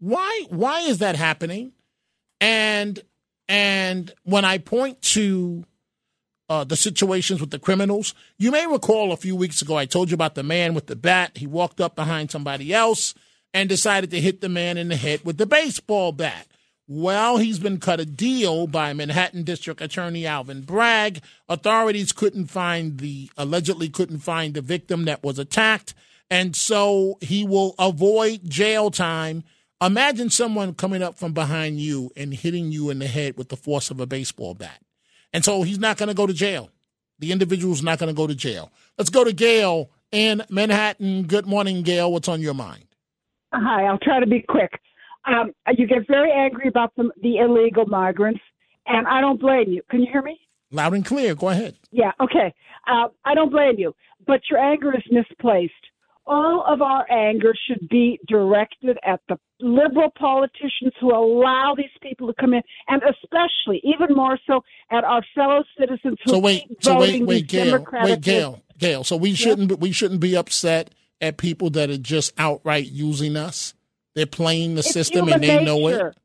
Why, 0.00 0.44
why 0.50 0.80
is 0.80 0.98
that 0.98 1.16
happening? 1.16 1.72
And 2.38 3.00
and 3.48 4.12
when 4.24 4.44
I 4.44 4.58
point 4.58 5.00
to 5.02 5.64
uh, 6.48 6.64
the 6.64 6.76
situations 6.76 7.40
with 7.40 7.50
the 7.50 7.58
criminals. 7.58 8.14
You 8.38 8.50
may 8.50 8.66
recall 8.66 9.12
a 9.12 9.16
few 9.16 9.36
weeks 9.36 9.62
ago 9.62 9.76
I 9.76 9.86
told 9.86 10.10
you 10.10 10.14
about 10.14 10.34
the 10.34 10.42
man 10.42 10.74
with 10.74 10.86
the 10.86 10.96
bat. 10.96 11.32
He 11.36 11.46
walked 11.46 11.80
up 11.80 11.96
behind 11.96 12.30
somebody 12.30 12.72
else 12.72 13.14
and 13.52 13.68
decided 13.68 14.10
to 14.10 14.20
hit 14.20 14.40
the 14.40 14.48
man 14.48 14.76
in 14.76 14.88
the 14.88 14.96
head 14.96 15.20
with 15.24 15.38
the 15.38 15.46
baseball 15.46 16.12
bat. 16.12 16.46
Well, 16.86 17.38
he's 17.38 17.58
been 17.58 17.80
cut 17.80 18.00
a 18.00 18.04
deal 18.04 18.66
by 18.66 18.92
Manhattan 18.92 19.42
District 19.42 19.80
Attorney 19.80 20.26
Alvin 20.26 20.62
Bragg. 20.62 21.22
Authorities 21.48 22.12
couldn't 22.12 22.48
find 22.48 22.98
the 22.98 23.30
allegedly 23.38 23.88
couldn't 23.88 24.18
find 24.18 24.52
the 24.52 24.60
victim 24.60 25.06
that 25.06 25.22
was 25.22 25.38
attacked, 25.38 25.94
and 26.30 26.54
so 26.54 27.16
he 27.22 27.42
will 27.42 27.74
avoid 27.78 28.50
jail 28.50 28.90
time. 28.90 29.44
Imagine 29.80 30.28
someone 30.28 30.74
coming 30.74 31.02
up 31.02 31.18
from 31.18 31.32
behind 31.32 31.80
you 31.80 32.10
and 32.16 32.34
hitting 32.34 32.70
you 32.70 32.90
in 32.90 32.98
the 32.98 33.06
head 33.06 33.38
with 33.38 33.48
the 33.48 33.56
force 33.56 33.90
of 33.90 33.98
a 33.98 34.06
baseball 34.06 34.52
bat. 34.52 34.83
And 35.34 35.44
so 35.44 35.64
he's 35.64 35.80
not 35.80 35.98
going 35.98 36.08
to 36.08 36.14
go 36.14 36.26
to 36.26 36.32
jail. 36.32 36.70
The 37.18 37.32
individual's 37.32 37.82
not 37.82 37.98
going 37.98 38.08
to 38.08 38.14
go 38.14 38.28
to 38.28 38.34
jail. 38.34 38.70
Let's 38.96 39.10
go 39.10 39.24
to 39.24 39.32
Gail 39.32 39.90
in 40.12 40.44
Manhattan. 40.48 41.24
Good 41.24 41.44
morning, 41.44 41.82
Gail. 41.82 42.12
What's 42.12 42.28
on 42.28 42.40
your 42.40 42.54
mind? 42.54 42.84
Hi, 43.52 43.84
I'll 43.84 43.98
try 43.98 44.20
to 44.20 44.26
be 44.26 44.44
quick. 44.48 44.70
Um, 45.26 45.52
you 45.76 45.86
get 45.86 46.06
very 46.06 46.30
angry 46.30 46.68
about 46.68 46.92
the, 46.96 47.10
the 47.20 47.38
illegal 47.38 47.86
migrants, 47.86 48.40
and 48.86 49.06
I 49.08 49.20
don't 49.20 49.40
blame 49.40 49.70
you. 49.70 49.82
Can 49.90 50.00
you 50.00 50.08
hear 50.10 50.22
me? 50.22 50.38
Loud 50.70 50.94
and 50.94 51.04
clear. 51.04 51.34
Go 51.34 51.48
ahead. 51.48 51.76
Yeah, 51.90 52.12
okay. 52.20 52.54
Uh, 52.86 53.08
I 53.24 53.34
don't 53.34 53.50
blame 53.50 53.74
you, 53.78 53.94
but 54.26 54.40
your 54.50 54.60
anger 54.60 54.94
is 54.94 55.02
misplaced. 55.10 55.72
All 56.26 56.64
of 56.66 56.80
our 56.80 57.04
anger 57.10 57.52
should 57.66 57.86
be 57.88 58.18
directed 58.26 58.98
at 59.04 59.20
the 59.28 59.36
liberal 59.60 60.10
politicians 60.18 60.92
who 61.00 61.10
allow 61.14 61.74
these 61.76 61.86
people 62.00 62.26
to 62.28 62.34
come 62.40 62.54
in, 62.54 62.62
and 62.88 63.02
especially, 63.02 63.80
even 63.84 64.16
more 64.16 64.38
so, 64.46 64.62
at 64.90 65.04
our 65.04 65.22
fellow 65.34 65.62
citizens 65.78 66.16
who 66.24 66.30
So 66.32 66.38
wait, 66.38 66.66
keep 66.66 66.82
so 66.82 66.98
wait, 66.98 67.06
voting 67.08 67.26
wait, 67.26 67.34
these 67.42 67.50
Gail, 67.50 67.64
Democratic 67.72 68.10
wait, 68.10 68.20
Gail, 68.22 68.62
Gail. 68.78 69.04
So 69.04 69.16
we 69.16 69.34
shouldn't 69.34 69.68
be, 69.68 69.74
we 69.74 69.92
shouldn't 69.92 70.20
be 70.20 70.34
upset 70.34 70.90
at 71.20 71.36
people 71.36 71.68
that 71.70 71.90
are 71.90 71.98
just 71.98 72.32
outright 72.38 72.90
using 72.90 73.36
us. 73.36 73.74
They're 74.14 74.26
playing 74.26 74.74
the 74.76 74.80
It's 74.80 74.92
system 74.92 75.28
and 75.28 75.42
they 75.42 75.62
know 75.62 75.88
it. 75.88 76.16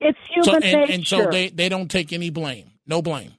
It's 0.00 0.18
human 0.32 0.44
So 0.44 0.54
and, 0.54 0.62
nature. 0.64 0.92
and 0.92 1.06
so 1.06 1.26
they 1.30 1.48
they 1.48 1.68
don't 1.68 1.90
take 1.90 2.12
any 2.12 2.30
blame. 2.30 2.70
No 2.86 3.02
blame. 3.02 3.32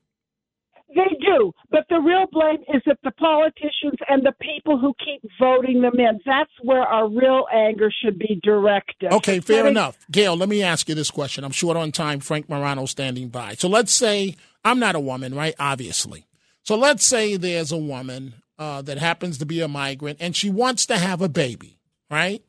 Do. 1.37 1.51
But 1.69 1.85
the 1.89 1.99
real 1.99 2.25
blame 2.31 2.61
is 2.73 2.81
that 2.85 2.97
the 3.03 3.11
politicians 3.11 3.99
and 4.07 4.23
the 4.23 4.33
people 4.41 4.77
who 4.77 4.93
keep 5.03 5.21
voting 5.39 5.81
them 5.81 5.99
in. 5.99 6.19
That's 6.25 6.51
where 6.63 6.81
our 6.81 7.09
real 7.09 7.45
anger 7.53 7.91
should 8.03 8.17
be 8.17 8.39
directed. 8.43 9.13
Okay, 9.13 9.39
fair 9.39 9.67
enough. 9.67 9.97
Gail, 10.11 10.35
let 10.35 10.49
me 10.49 10.63
ask 10.63 10.89
you 10.89 10.95
this 10.95 11.11
question. 11.11 11.43
I'm 11.43 11.51
short 11.51 11.77
on 11.77 11.91
time. 11.91 12.19
Frank 12.19 12.49
Morano 12.49 12.85
standing 12.85 13.29
by. 13.29 13.55
So 13.55 13.67
let's 13.67 13.91
say 13.91 14.35
I'm 14.63 14.79
not 14.79 14.95
a 14.95 14.99
woman, 14.99 15.33
right? 15.35 15.55
Obviously. 15.59 16.25
So 16.63 16.75
let's 16.75 17.05
say 17.05 17.35
there's 17.37 17.71
a 17.71 17.77
woman 17.77 18.35
uh, 18.57 18.81
that 18.83 18.97
happens 18.97 19.37
to 19.39 19.45
be 19.45 19.61
a 19.61 19.67
migrant 19.67 20.17
and 20.21 20.35
she 20.35 20.49
wants 20.49 20.85
to 20.87 20.97
have 20.97 21.21
a 21.21 21.29
baby, 21.29 21.79
right? 22.11 22.43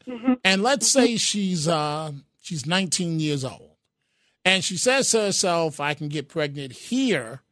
And 0.44 0.62
let's 0.62 0.88
say 0.88 1.16
she's 1.16 1.68
uh, 1.68 2.12
she's 2.40 2.66
19 2.66 3.20
years 3.20 3.44
old, 3.44 3.76
and 4.44 4.64
she 4.64 4.76
says 4.76 5.10
to 5.10 5.20
herself, 5.20 5.80
"I 5.80 5.94
can 5.94 6.08
get 6.08 6.28
pregnant 6.28 6.72
here." 6.72 7.42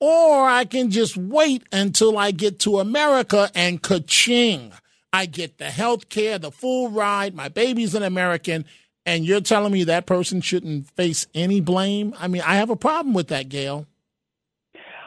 Or 0.00 0.48
I 0.48 0.64
can 0.64 0.90
just 0.90 1.16
wait 1.16 1.62
until 1.72 2.16
I 2.16 2.30
get 2.30 2.58
to 2.60 2.78
America 2.78 3.50
and 3.54 3.82
ka-ching. 3.82 4.72
I 5.12 5.26
get 5.26 5.58
the 5.58 5.66
health 5.70 6.08
care, 6.08 6.38
the 6.38 6.50
full 6.50 6.90
ride, 6.90 7.34
my 7.34 7.48
baby's 7.48 7.94
an 7.94 8.02
American, 8.02 8.64
and 9.04 9.24
you're 9.24 9.40
telling 9.40 9.72
me 9.72 9.84
that 9.84 10.06
person 10.06 10.40
shouldn't 10.40 10.88
face 10.90 11.26
any 11.34 11.60
blame? 11.60 12.14
I 12.18 12.28
mean, 12.28 12.42
I 12.42 12.54
have 12.54 12.70
a 12.70 12.76
problem 12.76 13.12
with 13.12 13.28
that, 13.28 13.48
Gail. 13.48 13.86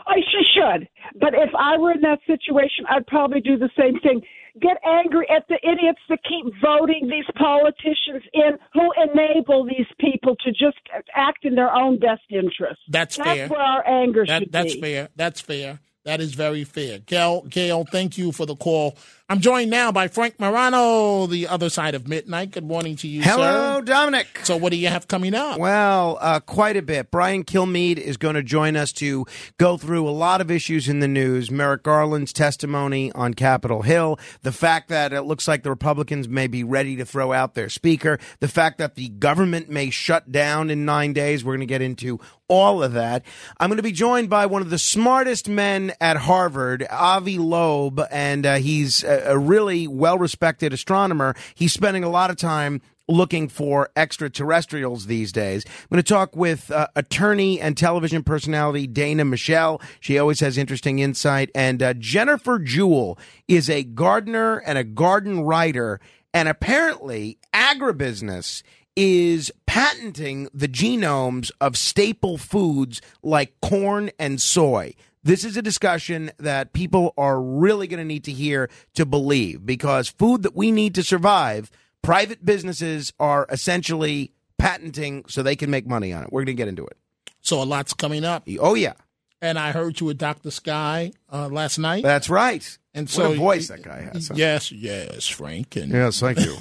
I 0.06 0.18
should. 0.54 0.88
But 1.20 1.34
if 1.34 1.50
I 1.58 1.78
were 1.78 1.92
in 1.92 2.02
that 2.02 2.20
situation, 2.28 2.86
I'd 2.90 3.08
probably 3.08 3.40
do 3.40 3.58
the 3.58 3.70
same 3.80 4.00
thing. 4.00 4.22
Get 4.62 4.78
angry 4.86 5.26
at 5.36 5.48
the 5.48 5.58
idiots 5.64 6.00
that 6.10 6.20
keep 6.24 6.46
voting 6.62 7.10
these 7.10 7.26
politicians 7.36 8.24
in 8.34 8.52
who 8.74 8.92
enable 9.04 9.66
these 9.66 9.88
people 10.00 10.36
to 10.46 10.52
just 10.52 10.78
act 11.16 11.44
in 11.44 11.56
their 11.56 11.74
own 11.74 11.98
best 11.98 12.22
interest. 12.30 12.80
That's 12.88 13.18
That's 13.18 13.30
fair. 13.30 13.48
where 13.50 13.60
our 13.60 13.88
anger 13.88 14.26
That, 14.28 14.44
should 14.44 14.52
that's 14.52 14.76
be. 14.76 14.82
fair. 14.82 15.10
That's 15.16 15.42
fair. 15.42 15.80
That 16.06 16.20
is 16.20 16.34
very 16.36 16.66
fair. 16.66 17.00
Gail, 17.00 17.42
Gail, 17.50 17.86
thank 17.90 18.18
you 18.18 18.32
for 18.32 18.46
the 18.46 18.56
call. 18.58 18.96
I'm 19.30 19.40
joined 19.40 19.70
now 19.72 19.90
by 19.94 20.10
Frank 20.10 20.38
Morano, 20.38 21.28
the 21.28 21.48
other 21.48 21.70
side 21.70 21.96
of 21.96 22.10
midnight. 22.10 22.52
Good 22.52 22.66
morning 22.66 22.98
to 22.98 23.08
you, 23.08 23.22
Hello, 23.22 23.78
sir. 23.78 23.82
Dominic. 23.84 24.42
So, 24.44 24.58
what 24.58 24.72
do 24.72 24.78
you 24.78 24.90
have 24.90 25.08
coming 25.08 25.34
up? 25.34 25.58
Well, 25.60 26.18
uh, 26.20 26.42
quite 26.42 26.76
a 26.76 26.82
bit. 26.82 27.10
Brian 27.10 27.46
Kilmeade 27.46 27.98
is 28.00 28.18
going 28.18 28.36
to 28.36 28.44
join 28.44 28.76
us 28.76 28.92
to 28.94 29.26
go 29.58 29.78
through 29.78 30.10
a 30.10 30.12
lot 30.12 30.42
of 30.42 30.52
issues 30.52 30.90
in 30.90 31.00
the 31.00 31.08
news. 31.08 31.50
Merrick 31.50 31.84
Garland's 31.84 32.34
testimony 32.34 33.14
on 33.14 33.34
Capitol 33.34 33.84
Hill, 33.84 34.20
the 34.42 34.52
fact 34.52 34.90
that 34.90 35.14
it 35.14 35.22
looks 35.22 35.48
like 35.48 35.64
the 35.64 35.70
Republicans 35.70 36.28
may 36.28 36.48
be 36.48 36.66
ready 36.66 36.98
to 36.98 37.06
throw 37.06 37.32
out 37.32 37.54
their 37.54 37.70
speaker, 37.70 38.20
the 38.42 38.50
fact 38.50 38.78
that 38.80 38.96
the 38.96 39.08
government 39.08 39.70
may 39.70 39.90
shut 39.90 40.34
down 40.34 40.70
in 40.70 40.84
nine 40.84 41.14
days. 41.14 41.46
We're 41.46 41.54
going 41.54 41.62
to 41.62 41.66
get 41.66 41.82
into 41.82 42.20
all 42.50 42.84
of 42.84 42.94
that. 42.94 43.26
I'm 43.58 43.70
going 43.70 43.78
to 43.78 43.84
be 43.84 43.94
joined 43.94 44.30
by 44.30 44.46
one 44.46 44.62
of 44.62 44.70
the 44.70 44.78
smartest 44.78 45.48
men 45.48 45.94
at 46.02 46.18
Harvard, 46.18 46.86
Avi 46.90 47.38
Loeb, 47.40 48.02
and 48.12 48.46
uh, 48.46 48.56
he's 48.56 49.04
a, 49.24 49.38
really 49.38 49.88
well 49.88 50.18
respected 50.18 50.74
astronomer. 50.74 51.36
He's 51.56 51.74
spending 51.74 52.04
a 52.04 52.10
lot 52.10 52.30
of 52.30 52.38
time 52.38 52.82
looking 53.08 53.50
for 53.50 53.90
extraterrestrials 53.96 55.08
these 55.08 55.32
days. 55.32 55.66
I'm 55.66 55.88
going 55.92 56.04
to 56.04 56.14
talk 56.14 56.36
with 56.36 56.72
uh, 56.72 56.88
attorney 56.96 57.60
and 57.60 57.78
television 57.78 58.24
personality 58.24 58.88
Dana 58.88 59.26
Michelle. 59.26 59.82
She 60.00 60.18
always 60.18 60.40
has 60.40 60.58
interesting 60.58 61.00
insight. 61.00 61.50
And 61.54 61.84
uh, 61.84 61.94
Jennifer 61.96 62.60
Jewell 62.60 63.18
is 63.48 63.70
a 63.70 63.84
gardener 63.84 64.58
and 64.58 64.78
a 64.78 64.84
garden 64.84 65.42
writer. 65.42 66.00
And 66.34 66.48
apparently, 66.48 67.38
agribusiness 67.54 68.64
is 68.96 69.52
patenting 69.66 70.50
the 70.54 70.68
genomes 70.68 71.52
of 71.60 71.78
staple 71.78 72.38
foods 72.38 73.02
like 73.22 73.60
corn 73.62 74.12
and 74.20 74.42
soy. 74.42 74.94
This 75.24 75.46
is 75.46 75.56
a 75.56 75.62
discussion 75.62 76.32
that 76.38 76.74
people 76.74 77.14
are 77.18 77.42
really 77.42 77.88
going 77.88 78.00
to 78.00 78.06
need 78.06 78.26
to 78.26 78.32
hear 78.32 78.70
to 78.96 79.06
believe 79.06 79.66
because 79.66 80.10
food 80.10 80.44
that 80.44 80.54
we 80.56 80.72
need 80.72 80.94
to 80.96 81.04
survive, 81.04 81.72
private 82.02 82.46
businesses 82.46 83.14
are 83.20 83.46
essentially 83.50 84.34
patenting 84.58 85.24
so 85.28 85.42
they 85.42 85.56
can 85.56 85.70
make 85.70 85.88
money 85.88 86.12
on 86.12 86.24
it. 86.24 86.32
We're 86.32 86.42
going 86.42 86.58
to 86.58 86.62
get 86.62 86.68
into 86.68 86.86
it. 86.86 86.98
So, 87.42 87.62
a 87.62 87.64
lot's 87.64 87.94
coming 87.94 88.24
up. 88.26 88.48
Oh, 88.60 88.74
yeah. 88.74 88.94
And 89.42 89.60
I 89.60 89.72
heard 89.72 90.00
you 90.00 90.08
with 90.08 90.18
Dr. 90.18 90.52
Sky 90.52 91.12
uh, 91.32 91.48
last 91.50 91.78
night. 91.78 92.04
That's 92.04 92.30
right. 92.30 92.78
And 92.94 93.08
What 93.08 93.12
so 93.12 93.32
a 93.34 93.36
voice 93.36 93.68
that 93.70 93.82
guy 93.82 94.10
has, 94.14 94.30
huh? 94.30 94.36
Yes, 94.38 94.72
yes, 94.72 95.28
Frank. 95.28 95.76
And 95.76 95.92
Yes, 95.92 96.20
thank 96.20 96.40
you. 96.40 96.56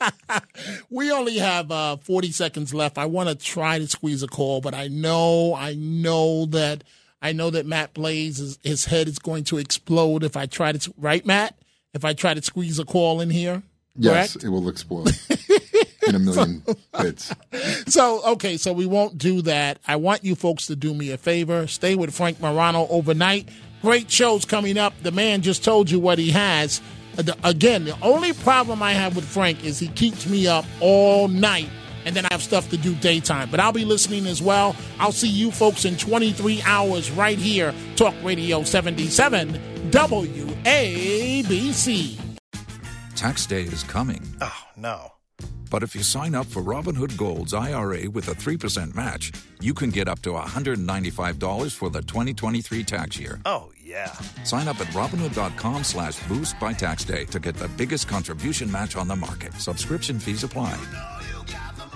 we 0.90 1.12
only 1.12 1.38
have 1.38 1.70
uh, 1.70 1.96
40 1.98 2.32
seconds 2.32 2.72
left. 2.74 2.98
I 2.98 3.06
want 3.06 3.28
to 3.28 3.34
try 3.34 3.78
to 3.78 3.86
squeeze 3.86 4.22
a 4.22 4.28
call, 4.28 4.60
but 4.60 4.74
I 4.74 4.88
know, 4.88 5.54
I 5.54 5.74
know 5.74 6.46
that, 6.46 6.82
I 7.22 7.32
know 7.32 7.50
that 7.50 7.66
Matt 7.66 7.92
Blaze, 7.94 8.40
is, 8.40 8.58
his 8.62 8.84
head 8.86 9.06
is 9.08 9.18
going 9.18 9.44
to 9.44 9.58
explode 9.58 10.24
if 10.24 10.36
I 10.36 10.46
try 10.46 10.72
to, 10.72 10.94
right, 10.98 11.24
Matt? 11.26 11.54
If 11.92 12.04
I 12.04 12.12
try 12.14 12.34
to 12.34 12.42
squeeze 12.42 12.78
a 12.78 12.84
call 12.84 13.20
in 13.20 13.30
here, 13.30 13.62
Yes, 13.96 14.32
correct? 14.34 14.44
it 14.44 14.48
will 14.48 14.68
explode 14.68 15.10
in 16.06 16.14
a 16.14 16.18
million 16.18 16.62
bits. 17.00 17.34
So, 17.88 18.22
okay, 18.32 18.56
so 18.56 18.72
we 18.72 18.86
won't 18.86 19.18
do 19.18 19.42
that. 19.42 19.78
I 19.86 19.96
want 19.96 20.24
you 20.24 20.34
folks 20.36 20.66
to 20.68 20.76
do 20.76 20.94
me 20.94 21.10
a 21.10 21.18
favor. 21.18 21.66
Stay 21.66 21.96
with 21.96 22.14
Frank 22.14 22.40
Morano 22.40 22.86
overnight. 22.88 23.48
Great 23.82 24.10
shows 24.10 24.44
coming 24.44 24.78
up. 24.78 24.94
The 25.02 25.10
man 25.10 25.42
just 25.42 25.64
told 25.64 25.90
you 25.90 25.98
what 25.98 26.18
he 26.18 26.30
has. 26.30 26.80
Again, 27.42 27.84
the 27.84 27.96
only 28.00 28.32
problem 28.32 28.82
I 28.82 28.92
have 28.92 29.16
with 29.16 29.24
Frank 29.26 29.64
is 29.64 29.78
he 29.78 29.88
keeps 29.88 30.26
me 30.26 30.46
up 30.46 30.64
all 30.80 31.26
night, 31.28 31.68
and 32.04 32.14
then 32.14 32.24
I 32.26 32.28
have 32.32 32.42
stuff 32.42 32.68
to 32.70 32.76
do 32.76 32.94
daytime. 32.96 33.50
But 33.50 33.60
I'll 33.60 33.72
be 33.72 33.84
listening 33.84 34.26
as 34.26 34.42
well. 34.42 34.76
I'll 34.98 35.12
see 35.12 35.28
you 35.28 35.50
folks 35.50 35.84
in 35.84 35.96
23 35.96 36.62
hours 36.64 37.10
right 37.10 37.38
here, 37.38 37.74
Talk 37.96 38.14
Radio 38.22 38.62
77 38.62 39.60
WABC. 39.90 40.60
Tax 43.14 43.46
day 43.46 43.62
is 43.62 43.82
coming. 43.82 44.22
Oh, 44.40 44.64
no. 44.76 45.12
But 45.70 45.82
if 45.84 45.94
you 45.94 46.02
sign 46.02 46.34
up 46.34 46.46
for 46.46 46.62
Robinhood 46.62 47.16
Gold's 47.16 47.54
IRA 47.54 48.10
with 48.10 48.28
a 48.28 48.32
3% 48.32 48.94
match, 48.94 49.30
you 49.60 49.72
can 49.72 49.90
get 49.90 50.08
up 50.08 50.20
to 50.22 50.30
$195 50.30 51.72
for 51.72 51.90
the 51.90 52.02
2023 52.02 52.82
tax 52.82 53.18
year. 53.18 53.40
Oh, 53.44 53.70
yeah. 53.80 54.12
Sign 54.42 54.66
up 54.66 54.80
at 54.80 54.88
Robinhood.com 54.88 55.84
slash 55.84 56.18
boost 56.26 56.58
by 56.58 56.72
tax 56.72 57.04
day 57.04 57.24
to 57.26 57.38
get 57.38 57.54
the 57.54 57.68
biggest 57.68 58.08
contribution 58.08 58.70
match 58.70 58.96
on 58.96 59.06
the 59.06 59.16
market. 59.16 59.54
Subscription 59.54 60.18
fees 60.18 60.42
apply. 60.42 60.76